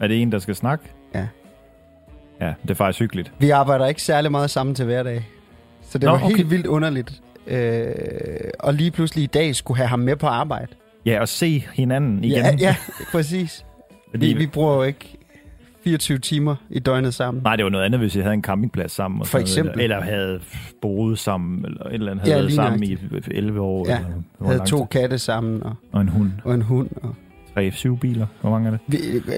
er 0.00 0.06
det 0.06 0.22
en, 0.22 0.32
der 0.32 0.38
skal 0.38 0.54
snakke? 0.54 0.84
Ja. 1.14 1.26
Ja, 2.40 2.54
det 2.62 2.70
er 2.70 2.74
faktisk 2.74 3.00
hyggeligt. 3.00 3.32
Vi 3.38 3.50
arbejder 3.50 3.86
ikke 3.86 4.02
særlig 4.02 4.30
meget 4.30 4.50
sammen 4.50 4.74
til 4.74 4.84
hverdag. 4.84 5.28
Så 5.82 5.98
det 5.98 6.06
Nå, 6.06 6.10
var 6.10 6.18
helt 6.18 6.34
okay. 6.34 6.44
vildt 6.48 6.66
underligt. 6.66 7.22
Øh, 7.46 7.94
og 8.58 8.74
lige 8.74 8.90
pludselig 8.90 9.24
i 9.24 9.26
dag 9.26 9.56
skulle 9.56 9.78
have 9.78 9.88
ham 9.88 9.98
med 9.98 10.16
på 10.16 10.26
arbejde. 10.26 10.72
Ja, 11.06 11.20
og 11.20 11.28
se 11.28 11.66
hinanden 11.72 12.24
igen. 12.24 12.38
Ja, 12.38 12.56
ja 12.58 12.76
præcis. 13.12 13.64
Fordi 14.12 14.26
vi, 14.26 14.34
vi 14.34 14.46
bruger 14.46 14.74
jo 14.74 14.82
ikke 14.82 15.18
24 15.84 16.18
timer 16.18 16.56
i 16.70 16.78
døgnet 16.78 17.14
sammen. 17.14 17.42
Nej, 17.42 17.56
det 17.56 17.64
var 17.64 17.70
noget 17.70 17.84
andet, 17.84 18.00
hvis 18.00 18.16
jeg 18.16 18.24
havde 18.24 18.34
en 18.34 18.42
campingplads 18.42 18.92
sammen. 18.92 19.20
Og 19.20 19.26
For 19.26 19.38
eksempel. 19.38 19.80
Eller, 19.80 19.96
eller 19.96 20.12
havde 20.12 20.40
boet 20.82 21.18
sammen, 21.18 21.64
eller 21.64 21.84
et 21.84 21.94
eller 21.94 22.10
andet, 22.10 22.24
havde 22.24 22.36
ja, 22.36 22.42
været 22.42 22.52
sammen 22.52 22.82
i 22.82 22.98
11 23.30 23.60
år. 23.60 23.88
Ja, 23.88 23.98
eller, 23.98 24.46
havde 24.46 24.60
to 24.66 24.84
katte 24.84 25.18
sammen. 25.18 25.62
Og, 25.62 25.74
og 25.92 26.00
en 26.00 26.08
hund. 26.08 26.30
Og 26.44 26.54
en 26.54 26.62
hund. 26.62 26.88
Og 27.02 27.14
tre, 27.54 27.70
syv 27.70 27.98
biler. 27.98 28.26
Hvor 28.40 28.50
mange 28.50 28.66
er 28.66 28.70
det? 28.70 28.80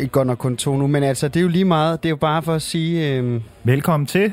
Vi, 0.00 0.06
godt 0.06 0.26
nok 0.26 0.38
kun 0.38 0.56
to 0.56 0.76
nu, 0.76 0.86
men 0.86 1.02
altså, 1.02 1.28
det 1.28 1.36
er 1.36 1.42
jo 1.42 1.48
lige 1.48 1.64
meget. 1.64 2.02
Det 2.02 2.08
er 2.08 2.10
jo 2.10 2.16
bare 2.16 2.42
for 2.42 2.54
at 2.54 2.62
sige... 2.62 3.18
Øh... 3.18 3.40
Velkommen 3.64 4.06
til. 4.06 4.32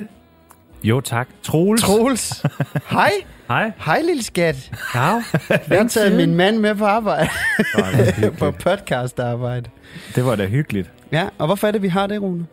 Jo, 0.83 1.01
tak. 1.01 1.27
Troels. 1.43 1.81
Troels. 1.81 2.43
Hej. 2.89 3.11
Hej. 3.47 3.71
Hej, 3.85 4.01
lille 4.01 4.23
skat. 4.23 4.71
Ja. 4.95 5.21
Jeg 5.69 5.81
har 5.81 5.87
taget 5.87 6.15
min 6.15 6.35
mand 6.35 6.57
med 6.57 6.75
på 6.75 6.85
arbejde. 6.85 7.29
på 8.39 8.51
podcast 8.51 9.19
arbejde. 9.19 9.69
Det 10.15 10.25
var 10.25 10.35
da 10.35 10.45
hyggeligt. 10.45 10.91
Ja, 11.11 11.27
og 11.37 11.45
hvorfor 11.45 11.67
er 11.67 11.71
det, 11.71 11.81
vi 11.81 11.87
har 11.87 12.07
det, 12.07 12.21
Rune? 12.21 12.45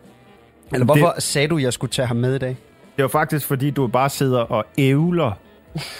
Eller 0.73 0.85
hvorfor 0.85 1.11
det, 1.11 1.23
sagde 1.23 1.47
du, 1.47 1.57
at 1.57 1.63
jeg 1.63 1.73
skulle 1.73 1.91
tage 1.91 2.05
ham 2.05 2.17
med 2.17 2.35
i 2.35 2.37
dag? 2.37 2.57
Det 2.95 3.03
var 3.03 3.07
faktisk, 3.07 3.45
fordi 3.45 3.69
du 3.71 3.87
bare 3.87 4.09
sidder 4.09 4.39
og 4.39 4.65
ævler 4.77 5.31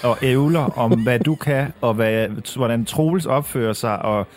og 0.03 0.17
ævler 0.21 0.77
om, 0.79 1.03
hvad 1.03 1.19
du 1.19 1.35
kan, 1.35 1.73
og 1.81 1.93
hvad, 1.93 2.27
hvordan 2.55 2.85
Troels 2.85 3.25
opfører 3.25 3.73
sig, 3.73 3.99
og 4.01 4.27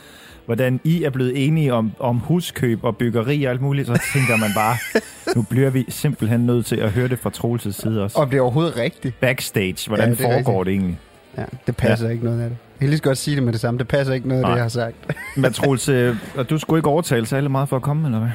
hvordan 0.52 0.80
I 0.84 1.02
er 1.02 1.10
blevet 1.10 1.46
enige 1.46 1.74
om, 1.74 1.92
om 1.98 2.16
huskøb 2.16 2.84
og 2.84 2.96
byggeri 2.96 3.44
og 3.44 3.50
alt 3.50 3.60
muligt, 3.60 3.86
så 3.86 4.00
tænker 4.12 4.36
man 4.36 4.50
bare, 4.54 4.76
nu 5.36 5.42
bliver 5.42 5.70
vi 5.70 5.84
simpelthen 5.88 6.46
nødt 6.46 6.66
til 6.66 6.76
at 6.76 6.90
høre 6.90 7.08
det 7.08 7.18
fra 7.18 7.30
Troels' 7.36 7.72
side 7.72 8.02
også. 8.02 8.18
Om 8.18 8.30
det 8.30 8.36
er 8.36 8.40
overhovedet 8.40 8.76
rigtigt. 8.76 9.20
Backstage, 9.20 9.88
hvordan 9.88 10.08
ja, 10.08 10.14
det 10.14 10.20
foregår 10.20 10.60
rigtigt. 10.60 10.66
det 10.66 10.72
egentlig? 10.72 10.98
Ja, 11.38 11.44
det 11.66 11.76
passer 11.76 12.06
ja. 12.06 12.12
ikke 12.12 12.24
noget 12.24 12.40
af 12.40 12.50
det. 12.50 12.56
Jeg 12.70 12.78
kan 12.78 12.88
lige 12.88 12.96
så 12.96 13.02
godt 13.02 13.18
sige 13.18 13.34
det 13.34 13.42
med 13.42 13.52
det 13.52 13.60
samme. 13.60 13.78
Det 13.78 13.88
passer 13.88 14.14
ikke 14.14 14.28
noget 14.28 14.42
af 14.42 14.46
det, 14.46 14.54
jeg 14.54 14.64
har 14.64 14.68
sagt. 14.68 14.96
Men 15.36 15.52
Troels, 15.52 15.88
øh, 15.88 16.16
du 16.50 16.58
skulle 16.58 16.78
ikke 16.78 16.88
overtale 16.88 17.26
særlig 17.26 17.50
meget 17.50 17.68
for 17.68 17.76
at 17.76 17.82
komme, 17.82 18.06
eller 18.06 18.18
hvad? 18.18 18.30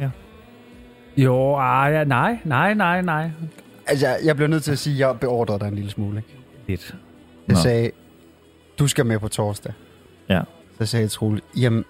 Ja. 0.00 0.10
Jo, 1.16 1.56
ah, 1.56 1.92
ja, 1.92 2.04
nej, 2.04 2.38
nej, 2.44 2.74
nej, 2.74 3.02
nej. 3.02 3.30
Altså, 3.86 4.16
jeg 4.24 4.36
blev 4.36 4.48
nødt 4.48 4.62
til 4.62 4.72
at 4.72 4.78
sige, 4.78 4.94
at 4.94 5.00
jeg 5.00 5.20
beordrede 5.20 5.58
dig 5.58 5.68
en 5.68 5.74
lille 5.74 5.90
smule. 5.90 6.16
Ikke? 6.16 6.28
Lidt. 6.68 6.94
Jeg 7.48 7.54
Nå. 7.54 7.62
sagde, 7.62 7.90
du 8.78 8.88
skal 8.88 9.06
med 9.06 9.18
på 9.18 9.28
torsdag. 9.28 9.72
Ja. 10.28 10.40
Så 10.78 10.86
sagde 10.86 11.02
jeg 11.02 11.10
Troels, 11.10 11.42
jamen, 11.56 11.84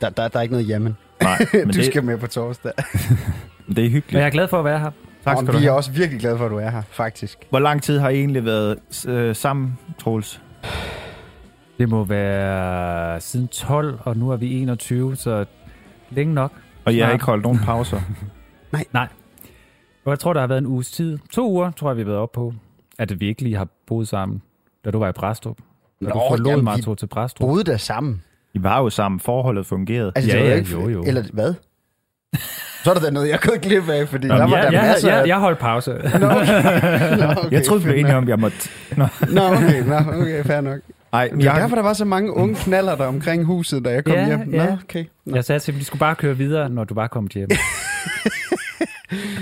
der, 0.00 0.10
der, 0.10 0.28
der 0.28 0.38
er 0.38 0.42
ikke 0.42 0.52
noget 0.52 0.68
jamen. 0.68 0.96
Nej, 1.22 1.38
men 1.52 1.68
du 1.68 1.78
det... 1.78 1.84
skal 1.84 2.04
med 2.04 2.18
på 2.18 2.26
torsdag. 2.26 2.72
det 3.76 3.84
er 3.84 3.90
hyggeligt. 3.90 4.12
Men 4.12 4.20
jeg 4.20 4.26
er 4.26 4.30
glad 4.30 4.48
for 4.48 4.58
at 4.58 4.64
være 4.64 4.78
her. 4.78 4.90
Tak 5.24 5.36
skal 5.36 5.54
og 5.54 5.60
vi 5.60 5.66
er 5.66 5.70
også 5.70 5.92
virkelig 5.92 6.20
glade 6.20 6.38
for, 6.38 6.44
at 6.44 6.50
du 6.50 6.56
er 6.56 6.70
her, 6.70 6.82
faktisk. 6.90 7.38
Hvor 7.50 7.58
lang 7.58 7.82
tid 7.82 7.98
har 7.98 8.08
I 8.08 8.18
egentlig 8.18 8.44
været 8.44 8.78
øh, 9.08 9.36
sammen, 9.36 9.78
Troels? 9.98 10.42
Det 11.78 11.88
må 11.88 12.04
være 12.04 13.20
siden 13.20 13.48
12, 13.48 13.98
og 14.04 14.16
nu 14.16 14.30
er 14.30 14.36
vi 14.36 14.62
21, 14.62 15.16
så 15.16 15.44
længe 16.10 16.34
nok. 16.34 16.52
Og 16.84 16.96
jeg 16.96 17.06
har 17.06 17.12
ikke 17.12 17.24
holdt 17.24 17.42
nogen 17.42 17.58
pauser? 17.58 18.00
Nej. 18.72 18.84
Nej. 18.92 19.08
Og 20.04 20.10
jeg 20.10 20.18
tror, 20.18 20.32
der 20.32 20.40
har 20.40 20.46
været 20.46 20.58
en 20.58 20.66
uges 20.66 20.90
tid. 20.90 21.18
To 21.30 21.50
uger, 21.50 21.70
tror 21.70 21.90
jeg, 21.90 21.96
vi 21.96 22.02
har 22.02 22.06
været 22.06 22.18
op 22.18 22.32
på, 22.32 22.54
at 22.98 23.20
vi 23.20 23.28
ikke 23.28 23.42
lige 23.42 23.56
har 23.56 23.68
boet 23.86 24.08
sammen, 24.08 24.42
da 24.84 24.90
du 24.90 24.98
var 24.98 25.08
i 25.08 25.12
Præstrup. 25.12 25.58
Da 26.00 26.08
Nå, 26.08 26.10
du 26.10 26.20
forlod 26.28 26.50
jamen, 26.50 26.64
mig 26.64 26.98
til 26.98 27.06
Præstrup. 27.06 27.46
boede 27.46 27.64
der 27.64 27.76
sammen. 27.76 28.22
I 28.54 28.62
var 28.62 28.78
jo 28.78 28.90
sammen, 28.90 29.20
forholdet 29.20 29.66
fungerede. 29.66 30.12
Altså, 30.14 30.36
ja, 30.36 30.48
ja, 30.48 30.54
ikke, 30.54 30.70
jo, 30.70 30.88
jo. 30.88 31.04
Eller 31.06 31.24
hvad? 31.32 31.54
Så 32.84 32.90
er 32.90 32.94
der 32.94 33.00
da 33.00 33.10
noget, 33.10 33.28
jeg 33.28 33.40
kunne 33.40 33.58
glip 33.58 33.88
af, 33.88 34.08
fordi 34.08 34.26
Jamen, 34.26 34.40
der 34.40 34.48
var 34.48 34.56
ja, 34.56 34.62
der 34.62 34.72
ja, 34.72 34.82
masser 34.82 35.16
ja, 35.16 35.26
jeg 35.26 35.38
holdt 35.38 35.58
pause. 35.58 35.90
Nå, 35.90 36.26
okay. 36.26 37.16
Nå, 37.20 37.26
okay, 37.30 37.52
jeg 37.52 37.64
troede, 37.64 37.82
vi 37.82 37.88
blev 37.88 37.98
enige 37.98 38.16
om, 38.16 38.28
jeg 38.28 38.38
måtte... 38.38 38.56
Nå, 38.96 39.06
Nå 39.32 39.42
okay, 39.42 39.82
nå, 39.82 39.96
okay, 39.96 40.44
fair 40.44 40.60
nok. 40.60 40.80
Ej, 41.12 41.28
men 41.30 41.40
det 41.40 41.46
er 41.46 41.52
jeg... 41.52 41.60
derfor, 41.60 41.76
der 41.76 41.82
var 41.82 41.92
så 41.92 42.04
mange 42.04 42.32
unge 42.32 42.54
knaller 42.54 42.96
der 42.96 43.06
omkring 43.06 43.44
huset, 43.44 43.84
da 43.84 43.90
jeg 43.90 44.04
kom 44.04 44.14
ja, 44.14 44.26
hjem. 44.26 44.48
Nå, 44.48 44.56
ja. 44.56 44.72
okay. 44.84 45.04
Nå. 45.24 45.34
Jeg 45.34 45.44
sagde 45.44 45.58
til 45.58 45.74
dem, 45.74 45.78
de 45.78 45.84
skulle 45.84 46.00
bare 46.00 46.14
køre 46.14 46.36
videre, 46.36 46.70
når 46.70 46.84
du 46.84 46.94
var 46.94 47.06
kommet 47.06 47.32
hjem. 47.32 47.48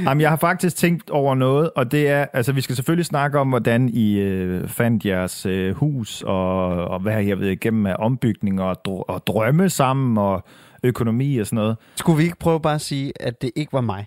Jamen, 0.06 0.20
jeg 0.20 0.30
har 0.30 0.36
faktisk 0.36 0.76
tænkt 0.76 1.10
over 1.10 1.34
noget, 1.34 1.70
og 1.76 1.92
det 1.92 2.08
er, 2.08 2.26
altså 2.32 2.52
vi 2.52 2.60
skal 2.60 2.76
selvfølgelig 2.76 3.06
snakke 3.06 3.38
om, 3.38 3.48
hvordan 3.48 3.88
I 3.88 4.18
øh, 4.18 4.68
fandt 4.68 5.04
jeres 5.04 5.46
øh, 5.46 5.74
hus, 5.74 6.22
og, 6.22 6.68
og 6.88 7.00
hvad 7.00 7.24
jeg 7.24 7.38
ved 7.40 7.48
igennem 7.48 7.86
af 7.86 7.96
ombygning 7.98 8.60
og, 8.62 8.76
dr- 8.88 9.04
og 9.08 9.22
drømme 9.26 9.70
sammen, 9.70 10.18
og 10.18 10.44
økonomi 10.82 11.38
og 11.38 11.46
sådan 11.46 11.56
noget. 11.56 11.76
Skulle 11.96 12.18
vi 12.18 12.24
ikke 12.24 12.38
prøve 12.38 12.60
bare 12.60 12.74
at 12.74 12.80
sige, 12.80 13.12
at 13.20 13.42
det 13.42 13.50
ikke 13.56 13.72
var 13.72 13.80
mig? 13.80 14.06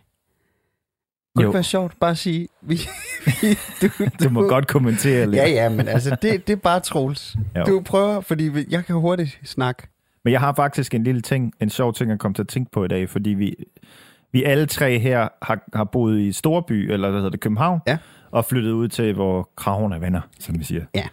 Kunne 1.36 1.46
det 1.46 1.54
være 1.54 1.64
sjovt 1.64 2.00
bare 2.00 2.12
at 2.12 2.18
sige... 2.18 2.48
Vi, 2.62 2.80
vi, 3.26 3.32
du, 3.82 3.88
du, 4.00 4.10
du 4.24 4.30
må 4.30 4.48
godt 4.48 4.68
kommentere 4.68 5.26
lidt. 5.26 5.36
Ja, 5.36 5.50
ja, 5.50 5.70
men 5.70 5.88
altså, 5.88 6.18
det, 6.22 6.48
det 6.48 6.54
er 6.54 6.58
bare 6.58 6.80
Troels. 6.80 7.36
Jo. 7.58 7.64
Du 7.64 7.82
prøver, 7.86 8.22
fordi 8.22 8.52
jeg 8.70 8.86
kan 8.86 8.96
hurtigt 8.96 9.40
snakke. 9.44 9.88
Men 10.24 10.32
jeg 10.32 10.40
har 10.40 10.54
faktisk 10.54 10.94
en 10.94 11.04
lille 11.04 11.22
ting, 11.22 11.54
en 11.62 11.70
sjov 11.70 11.94
ting, 11.94 12.10
jeg 12.10 12.20
kom 12.20 12.34
til 12.34 12.42
at 12.42 12.48
tænke 12.48 12.72
på 12.72 12.86
i 12.86 12.88
dag, 12.88 13.10
fordi 13.10 13.30
vi, 13.30 13.56
vi 14.32 14.44
alle 14.44 14.66
tre 14.66 15.00
her 15.00 15.28
har, 15.42 15.70
har 15.74 15.84
boet 15.84 16.20
i 16.20 16.32
Storby, 16.32 16.92
eller 16.92 17.10
hvad 17.10 17.20
hedder 17.20 17.30
det, 17.30 17.40
København, 17.40 17.80
ja. 17.88 17.98
og 18.32 18.46
flyttet 18.46 18.72
ud 18.72 18.88
til, 18.88 19.14
hvor 19.14 19.50
kraven 19.56 19.92
er 19.92 20.00
venner, 20.00 20.22
som 20.40 20.60
vi 20.60 20.64
siger. 20.64 20.86
Ja. 20.96 21.08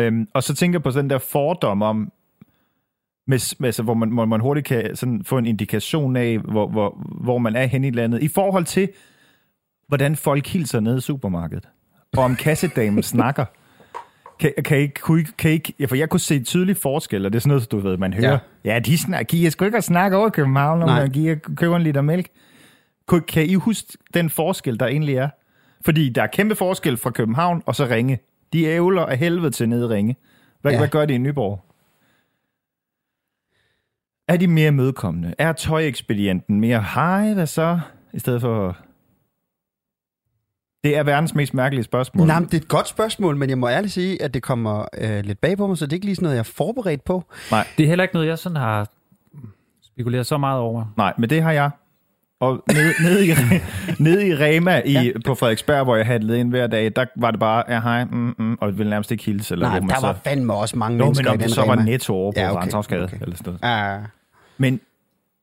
Øhm, 0.00 0.28
og 0.34 0.42
så 0.42 0.54
tænker 0.54 0.78
jeg 0.78 0.82
på 0.82 0.90
sådan 0.90 1.04
den 1.04 1.10
der 1.10 1.18
fordom 1.18 1.82
om, 1.82 2.12
med, 3.26 3.56
med, 3.58 3.68
altså, 3.68 3.82
hvor, 3.82 3.94
man, 3.94 4.10
hvor 4.10 4.24
man 4.24 4.40
hurtigt 4.40 4.66
kan 4.66 4.96
sådan 4.96 5.24
få 5.24 5.38
en 5.38 5.46
indikation 5.46 6.16
af, 6.16 6.38
hvor, 6.38 6.68
hvor, 6.68 7.06
hvor 7.20 7.38
man 7.38 7.56
er 7.56 7.66
hen 7.66 7.84
i 7.84 7.90
landet, 7.90 8.22
i 8.22 8.28
forhold 8.28 8.64
til, 8.64 8.88
hvordan 9.88 10.16
folk 10.16 10.46
hilser 10.46 10.80
nede 10.80 10.96
i 10.96 11.00
supermarkedet, 11.00 11.68
og 12.16 12.24
om 12.24 12.36
kassedamen 12.36 13.02
snakker. 13.14 13.44
Kan, 14.40 14.52
kan, 14.64 14.80
I, 14.80 14.86
kunne 14.86 15.20
I, 15.20 15.24
kan 15.38 15.52
I, 15.52 15.74
ja, 15.80 15.86
for 15.86 15.96
jeg 15.96 16.08
kunne 16.08 16.20
se 16.20 16.42
tydelig 16.42 16.76
forskel, 16.76 17.26
og 17.26 17.32
det 17.32 17.38
er 17.38 17.40
sådan 17.40 17.48
noget, 17.48 17.70
du 17.70 17.78
ved, 17.78 17.96
man 17.96 18.14
hører. 18.14 18.38
Ja, 18.64 18.74
ja 18.74 18.78
de 18.78 18.98
snakker, 18.98 19.24
giver 19.24 19.50
sgu 19.50 19.64
ikke 19.64 19.78
at 19.78 19.84
snakke 19.84 20.16
over 20.16 20.28
København, 20.28 20.78
når 20.78 20.86
Nej. 20.86 21.00
man 21.00 21.10
giver, 21.10 21.34
køber 21.34 21.76
en 21.76 21.82
liter 21.82 22.00
mælk. 22.00 22.28
Kan, 23.08 23.22
kan 23.22 23.46
I 23.46 23.54
huske 23.54 23.98
den 24.14 24.30
forskel, 24.30 24.80
der 24.80 24.86
egentlig 24.86 25.14
er? 25.14 25.28
Fordi 25.84 26.08
der 26.08 26.22
er 26.22 26.26
kæmpe 26.26 26.54
forskel 26.54 26.96
fra 26.96 27.10
København 27.10 27.62
og 27.66 27.74
så 27.74 27.86
Ringe. 27.86 28.18
De 28.52 28.64
ævler 28.64 29.06
af 29.06 29.18
helvede 29.18 29.50
til 29.50 29.68
nede 29.68 29.88
Ringe. 29.88 30.16
Hvad, 30.62 30.72
ja. 30.72 30.78
hvad 30.78 30.88
gør 30.88 31.04
de 31.04 31.14
i 31.14 31.18
Nyborg? 31.18 31.64
Er 34.28 34.36
de 34.36 34.46
mere 34.46 34.72
mødekommende? 34.72 35.34
Er 35.38 35.52
tøjekspedienten 35.52 36.60
mere 36.60 36.84
hej, 36.94 37.34
hvad 37.34 37.46
så? 37.46 37.80
I 38.12 38.18
stedet 38.18 38.40
for 38.40 38.76
det 40.84 40.96
er 40.96 41.02
verdens 41.02 41.34
mest 41.34 41.54
mærkelige 41.54 41.84
spørgsmål. 41.84 42.26
Nej, 42.26 42.40
det 42.40 42.54
er 42.54 42.58
et 42.58 42.68
godt 42.68 42.88
spørgsmål, 42.88 43.36
men 43.36 43.50
jeg 43.50 43.58
må 43.58 43.68
ærligt 43.68 43.92
sige, 43.92 44.22
at 44.22 44.34
det 44.34 44.42
kommer 44.42 44.84
øh, 44.98 45.24
lidt 45.24 45.40
bag 45.40 45.56
på 45.56 45.66
mig, 45.66 45.78
så 45.78 45.86
det 45.86 45.92
er 45.92 45.96
ikke 45.96 46.06
lige 46.06 46.16
sådan 46.16 46.24
noget, 46.24 46.34
jeg 46.34 46.40
er 46.40 46.52
forberedt 46.56 47.04
på. 47.04 47.24
Nej. 47.50 47.66
Det 47.78 47.84
er 47.84 47.88
heller 47.88 48.02
ikke 48.04 48.14
noget, 48.14 48.28
jeg 48.28 48.38
sådan 48.38 48.56
har 48.56 48.88
spekuleret 49.82 50.26
så 50.26 50.38
meget 50.38 50.60
over. 50.60 50.84
Nej, 50.96 51.12
men 51.18 51.30
det 51.30 51.42
har 51.42 51.52
jeg. 51.52 51.70
Og 52.40 52.64
nede, 52.72 52.92
nede, 53.04 53.26
i, 53.26 53.30
nede 53.98 54.28
i 54.28 54.34
Rema 54.34 54.82
i, 54.84 54.92
ja. 54.92 55.12
på 55.24 55.34
Frederiksberg, 55.34 55.84
hvor 55.84 55.96
jeg 55.96 56.06
handlede 56.06 56.40
ind 56.40 56.50
hver 56.50 56.66
dag, 56.66 56.92
der 56.96 57.04
var 57.16 57.30
det 57.30 57.40
bare, 57.40 57.64
ja 57.68 57.80
hej, 57.80 58.04
mm, 58.04 58.34
mm, 58.38 58.58
og 58.60 58.68
det 58.68 58.78
ville 58.78 58.90
nærmest 58.90 59.10
ikke 59.10 59.24
hilse. 59.24 59.54
Eller 59.54 59.68
Nej, 59.68 59.80
hvor 59.80 59.88
der 59.88 60.00
var 60.00 60.12
så... 60.12 60.20
fandme 60.24 60.54
også 60.54 60.78
mange 60.78 60.98
Nå, 60.98 61.04
mennesker 61.04 61.30
men 61.30 61.40
i 61.40 61.42
den 61.42 61.50
så 61.50 61.62
Rema. 61.62 61.74
var 61.74 61.82
netto 61.82 62.14
over 62.14 62.32
på 62.32 62.40
ja, 62.40 62.78
okay, 62.78 62.96
okay. 62.96 63.18
eller 63.20 63.36
sådan 63.36 63.58
noget. 63.62 63.92
Ja. 63.92 63.98
Men 64.58 64.80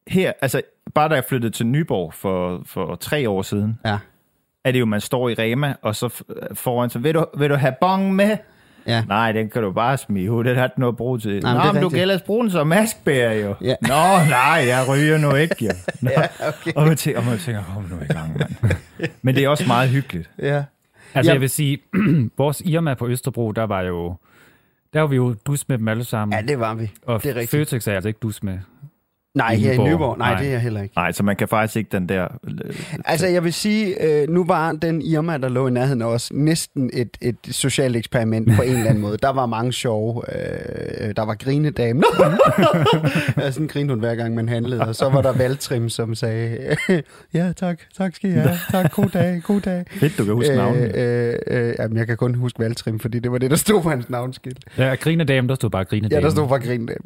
her, 0.08 0.34
altså 0.42 0.62
bare 0.94 1.10
da 1.10 1.16
jeg 1.16 1.24
flyttede 1.30 1.54
til 1.54 1.68
Nyborg 1.68 2.14
for, 2.14 2.62
for 2.66 2.96
tre 2.96 3.30
år 3.30 3.42
siden, 3.42 3.80
ja 3.86 3.98
er 4.66 4.72
det 4.72 4.80
jo, 4.80 4.86
man 4.86 5.02
står 5.02 5.30
i 5.30 5.34
Rema, 5.34 5.74
og 5.82 5.96
så 5.96 6.24
foran 6.54 6.90
så, 6.90 7.00
vil 7.00 7.14
du, 7.14 7.26
vil 7.38 7.50
du 7.50 7.56
have 7.56 7.74
bong 7.82 8.16
med? 8.16 8.38
Ja. 8.88 9.04
Nej, 9.08 9.32
den 9.32 9.50
kan 9.50 9.62
du 9.62 9.72
bare 9.72 9.98
smide 9.98 10.32
ud. 10.32 10.44
Det 10.44 10.58
har 10.58 10.68
du 10.68 10.74
noget 10.78 10.98
brug 10.98 11.22
til. 11.22 11.44
Nej, 11.44 11.68
Nå, 11.68 11.74
men 11.74 11.82
du 11.82 11.90
kan 11.90 12.00
ellers 12.00 12.22
bruge 12.22 12.44
den 12.44 12.52
som 12.52 12.68
maskbærer 12.68 13.34
jo. 13.34 13.56
Ja. 13.62 13.76
Nå, 13.82 14.30
nej, 14.30 14.64
jeg 14.68 14.86
ryger 14.90 15.18
nu 15.18 15.36
ikke 15.36 15.56
jo. 15.66 15.72
Nå. 16.02 16.10
ja, 16.10 16.48
okay. 16.48 16.72
Og 16.76 16.88
man 16.88 16.98
tænker, 16.98 17.20
og 17.20 17.26
man 17.26 17.38
tænker, 17.38 17.64
kom 17.74 17.84
nu 17.84 17.96
i 18.10 18.14
gang, 18.14 18.38
mand. 18.38 18.76
Men 19.22 19.36
det 19.36 19.44
er 19.44 19.50
også 19.50 19.68
meget 19.68 19.90
hyggeligt. 19.90 20.30
Ja. 20.40 20.64
Altså, 21.14 21.32
ja. 21.32 21.34
jeg 21.34 21.42
vil 21.42 21.50
sige, 21.50 21.80
vores 22.38 22.62
Irma 22.66 22.94
på 22.94 23.08
Østerbro, 23.08 23.52
der 23.52 23.64
var 23.64 23.82
jo, 23.82 24.16
der 24.94 25.00
var 25.00 25.08
vi 25.08 25.16
jo 25.16 25.36
dus 25.46 25.68
med 25.68 25.78
dem 25.78 25.88
alle 25.88 26.04
sammen. 26.04 26.38
Ja, 26.38 26.42
det 26.42 26.60
var 26.60 26.74
vi. 26.74 26.92
Og 27.06 27.24
det 27.24 27.30
er 27.30 27.36
rigtigt. 27.36 27.52
Føtex 27.52 27.88
er 27.88 27.94
altså 27.94 28.08
ikke 28.08 28.20
dus 28.22 28.44
med. 28.44 28.60
Nej, 29.36 29.56
her 29.56 29.72
i 29.72 29.78
Nyborg. 29.78 30.18
Nej, 30.18 30.32
Nej, 30.32 30.40
det 30.40 30.48
er 30.48 30.52
jeg 30.52 30.62
heller 30.62 30.82
ikke. 30.82 30.94
Nej, 30.96 31.12
så 31.12 31.24
man 31.24 31.36
kan 31.36 31.48
faktisk 31.48 31.76
ikke 31.76 31.90
den 31.92 32.10
der... 32.10 32.28
Altså, 33.06 33.28
jeg 33.28 33.44
vil 33.44 33.54
sige, 33.54 34.04
øh, 34.04 34.30
nu 34.30 34.46
var 34.46 34.72
den 34.72 35.02
Irma, 35.02 35.38
der 35.38 35.50
lå 35.50 35.68
i 35.68 35.72
nærheden 35.72 36.02
os, 36.02 36.34
næsten 36.34 36.90
et, 36.94 37.18
et 37.22 37.36
socialt 37.52 37.96
eksperiment 37.96 38.56
på 38.56 38.62
en 38.62 38.70
eller 38.72 38.86
anden 38.86 39.02
måde. 39.08 39.18
Der 39.18 39.30
var 39.32 39.46
mange 39.46 39.74
sjove. 39.74 40.22
Øh, 40.36 41.16
der 41.16 41.26
var 41.26 41.36
grinedame. 41.36 42.04
ja, 43.38 43.52
sådan 43.52 43.68
grinede 43.68 43.94
hun 43.94 44.00
hver 44.00 44.16
gang, 44.16 44.36
man 44.36 44.50
handlede. 44.50 44.82
Og 44.82 44.96
så 44.96 45.10
var 45.10 45.22
der 45.22 45.32
Valtrim, 45.32 45.90
som 45.90 46.16
sagde, 46.16 46.76
ja, 47.34 47.52
tak, 47.58 47.80
tak 47.98 48.16
skal 48.16 48.30
I 48.30 48.34
have. 48.34 48.58
Tak, 48.72 48.92
god 48.92 49.10
dag, 49.14 49.42
god 49.44 49.62
dag. 49.62 49.86
Fedt, 49.92 50.18
du 50.18 50.26
kan 50.26 50.34
huske 50.34 50.56
navnet. 50.56 50.96
Øh, 50.96 51.36
øh, 51.48 51.76
jamen, 51.80 51.98
jeg 51.98 52.08
kan 52.08 52.18
kun 52.18 52.36
huske 52.36 52.60
Valtrim, 52.60 53.00
fordi 53.00 53.20
det 53.20 53.32
var 53.32 53.38
det, 53.38 53.52
der 53.52 53.58
stod 53.58 53.82
på 53.82 53.90
hans 53.90 54.10
navnskilt. 54.10 54.60
Ja, 54.78 54.96
grinedame, 54.96 55.48
der 55.48 55.56
stod 55.56 55.70
bare 55.70 55.86
grinedame. 55.86 56.20
Ja, 56.20 56.26
der 56.26 56.32
stod 56.32 56.48
bare 56.50 56.60
grinedame. 56.60 57.00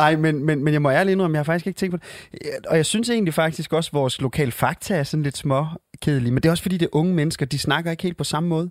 Nej, 0.00 0.16
men, 0.16 0.44
men, 0.44 0.64
men 0.64 0.72
jeg 0.72 0.82
må 0.82 0.90
ærligt 0.90 1.12
indrømme, 1.12 1.34
jeg 1.34 1.38
har 1.38 1.44
faktisk 1.44 1.66
ikke 1.66 1.78
tænkt 1.78 1.92
på 1.92 2.06
det. 2.32 2.66
Og 2.66 2.76
jeg 2.76 2.86
synes 2.86 3.10
egentlig 3.10 3.34
faktisk 3.34 3.72
også, 3.72 3.88
at 3.88 3.94
vores 3.94 4.20
lokale 4.20 4.52
fakta 4.52 4.94
er 4.94 5.02
sådan 5.02 5.22
lidt 5.22 5.36
små 5.36 5.66
kedelige. 6.02 6.32
Men 6.32 6.42
det 6.42 6.48
er 6.48 6.50
også 6.50 6.62
fordi, 6.62 6.76
det 6.76 6.86
er 6.86 6.96
unge 6.96 7.14
mennesker, 7.14 7.46
de 7.46 7.58
snakker 7.58 7.90
ikke 7.90 8.02
helt 8.02 8.16
på 8.16 8.24
samme 8.24 8.48
måde. 8.48 8.70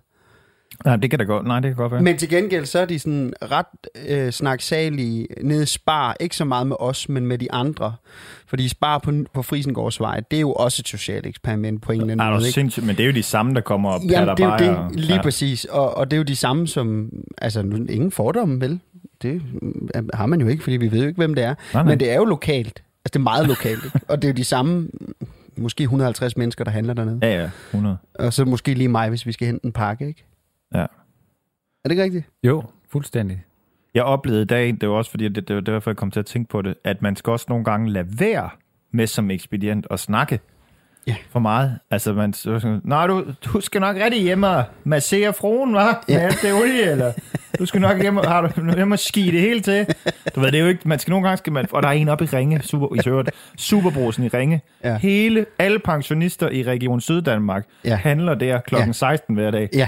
Nej, 0.85 0.95
det 0.95 1.09
kan 1.09 1.19
da 1.19 1.25
godt, 1.25 1.47
nej, 1.47 1.59
det 1.59 1.69
kan 1.69 1.75
godt 1.75 1.91
være. 1.91 2.01
Men 2.01 2.17
til 2.17 2.29
gengæld, 2.29 2.65
så 2.65 2.79
er 2.79 2.85
de 2.85 2.99
sådan 2.99 3.33
ret 3.41 3.65
øh, 4.07 4.31
snaksalige 4.31 5.27
nede 5.41 5.63
i 5.63 5.65
Spar. 5.65 6.15
Ikke 6.19 6.35
så 6.35 6.45
meget 6.45 6.67
med 6.67 6.75
os, 6.79 7.09
men 7.09 7.25
med 7.25 7.37
de 7.37 7.51
andre. 7.51 7.95
Fordi 8.47 8.67
Spar 8.67 8.97
på, 8.97 9.11
på 9.33 9.41
Frisengårdsvej, 9.41 10.19
det 10.31 10.37
er 10.37 10.41
jo 10.41 10.53
også 10.53 10.81
et 10.81 10.87
socialt 10.87 11.25
eksperiment 11.25 11.81
på 11.81 11.91
en 11.91 12.01
eller 12.01 12.11
anden 12.11 12.33
måde. 12.33 12.47
Ikke? 12.47 12.81
men 12.81 12.95
det 12.95 13.03
er 13.03 13.07
jo 13.07 13.13
de 13.13 13.23
samme, 13.23 13.53
der 13.53 13.61
kommer 13.61 13.89
op. 13.89 14.01
Jamen, 14.09 14.37
det 14.37 14.43
er 14.43 14.51
jo 14.51 14.57
det, 14.57 14.77
og, 14.77 14.91
lige 14.93 15.15
ja. 15.15 15.21
præcis. 15.21 15.65
Og, 15.65 15.97
og 15.97 16.11
det 16.11 16.17
er 16.17 16.19
jo 16.19 16.23
de 16.23 16.35
samme, 16.35 16.67
som... 16.67 17.09
Altså, 17.37 17.59
ingen 17.89 18.11
fordomme, 18.11 18.61
vel? 18.61 18.79
Det 19.21 19.41
har 20.13 20.25
man 20.25 20.41
jo 20.41 20.47
ikke, 20.47 20.63
fordi 20.63 20.77
vi 20.77 20.91
ved 20.91 21.01
jo 21.01 21.07
ikke, 21.07 21.17
hvem 21.17 21.35
det 21.35 21.43
er. 21.43 21.47
Nej, 21.47 21.55
nej. 21.73 21.83
Men 21.83 21.99
det 21.99 22.11
er 22.11 22.15
jo 22.15 22.25
lokalt. 22.25 22.83
Altså, 23.05 23.13
det 23.13 23.15
er 23.15 23.19
meget 23.19 23.47
lokalt. 23.47 23.85
Ikke? 23.85 23.99
Og 24.07 24.21
det 24.21 24.27
er 24.27 24.31
jo 24.31 24.35
de 24.35 24.43
samme 24.43 24.89
måske 25.57 25.83
150 25.83 26.37
mennesker, 26.37 26.63
der 26.63 26.71
handler 26.71 26.93
dernede. 26.93 27.19
Ja, 27.21 27.41
ja, 27.41 27.49
100. 27.69 27.97
Og 28.13 28.33
så 28.33 28.45
måske 28.45 28.73
lige 28.73 28.87
mig, 28.87 29.09
hvis 29.09 29.25
vi 29.25 29.31
skal 29.31 29.47
hente 29.47 29.65
en 29.65 29.71
pakke, 29.71 30.07
ikke? 30.07 30.25
Ja. 30.73 30.79
Er 30.79 30.87
det 31.83 31.91
ikke 31.91 32.03
rigtigt? 32.03 32.25
Jo, 32.43 32.63
fuldstændig. 32.89 33.43
Jeg 33.93 34.03
oplevede 34.03 34.41
i 34.41 34.45
dag, 34.45 34.77
det 34.81 34.89
var 34.89 34.95
også 34.95 35.11
fordi, 35.11 35.27
det, 35.27 35.47
det 35.47 35.55
var 35.55 35.61
derfor, 35.61 35.91
jeg 35.91 35.97
kom 35.97 36.11
til 36.11 36.19
at 36.19 36.25
tænke 36.25 36.49
på 36.49 36.61
det, 36.61 36.75
at 36.83 37.01
man 37.01 37.15
skal 37.15 37.31
også 37.31 37.45
nogle 37.49 37.65
gange 37.65 37.89
lade 37.89 38.19
være 38.19 38.49
med 38.91 39.07
som 39.07 39.31
ekspedient 39.31 39.87
at 39.91 39.99
snakke 39.99 40.39
ja. 41.09 41.15
for 41.31 41.39
meget. 41.39 41.79
Altså, 41.91 42.13
man 42.13 42.33
så, 42.33 42.79
Nå, 42.83 43.07
du, 43.07 43.25
du 43.45 43.61
skal 43.61 43.81
nok 43.81 43.95
rigtig 43.95 44.21
hjemme 44.21 44.47
og 44.47 44.63
massere 44.83 45.33
fruen, 45.33 45.75
hva'? 45.75 45.79
Ja. 45.79 46.13
Med 46.13 46.17
alt 46.17 46.41
det 46.41 46.53
olie, 46.53 46.91
eller 46.91 47.13
du 47.59 47.65
skal 47.65 47.81
nok 47.81 48.01
hjemme, 48.01 48.21
har 48.25 48.41
du 48.41 48.49
hjemme 48.75 48.95
og 48.95 48.99
ski 48.99 49.31
det 49.31 49.41
hele 49.41 49.59
til. 49.61 49.85
Du 50.35 50.39
ved, 50.39 50.51
det 50.51 50.57
er 50.57 50.61
jo 50.61 50.67
ikke, 50.67 50.81
man 50.85 50.99
skal 50.99 51.11
nogle 51.11 51.27
gange, 51.27 51.37
skal 51.37 51.53
man, 51.53 51.65
og 51.71 51.83
der 51.83 51.89
er 51.89 51.93
en 51.93 52.09
oppe 52.09 52.23
i 52.23 52.27
Ringe, 52.27 52.61
super, 52.61 52.95
i 52.95 52.99
Søret, 53.03 53.29
Superbrosen 53.57 54.23
i 54.23 54.27
Ringe. 54.27 54.61
Ja. 54.83 54.97
Hele, 54.97 55.45
alle 55.59 55.79
pensionister 55.79 56.49
i 56.49 56.63
Region 56.63 57.01
Syddanmark 57.01 57.65
ja. 57.85 57.95
handler 57.95 58.35
der 58.35 58.59
klokken 58.59 58.89
ja. 58.89 58.93
16 58.93 59.35
hver 59.35 59.51
dag. 59.51 59.69
Ja, 59.73 59.87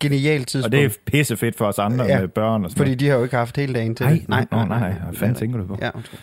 genialt 0.00 0.48
tidspunkt. 0.48 0.74
Og 0.74 0.80
det 0.80 0.84
er 0.84 0.90
pisse 1.06 1.36
fedt 1.36 1.56
for 1.56 1.66
os 1.66 1.78
andre 1.78 2.04
ja. 2.04 2.20
med 2.20 2.28
børn 2.28 2.64
og 2.64 2.70
sådan 2.70 2.78
Fordi 2.78 2.90
noget. 2.90 3.00
de 3.00 3.08
har 3.08 3.16
jo 3.16 3.22
ikke 3.22 3.36
haft 3.36 3.56
hele 3.56 3.74
dagen 3.74 3.94
til 3.94 4.06
nej, 4.06 4.24
Nej, 4.28 4.46
nej, 4.50 4.66
nej. 4.68 4.78
nej. 4.78 4.92
Hvad 4.92 5.18
fanden 5.18 5.36
tænker 5.36 5.58
du 5.58 5.66
på? 5.66 5.78
Ja, 5.82 5.88
okay. 5.88 6.16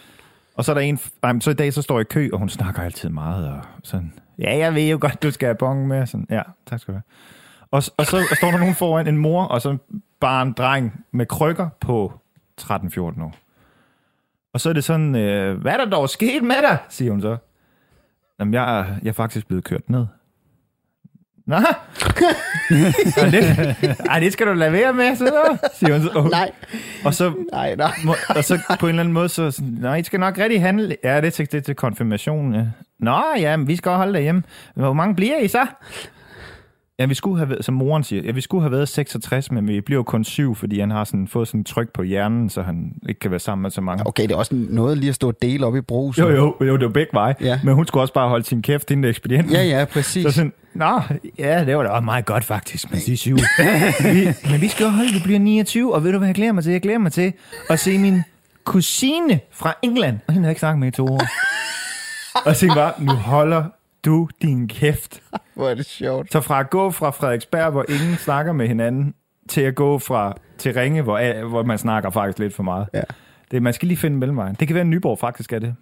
Og 0.55 0.65
så 0.65 0.71
er 0.71 0.73
der 0.73 0.81
en, 0.81 0.99
nej, 1.23 1.39
så 1.39 1.51
i 1.51 1.53
dag 1.53 1.73
så 1.73 1.81
står 1.81 1.97
jeg 1.99 2.01
i 2.01 2.13
kø, 2.13 2.29
og 2.33 2.39
hun 2.39 2.49
snakker 2.49 2.81
altid 2.81 3.09
meget, 3.09 3.47
og 3.47 3.59
sådan, 3.83 4.13
ja, 4.41 4.57
jeg 4.57 4.75
ved 4.75 4.89
jo 4.89 4.97
godt, 5.01 5.23
du 5.23 5.31
skal 5.31 5.45
have 5.47 5.55
bong 5.55 5.87
med, 5.87 6.05
sådan, 6.05 6.27
ja, 6.29 6.41
tak 6.65 6.79
skal 6.79 6.93
du 6.93 6.95
have. 6.95 7.03
Og, 7.71 7.83
og 7.97 8.05
så 8.05 8.35
står 8.37 8.51
der 8.51 8.57
nogen 8.57 8.75
foran 8.75 9.07
en 9.07 9.17
mor, 9.17 9.43
og 9.43 9.61
så 9.61 9.77
bare 10.19 10.41
en 10.41 10.53
dreng 10.53 11.05
med 11.11 11.25
krykker 11.25 11.69
på 11.79 12.13
13-14 12.61 13.01
år. 13.01 13.35
Og 14.53 14.61
så 14.61 14.69
er 14.69 14.73
det 14.73 14.83
sådan, 14.83 15.15
øh, 15.15 15.61
hvad 15.61 15.73
er 15.73 15.77
der 15.77 15.85
dog 15.85 16.09
sket 16.09 16.43
med 16.43 16.55
dig, 16.69 16.77
siger 16.89 17.11
hun 17.11 17.21
så. 17.21 17.37
Jamen, 18.39 18.53
jeg 18.53 18.79
er, 18.79 18.85
jeg 19.01 19.09
er 19.09 19.13
faktisk 19.13 19.47
blevet 19.47 19.63
kørt 19.63 19.89
ned. 19.89 20.05
Nå? 21.51 21.57
det, 23.31 23.75
ej, 24.09 24.19
det 24.19 24.33
skal 24.33 24.47
du 24.47 24.53
lade 24.53 24.73
være 24.73 24.93
med, 24.93 25.15
så, 25.15 25.57
siger 25.73 25.97
hun 25.97 26.07
så. 26.07 26.27
Nej. 26.31 26.51
Og 27.05 27.13
så, 27.13 27.33
nej, 27.51 27.75
nej. 27.75 27.91
Må, 28.03 28.15
og 28.29 28.43
så 28.43 28.59
på 28.79 28.85
en 28.85 28.89
eller 28.89 28.99
anden 28.99 29.13
måde, 29.13 29.29
så 29.29 29.61
nej, 29.61 29.95
I 29.95 30.03
skal 30.03 30.19
nok 30.19 30.37
rigtig 30.37 30.61
handle. 30.61 30.95
Ja, 31.03 31.17
det 31.21 31.27
er 31.27 31.31
til, 31.31 31.51
det 31.51 31.57
er 31.57 31.61
til 31.61 31.75
konfirmation, 31.75 32.55
ja. 32.55 32.63
Nå, 32.99 33.21
ja, 33.37 33.57
vi 33.57 33.75
skal 33.75 33.91
holde 33.91 34.13
derhjemme. 34.13 34.43
Hvor 34.75 34.93
mange 34.93 35.15
bliver 35.15 35.37
I 35.37 35.47
så? 35.47 35.65
Ja, 37.01 37.05
vi 37.05 37.13
skulle 37.13 37.37
have 37.37 37.49
været, 37.49 37.65
som 37.65 37.73
moren 37.73 38.03
siger, 38.03 38.23
ja, 38.23 38.31
vi 38.31 38.41
skulle 38.41 38.61
have 38.61 38.71
været 38.71 38.89
66, 38.89 39.51
men 39.51 39.67
vi 39.67 39.81
bliver 39.81 40.03
kun 40.03 40.23
syv, 40.23 40.55
fordi 40.55 40.79
han 40.79 40.91
har 40.91 41.03
sådan, 41.03 41.27
fået 41.27 41.47
sådan 41.47 41.63
tryk 41.63 41.93
på 41.93 42.03
hjernen, 42.03 42.49
så 42.49 42.61
han 42.61 42.93
ikke 43.09 43.19
kan 43.19 43.31
være 43.31 43.39
sammen 43.39 43.61
med 43.61 43.71
så 43.71 43.81
mange. 43.81 44.07
Okay, 44.07 44.23
det 44.23 44.31
er 44.31 44.35
også 44.35 44.55
noget 44.55 44.97
lige 44.97 45.09
at 45.09 45.15
stå 45.15 45.27
og 45.27 45.35
dele 45.41 45.65
op 45.65 45.75
i 45.75 45.81
brug. 45.81 46.19
Jo, 46.19 46.29
jo, 46.29 46.55
jo, 46.61 46.77
det 46.77 46.85
var 46.85 46.91
begge 46.91 47.09
veje. 47.13 47.35
Ja. 47.41 47.59
Men 47.63 47.75
hun 47.75 47.87
skulle 47.87 48.03
også 48.03 48.13
bare 48.13 48.29
holde 48.29 48.45
sin 48.45 48.61
kæft 48.61 48.91
inden 48.91 49.05
ekspedienten. 49.05 49.53
Ja, 49.53 49.63
ja, 49.63 49.85
præcis. 49.85 50.23
Så 50.23 50.31
sådan, 50.31 50.53
Nå, 50.73 51.01
ja, 51.39 51.65
det 51.65 51.77
var 51.77 51.83
da 51.83 51.89
også 51.89 52.03
meget 52.03 52.25
godt 52.25 52.43
faktisk, 52.43 52.91
men 52.91 52.99
de 53.05 53.17
syv. 53.17 53.37
vi, 54.13 54.27
men 54.51 54.61
vi 54.61 54.67
skal 54.67 54.83
jo 54.83 54.89
holde, 54.89 55.13
vi 55.13 55.19
bliver 55.23 55.39
29, 55.39 55.93
og 55.93 56.03
ved 56.03 56.11
du 56.11 56.17
hvad 56.17 56.27
jeg 56.27 56.35
glæder 56.35 56.51
mig 56.51 56.63
til? 56.63 56.71
Jeg 56.71 56.81
glæder 56.81 56.99
mig 56.99 57.11
til 57.11 57.33
at 57.69 57.79
se 57.79 57.97
min 57.97 58.23
kusine 58.63 59.39
fra 59.51 59.73
England, 59.81 60.19
og 60.27 60.33
hende 60.33 60.45
har 60.45 60.49
jeg 60.49 60.51
ikke 60.51 60.59
snakket 60.59 60.79
med 60.79 60.87
i 60.87 60.91
to 60.91 61.05
år. 61.05 61.21
og 62.47 62.55
så 62.55 62.67
bare, 62.67 62.93
nu 62.99 63.11
holder 63.11 63.63
du 64.05 64.29
din 64.41 64.67
kæft. 64.67 65.21
Hvor 65.55 65.69
er 65.69 65.75
det 65.75 65.85
sjovt. 65.85 66.31
Så 66.31 66.41
fra 66.41 66.59
at 66.59 66.69
gå 66.69 66.91
fra 66.91 67.09
Frederiksberg, 67.09 67.71
hvor 67.71 67.85
ingen 67.89 68.15
snakker 68.17 68.53
med 68.53 68.67
hinanden, 68.67 69.13
til 69.49 69.61
at 69.61 69.75
gå 69.75 69.99
fra 69.99 70.37
til 70.57 70.73
Ringe, 70.73 71.01
hvor, 71.01 71.47
hvor 71.49 71.63
man 71.63 71.77
snakker 71.77 72.09
faktisk 72.09 72.39
lidt 72.39 72.53
for 72.53 72.63
meget. 72.63 72.87
Ja. 72.93 73.01
Det, 73.51 73.63
man 73.63 73.73
skal 73.73 73.87
lige 73.87 73.97
finde 73.97 74.17
mellemvejen. 74.17 74.55
Det 74.59 74.67
kan 74.67 74.73
være, 74.75 74.81
at 74.81 74.87
Nyborg 74.87 75.19
faktisk 75.19 75.53
er 75.53 75.59
det. 75.59 75.75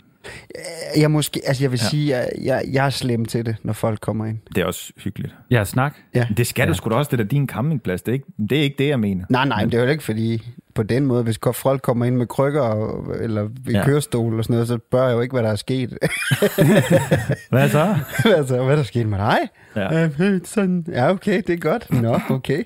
Jeg, 0.98 1.12
måske, 1.12 1.42
altså 1.48 1.64
jeg 1.64 1.72
vil 1.72 1.80
ja. 1.84 1.90
sige, 1.90 2.16
at 2.16 2.30
jeg, 2.44 2.64
jeg 2.72 2.86
er 2.86 2.90
slem 2.90 3.26
til 3.26 3.46
det, 3.46 3.56
når 3.64 3.74
folk 3.74 4.00
kommer 4.00 4.26
ind. 4.26 4.38
Det 4.56 4.62
er 4.62 4.66
også 4.66 4.94
hyggeligt. 5.04 5.36
Ja, 5.52 5.64
snak. 5.64 5.96
Ja. 6.16 6.28
Det 6.38 6.48
skal 6.48 6.64
Ja. 6.64 6.68
du 6.70 6.74
sgu 6.74 6.90
da 6.90 6.96
også, 6.96 7.12
det 7.12 7.20
er 7.20 7.24
din 7.28 7.48
campingplads. 7.48 8.02
Det 8.02 8.12
er, 8.12 8.14
ikke, 8.14 8.26
det 8.50 8.58
er 8.58 8.62
ikke 8.62 8.76
det, 8.80 8.88
jeg 8.88 9.00
mener. 9.00 9.26
Nej, 9.30 9.46
nej, 9.48 9.62
men 9.64 9.72
det 9.72 9.80
er 9.80 9.84
jo 9.84 9.90
ikke 9.90 10.04
fordi, 10.04 10.48
på 10.76 10.84
den 10.84 11.06
måde, 11.06 11.24
hvis 11.24 11.40
folk 11.54 11.82
kommer 11.82 12.06
ind 12.06 12.16
med 12.16 12.28
krykker 12.28 12.62
og, 12.62 13.16
eller 13.22 13.44
i 13.44 13.72
Ja. 13.72 13.78
ja. 13.78 13.86
kørestol 13.86 14.38
og 14.38 14.44
sådan 14.44 14.54
noget, 14.54 14.68
så 14.68 14.78
bør 14.92 15.08
jeg 15.08 15.16
jo 15.16 15.22
ikke, 15.22 15.34
hvad 15.34 15.44
der 15.44 15.50
er 15.50 15.56
sket. 15.56 15.90
Hvad 17.50 17.70
så? 17.70 17.96
altså, 18.26 18.56
hvad 18.64 18.72
er 18.72 18.76
der 18.76 18.84
sket 18.84 19.08
med 19.08 19.18
dig? 19.18 19.38
Ja. 19.76 20.04
Øh, 20.20 20.40
sådan, 20.46 20.86
ja, 20.88 21.10
okay, 21.10 21.42
det 21.48 21.54
er 21.54 21.58
godt. 21.58 22.02
Nå, 22.02 22.20
okay. 22.30 22.64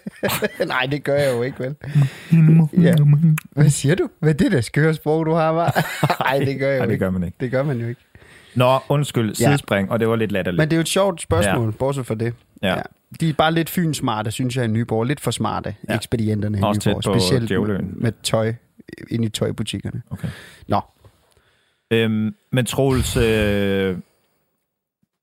nej, 0.66 0.86
det 0.90 1.04
gør 1.04 1.14
jeg 1.14 1.34
jo 1.36 1.42
ikke, 1.42 1.58
vel? 1.58 1.74
ja. 2.84 2.94
Hvad 3.50 3.70
siger 3.70 3.94
du? 3.94 4.08
Hvad 4.20 4.30
er 4.30 4.34
det 4.34 4.52
der 4.52 4.60
skøre 4.60 4.94
sprog, 4.94 5.26
du 5.26 5.32
har, 5.32 5.52
var? 5.52 5.86
Nej, 6.24 6.38
det 6.44 6.58
gør 6.58 6.66
jeg 6.68 6.74
jo 6.76 6.78
Nej, 6.78 6.86
det 6.86 6.92
ikke. 6.92 7.04
gør 7.04 7.10
man 7.10 7.22
ikke. 7.24 7.36
Det 7.40 7.50
gør 7.50 7.62
man 7.62 7.78
jo 7.80 7.88
ikke. 7.88 8.00
Nå, 8.54 8.78
undskyld, 8.88 9.28
Ja. 9.28 9.34
sidespring, 9.34 9.90
og 9.90 10.00
det 10.00 10.08
var 10.08 10.16
lidt 10.16 10.32
latterligt. 10.32 10.58
Men 10.60 10.68
det 10.68 10.72
er 10.72 10.78
jo 10.78 10.80
et 10.80 10.88
sjovt 10.88 11.22
spørgsmål, 11.22 11.64
ja. 11.66 11.70
bortset 11.78 12.06
fra 12.06 12.14
det. 12.14 12.34
ja. 12.62 12.74
De 13.20 13.28
er 13.28 13.32
bare 13.32 13.52
lidt 13.54 13.70
fynsmarte, 13.70 14.30
synes 14.30 14.56
jeg, 14.56 14.64
i 14.64 14.68
Nyborg. 14.68 15.04
Lidt 15.06 15.20
for 15.20 15.30
smarte, 15.30 15.74
Ja. 15.88 15.94
ekspedienterne 15.94 16.58
i 16.58 16.62
Også 16.62 16.90
Nyborg. 16.90 17.02
på 17.04 17.18
Specielt 17.18 17.48
Djævleøen. 17.48 17.86
med, 17.86 17.94
med 17.94 18.12
tøj 18.22 18.54
ind 19.10 19.24
i 19.24 19.28
tøjbutikkerne. 19.28 20.02
Okay. 20.10 20.28
Nå, 20.68 20.80
Øhm, 21.90 22.34
men 22.52 22.66
Troels, 22.66 23.16
øh, 23.16 23.22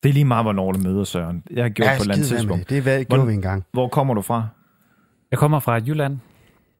det 0.03 0.09
er 0.09 0.13
lige 0.13 0.25
meget, 0.25 0.45
hvornår 0.45 0.71
du 0.71 0.79
møder 0.79 1.03
Søren. 1.03 1.43
Jeg 1.51 1.63
har 1.63 1.69
gjort 1.69 1.85
ja, 1.87 1.91
på 1.91 1.95
et 1.95 2.01
eller 2.01 2.13
andet 2.13 2.27
tidspunkt. 2.27 2.59
det. 2.59 2.69
Det 2.69 2.77
er, 2.77 2.81
hvad, 2.81 3.03
gjorde 3.05 3.27
vi 3.27 3.33
engang. 3.33 3.65
Hvor 3.71 3.87
kommer 3.87 4.13
du 4.13 4.21
fra? 4.21 4.47
Jeg 5.31 5.39
kommer 5.39 5.59
fra 5.59 5.73
Jylland. 5.73 6.17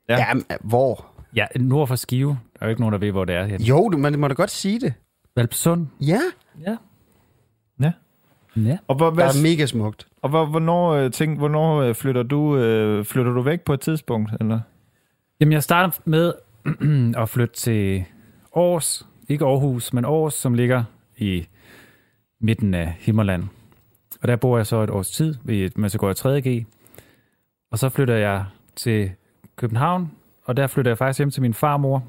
Ja. 0.10 0.14
Ja. 0.18 0.26
Jamen, 0.28 0.44
hvor? 0.62 1.06
Ja, 1.36 1.46
nord 1.56 1.88
for 1.88 1.96
Skive. 1.96 2.30
Der 2.30 2.60
er 2.62 2.66
jo 2.66 2.70
ikke 2.70 2.82
nogen, 2.82 2.94
der 2.94 3.00
ved, 3.00 3.12
hvor 3.12 3.26
det 3.26 3.36
er. 3.36 3.46
Henne. 3.46 3.66
Jo, 3.66 3.90
du, 3.90 3.98
man 3.98 4.20
må 4.20 4.28
da 4.28 4.34
godt 4.34 4.52
sige 4.52 4.80
det. 4.80 4.94
Valpsund. 5.36 5.88
Ja, 6.02 6.20
Ja. 6.66 6.78
Ja. 7.82 7.92
Ja. 8.56 8.78
Og, 8.88 8.96
hvor, 8.96 9.06
der 9.06 9.14
hvad, 9.14 9.26
er 9.26 9.42
mega 9.44 9.66
smukt. 9.66 10.08
Og 10.22 10.30
hvor, 10.30 10.46
hvornår, 10.46 10.92
øh, 10.92 11.12
tænk, 11.12 11.38
hvornår 11.38 11.82
øh, 11.82 11.96
flytter, 11.96 12.24
du, 12.24 12.58
øh, 12.58 13.06
flytter 13.06 13.32
du 13.32 13.42
væk 13.42 13.62
på 13.62 13.74
et 13.74 13.80
tidspunkt? 13.80 14.32
Eller? 14.40 14.60
Jamen, 15.40 15.52
jeg 15.52 15.64
starter 15.64 16.00
med 16.06 16.34
at 17.22 17.30
flytte 17.30 17.56
til 17.56 18.06
Aarhus. 18.56 19.06
Ikke 19.30 19.46
Aarhus, 19.46 19.94
men 19.94 20.06
Aarhus, 20.06 20.34
som 20.34 20.54
ligger 20.54 20.84
i 21.18 21.48
midten 22.42 22.74
af 22.74 22.96
Himmerland. 23.00 23.44
Og 24.22 24.28
der 24.28 24.36
bor 24.36 24.58
jeg 24.58 24.68
så 24.68 24.82
et 24.82 24.90
års 24.90 25.12
tid, 25.12 25.36
mens 25.76 25.94
jeg 25.94 26.00
går 26.00 26.10
i 26.10 26.40
3.G. 26.40 26.66
Og 27.72 27.80
så 27.80 27.90
flytter 27.90 28.16
jeg 28.16 28.46
til 28.76 29.12
København, 29.56 30.12
og 30.46 30.58
der 30.58 30.68
flytter 30.68 30.92
jeg 30.92 30.98
faktisk 30.98 31.20
hjem 31.20 31.32
til 31.32 31.42
min 31.42 31.54
farmor. 31.54 32.04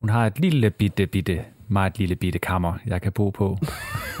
Hun 0.00 0.10
har 0.10 0.26
et 0.26 0.38
lille 0.38 0.70
bitte, 0.70 1.06
bitte, 1.06 1.44
meget 1.68 1.98
lille 1.98 2.16
bitte 2.16 2.38
kammer, 2.38 2.74
jeg 2.86 3.02
kan 3.02 3.12
bo 3.12 3.30
på. 3.30 3.58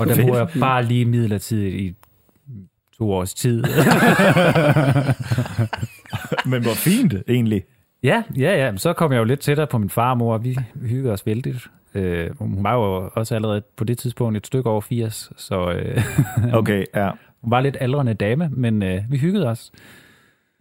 Og 0.00 0.06
der 0.06 0.26
bor 0.26 0.36
jeg 0.36 0.48
bare 0.60 0.84
lige 0.84 1.04
midlertidigt 1.04 1.74
i 1.74 1.94
to 2.98 3.12
års 3.12 3.34
tid. 3.34 3.62
Men 6.50 6.62
hvor 6.62 6.74
fint, 6.74 7.14
egentlig. 7.28 7.64
Ja, 8.02 8.22
ja, 8.38 8.66
ja. 8.66 8.76
Så 8.76 8.92
kom 8.92 9.12
jeg 9.12 9.18
jo 9.18 9.24
lidt 9.24 9.40
tættere 9.40 9.66
på 9.66 9.78
min 9.78 9.90
far 9.90 10.20
og 10.20 10.44
vi 10.44 10.58
hyggede 10.82 11.12
os 11.12 11.26
vældigt. 11.26 11.66
Øh, 11.94 12.30
hun 12.38 12.64
var 12.64 12.74
jo 12.74 13.10
også 13.14 13.34
allerede 13.34 13.62
på 13.76 13.84
det 13.84 13.98
tidspunkt 13.98 14.36
et 14.36 14.46
stykke 14.46 14.70
over 14.70 14.80
80, 14.80 15.30
så 15.36 15.70
øh, 15.72 16.02
Okay, 16.58 16.84
ja. 16.94 17.10
hun 17.42 17.50
var 17.50 17.60
lidt 17.60 17.76
aldrende 17.80 18.14
dame, 18.14 18.48
men 18.52 18.82
øh, 18.82 19.00
vi 19.10 19.18
hyggede 19.18 19.48
os. 19.48 19.70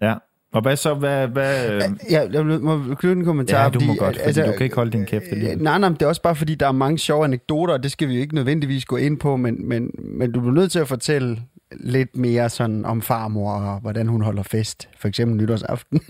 ja. 0.01 0.15
Og 0.53 0.61
hvad 0.61 0.75
så? 0.75 0.93
Hvad, 0.93 1.27
hvad, 1.27 1.71
øh, 1.73 1.81
Ja, 2.11 2.21
jeg 2.31 2.45
må 2.45 2.79
knytte 2.95 3.19
en 3.19 3.25
kommentar. 3.25 3.63
ja, 3.63 3.69
du 3.69 3.79
må 3.79 3.95
godt, 3.95 4.15
fordi 4.15 4.27
altså, 4.27 4.45
du 4.45 4.51
kan 4.51 4.63
ikke 4.63 4.75
holde 4.75 4.91
din 4.91 5.05
kæft 5.05 5.23
øh, 5.23 5.31
alligevel. 5.31 5.57
Nej, 5.63 5.77
nej, 5.79 5.89
det 5.89 6.01
er 6.01 6.07
også 6.07 6.21
bare 6.21 6.35
fordi, 6.35 6.55
der 6.55 6.67
er 6.67 6.71
mange 6.71 6.97
sjove 6.97 7.23
anekdoter, 7.25 7.73
og 7.73 7.83
det 7.83 7.91
skal 7.91 8.07
vi 8.07 8.13
jo 8.15 8.21
ikke 8.21 8.35
nødvendigvis 8.35 8.85
gå 8.85 8.97
ind 8.97 9.19
på, 9.19 9.37
men, 9.37 9.67
men, 9.67 9.91
men 9.97 10.31
du 10.31 10.39
bliver 10.39 10.53
nødt 10.53 10.71
til 10.71 10.79
at 10.79 10.87
fortælle 10.87 11.37
lidt 11.71 12.15
mere 12.17 12.49
sådan 12.49 12.85
om 12.85 13.01
farmor, 13.01 13.53
og 13.53 13.79
hvordan 13.79 14.07
hun 14.07 14.21
holder 14.21 14.43
fest. 14.43 14.89
For 14.99 15.07
eksempel 15.07 15.37
nytårsaften. 15.37 16.01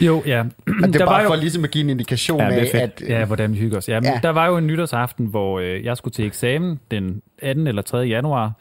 Jo, 0.00 0.22
ja. 0.26 0.40
Og 0.40 0.46
det 0.66 0.84
er 0.84 0.90
Der 0.90 0.98
bare 0.98 1.06
var 1.14 1.22
jo- 1.22 1.28
for 1.28 1.36
ligesom 1.36 1.64
at 1.64 1.70
give 1.70 1.84
en 1.84 1.90
indikation 1.90 2.40
Ja, 2.40 2.48
af, 2.50 2.70
at... 2.74 3.02
Ja, 3.08 3.24
hvordan 3.24 3.52
vi 3.52 3.58
hygger 3.58 3.78
os. 3.78 3.88
Ja, 3.88 4.00
men 4.00 4.10
Ja. 4.10 4.20
Der 4.22 4.30
var 4.30 4.46
jo 4.46 4.56
en 4.56 4.66
nytårsaften, 4.66 5.26
hvor 5.26 5.60
øh, 5.60 5.84
jeg 5.84 5.96
skulle 5.96 6.12
til 6.12 6.26
eksamen 6.26 6.80
den 6.90 7.22
2. 7.40 7.46
eller 7.46 7.82
3. 7.82 7.98
januar. 7.98 8.52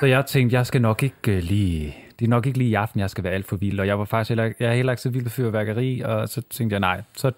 Så 0.00 0.06
jeg 0.06 0.26
tænkte, 0.26 0.56
jeg 0.56 0.66
skal 0.66 0.80
nok 0.82 1.02
ikke 1.02 1.32
øh, 1.36 1.42
lige... 1.42 1.96
Det 2.18 2.24
er 2.24 2.28
nok 2.28 2.46
ikke 2.46 2.58
lige 2.58 2.70
i 2.70 2.74
aften, 2.74 3.00
jeg 3.00 3.10
skal 3.10 3.24
være 3.24 3.32
alt 3.32 3.46
for 3.46 3.56
vild. 3.56 3.80
Og 3.80 3.86
jeg 3.86 3.98
var 3.98 4.04
faktisk 4.04 4.28
heller, 4.28 4.44
jeg 4.60 4.68
er 4.70 4.74
heller 4.74 4.92
ikke 4.92 5.02
så 5.02 5.10
vild 5.10 5.22
med 5.22 5.30
fyrværkeri. 5.30 6.00
Og 6.00 6.28
så 6.28 6.42
tænkte 6.50 6.74
jeg, 6.74 6.80
nej, 6.80 7.02
så, 7.16 7.30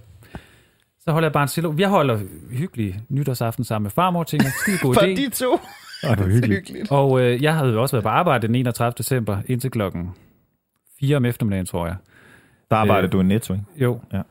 så 1.00 1.12
holder 1.12 1.26
jeg 1.28 1.32
bare 1.32 1.42
en 1.42 1.48
stille. 1.48 1.74
Jeg 1.78 1.88
holder 1.88 2.18
hyggelig 2.50 3.00
nytårsaften 3.08 3.64
sammen 3.64 3.84
med 3.84 3.90
farmor, 3.90 4.24
tænkte 4.24 4.44
jeg, 4.46 4.52
skide 4.62 4.78
god 4.82 4.94
For 4.94 5.00
idé. 5.00 5.06
de 5.16 5.28
to. 5.30 5.60
Ej, 6.08 6.14
hvor 6.14 6.24
Det 6.24 6.32
hyggeligt. 6.34 6.58
hyggeligt. 6.68 6.92
Og 6.92 7.20
øh, 7.20 7.42
jeg 7.42 7.54
havde 7.56 7.72
jo 7.72 7.82
også 7.82 7.96
været 7.96 8.02
på 8.04 8.08
arbejde 8.08 8.46
den 8.46 8.54
31. 8.54 8.94
december 8.98 9.38
indtil 9.46 9.70
klokken 9.70 10.10
4 11.00 11.16
om 11.16 11.24
eftermiddagen, 11.24 11.66
tror 11.66 11.86
jeg. 11.86 11.96
Der 12.70 12.76
arbejder 12.76 13.06
Øh, 13.08 13.12
du 13.12 13.20
i 13.20 13.24
Netto, 13.24 13.52
ikke? 13.54 13.64
Jo. 13.76 14.00
Ja. 14.12 14.22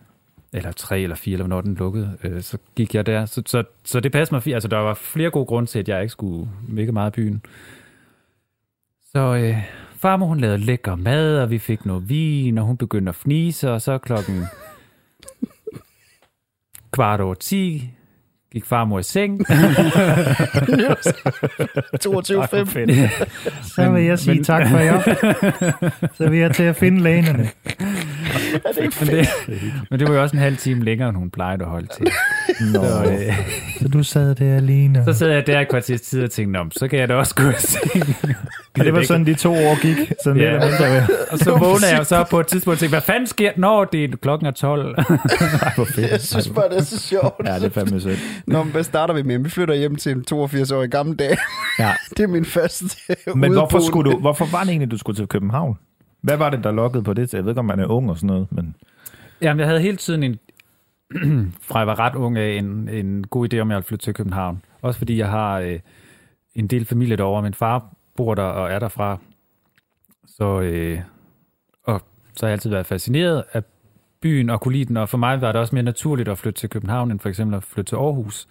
Eller 0.53 0.72
3 0.72 1.01
eller 1.01 1.15
4, 1.15 1.34
eller 1.34 1.45
hvornår 1.45 1.61
den 1.61 1.76
lukkede. 1.76 2.17
Øh, 2.24 2.41
så 2.41 2.57
gik 2.76 2.95
jeg 2.95 3.05
der. 3.05 3.26
Så, 3.26 3.43
så, 3.45 3.63
så 3.84 3.99
det 3.99 4.11
passede 4.11 4.36
mig 4.36 4.43
fint. 4.43 4.53
Altså, 4.53 4.70
der 4.70 4.78
var 4.78 4.93
flere 4.93 5.30
gode 5.30 5.45
grunde 5.45 5.70
til, 5.70 5.80
at 5.80 5.89
jeg 5.89 6.01
ikke 6.01 6.11
skulle 6.11 6.49
mega 6.67 6.91
meget 6.91 7.11
i 7.11 7.22
byen. 7.22 7.41
Så 9.11 9.20
øh, 9.36 9.57
farmor, 9.97 10.26
hun 10.28 10.39
lavede 10.39 10.57
lækker 10.57 10.95
mad, 10.95 11.39
og 11.41 11.49
vi 11.49 11.59
fik 11.59 11.86
noget 11.86 12.09
vin, 12.09 12.57
og 12.57 12.65
hun 12.65 12.78
begyndte 12.78 13.09
at 13.09 13.15
fnise, 13.15 13.72
og 13.72 13.82
så 13.82 13.97
klokken 13.97 14.43
kvart 16.91 17.22
over 17.22 17.34
10 17.34 17.89
gik 18.54 18.66
farmor 18.66 19.00
i 19.00 19.04
seng. 19.04 19.41
22.5. 19.41 19.50
Så 23.76 23.89
vil 23.89 24.04
jeg 24.04 24.20
sige 24.20 24.43
tak 24.43 24.68
for 24.68 24.78
jer. 24.78 25.02
Så 26.14 26.30
vil 26.30 26.39
jeg 26.39 26.56
til 26.56 26.64
at 26.64 26.76
finde 26.76 27.02
lænerne. 27.02 27.39
men, 29.00 29.08
det, 29.08 29.28
men 29.89 30.00
det 30.00 30.08
var 30.08 30.14
jo 30.14 30.22
også 30.22 30.36
en 30.36 30.41
halv 30.41 30.58
time 30.58 30.84
længere, 30.84 31.10
end 31.10 31.18
hun 31.18 31.30
plejede 31.30 31.64
at 31.64 31.70
holde 31.70 31.88
til. 31.88 32.08
Nå. 32.74 32.84
Så, 32.84 33.04
øh, 33.12 33.36
Så 33.82 33.88
du 33.88 34.04
sad 34.04 34.36
der 34.36 34.56
alene. 34.56 35.04
så 35.06 35.14
sad 35.14 35.30
jeg 35.30 35.47
der 35.47 35.60
i 35.60 35.64
kvarters 35.66 36.02
tid 36.02 36.24
og 36.24 36.32
tænkte, 36.32 36.60
så 36.80 36.88
kan 36.88 37.00
jeg 37.00 37.10
da 37.10 37.14
også 37.16 37.36
gå 37.36 37.50
i 37.50 37.54
seng. 37.58 38.16
Men 38.78 38.86
det 38.86 38.93
var 38.93 39.02
sådan, 39.04 39.26
de 39.26 39.34
to 39.34 39.54
år 39.54 39.82
gik. 39.82 40.12
Sådan 40.24 40.41
Ja. 40.41 40.52
lidt 40.54 40.64
eller 40.64 40.89
mindre. 40.89 41.08
Og 41.32 41.39
så 41.39 41.52
vågner 41.66 41.88
jeg 41.97 42.06
så 42.06 42.26
på 42.30 42.39
et 42.39 42.47
tidspunkt 42.47 42.76
og 42.76 42.80
tænker, 42.80 42.91
hvad 42.91 43.02
fanden 43.02 43.28
sker 43.28 43.52
der, 43.52 43.60
når 43.60 43.86
det 43.86 44.04
er 44.04 44.08
klokken 44.22 44.45
er 44.47 44.52
12? 44.52 44.95
Ej, 44.97 45.04
hvor 45.76 45.86
fedt. 45.86 46.12
Jeg 46.12 46.22
synes 46.22 46.50
bare, 46.50 46.70
det 46.70 46.78
er 46.78 46.82
så 46.84 47.00
sjovt. 47.00 47.41
Ja, 47.45 47.56
det 47.56 47.64
er 47.64 47.70
fandme 47.70 48.02
sødt. 48.02 48.20
Nå, 48.47 48.64
men 48.64 48.72
hvad 48.72 48.84
starter 48.84 49.14
vi 49.14 49.22
med? 49.24 49.38
Vi 49.39 49.50
flytter 49.50 49.76
hjem 49.76 49.95
til 49.95 50.12
en 50.12 50.26
82-årig 50.34 50.89
gammel 50.89 51.16
dag. 51.16 51.38
Ja. 51.80 51.91
Det 52.10 52.20
er 52.24 52.28
min 52.28 52.45
første 52.45 52.86
Men 53.36 53.52
hvorfor, 53.54 53.80
skulle 53.88 54.12
du, 54.12 54.18
hvorfor 54.18 54.45
var 54.52 54.60
det 54.60 54.70
egentlig, 54.70 54.91
du 54.91 54.97
skulle 54.97 55.16
til 55.18 55.28
København? 55.28 55.78
Hvad 56.22 56.38
var 56.38 56.50
det, 56.50 56.64
der 56.64 56.72
lokkede 56.72 57.04
på 57.04 57.14
det? 57.14 57.34
Jeg 57.34 57.43
ved 57.43 57.52
ikke, 57.52 57.60
om 57.60 57.66
man 57.66 57.80
er 57.80 57.86
ung 57.86 58.10
og 58.10 58.16
sådan 58.18 58.28
noget, 58.28 58.47
men... 58.52 58.76
Jamen, 59.41 59.60
jeg 59.60 59.68
havde 59.68 59.82
hele 59.82 59.97
tiden 59.97 60.24
en, 60.24 60.36
fra 61.68 61.80
jeg 61.80 61.88
var 61.88 61.99
ret 61.99 62.16
ung 62.16 62.38
af, 62.38 62.57
en, 62.57 62.89
en 62.89 63.28
god 63.28 63.53
idé 63.53 63.60
om, 63.60 63.70
jeg 63.70 63.76
ville 63.76 63.88
flytte 63.88 64.05
til 64.05 64.14
København. 64.14 64.62
Også 64.82 64.97
fordi 64.97 65.18
jeg 65.18 65.30
har 65.30 65.60
øh, 65.60 65.80
en 66.55 66.68
del 66.68 66.86
familie 66.86 67.16
derovre. 67.16 67.41
Min 67.41 67.53
far 67.53 67.93
bor 68.16 68.36
der 68.36 68.43
og 68.43 68.72
er 68.72 68.80
derfra. 68.80 69.18
Så, 70.28 70.62
øh, 70.62 70.99
og 71.84 72.01
så 72.36 72.45
har 72.45 72.47
jeg 72.49 72.53
altid 72.53 72.70
været 72.70 72.86
fascineret 72.86 73.43
af 73.53 73.64
byen 74.22 74.49
og 74.49 74.62
kunne 74.62 74.74
lide 74.74 74.86
den, 74.86 74.97
og 74.97 75.10
for 75.10 75.18
mig 75.18 75.41
var 75.41 75.51
det 75.51 75.62
også 75.62 75.76
mere 75.76 75.84
naturligt 75.84 76.30
at 76.30 76.38
flytte 76.38 76.60
til 76.60 76.70
København, 76.70 77.12
end 77.12 77.20
for 77.20 77.30
eksempel 77.30 77.57
at 77.57 77.64
flytte 77.64 77.89
til 77.89 77.95
Aarhus. 77.95 78.47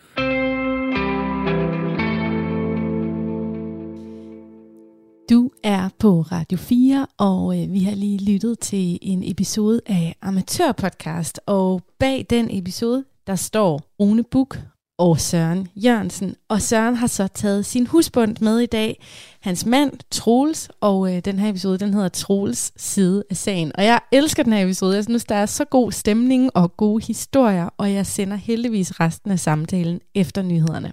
Du 5.31 5.51
er 5.65 5.89
på 5.99 6.21
Radio 6.21 6.59
4, 6.59 7.07
og 7.19 7.63
øh, 7.63 7.73
vi 7.73 7.83
har 7.83 7.95
lige 7.95 8.33
lyttet 8.33 8.59
til 8.59 8.99
en 9.03 9.23
episode 9.31 9.81
af 9.87 10.17
Amatørpodcast. 10.23 11.41
Og 11.47 11.83
bag 11.99 12.27
den 12.31 12.49
episode, 12.51 13.05
der 13.27 13.37
står 13.37 13.81
Rune 14.01 14.25
Buk 14.31 14.59
og 14.99 15.21
Søren 15.21 15.69
Jørgensen. 15.77 16.35
Og 16.49 16.63
Søren 16.63 16.95
har 16.95 17.07
så 17.07 17.27
taget 17.27 17.67
sin 17.67 17.87
husbund 17.87 18.37
med 18.41 18.59
i 18.59 18.67
dag, 18.67 19.03
hans 19.41 19.67
mand 19.67 19.93
Troels, 20.11 20.71
og 20.81 21.15
øh, 21.15 21.25
den 21.25 21.39
her 21.39 21.51
episode, 21.51 21.79
den 21.79 21.95
hedder 21.95 22.09
Troels 22.09 22.73
side 22.77 23.25
af 23.31 23.37
sagen. 23.37 23.73
Og 23.75 23.85
jeg 23.85 24.01
elsker 24.13 24.43
den 24.43 24.53
her 24.53 24.65
episode. 24.65 24.97
Jeg 24.97 25.05
synes, 25.05 25.25
der 25.25 25.35
er 25.35 25.47
så 25.47 25.65
god 25.65 25.93
stemning 25.93 26.51
og 26.55 26.77
gode 26.77 27.07
historier, 27.07 27.69
og 27.77 27.93
jeg 27.93 28.07
sender 28.07 28.37
heldigvis 28.37 29.01
resten 29.01 29.31
af 29.31 29.41
samtalen 29.41 30.01
efter 30.15 30.43
nyhederne. 30.43 30.93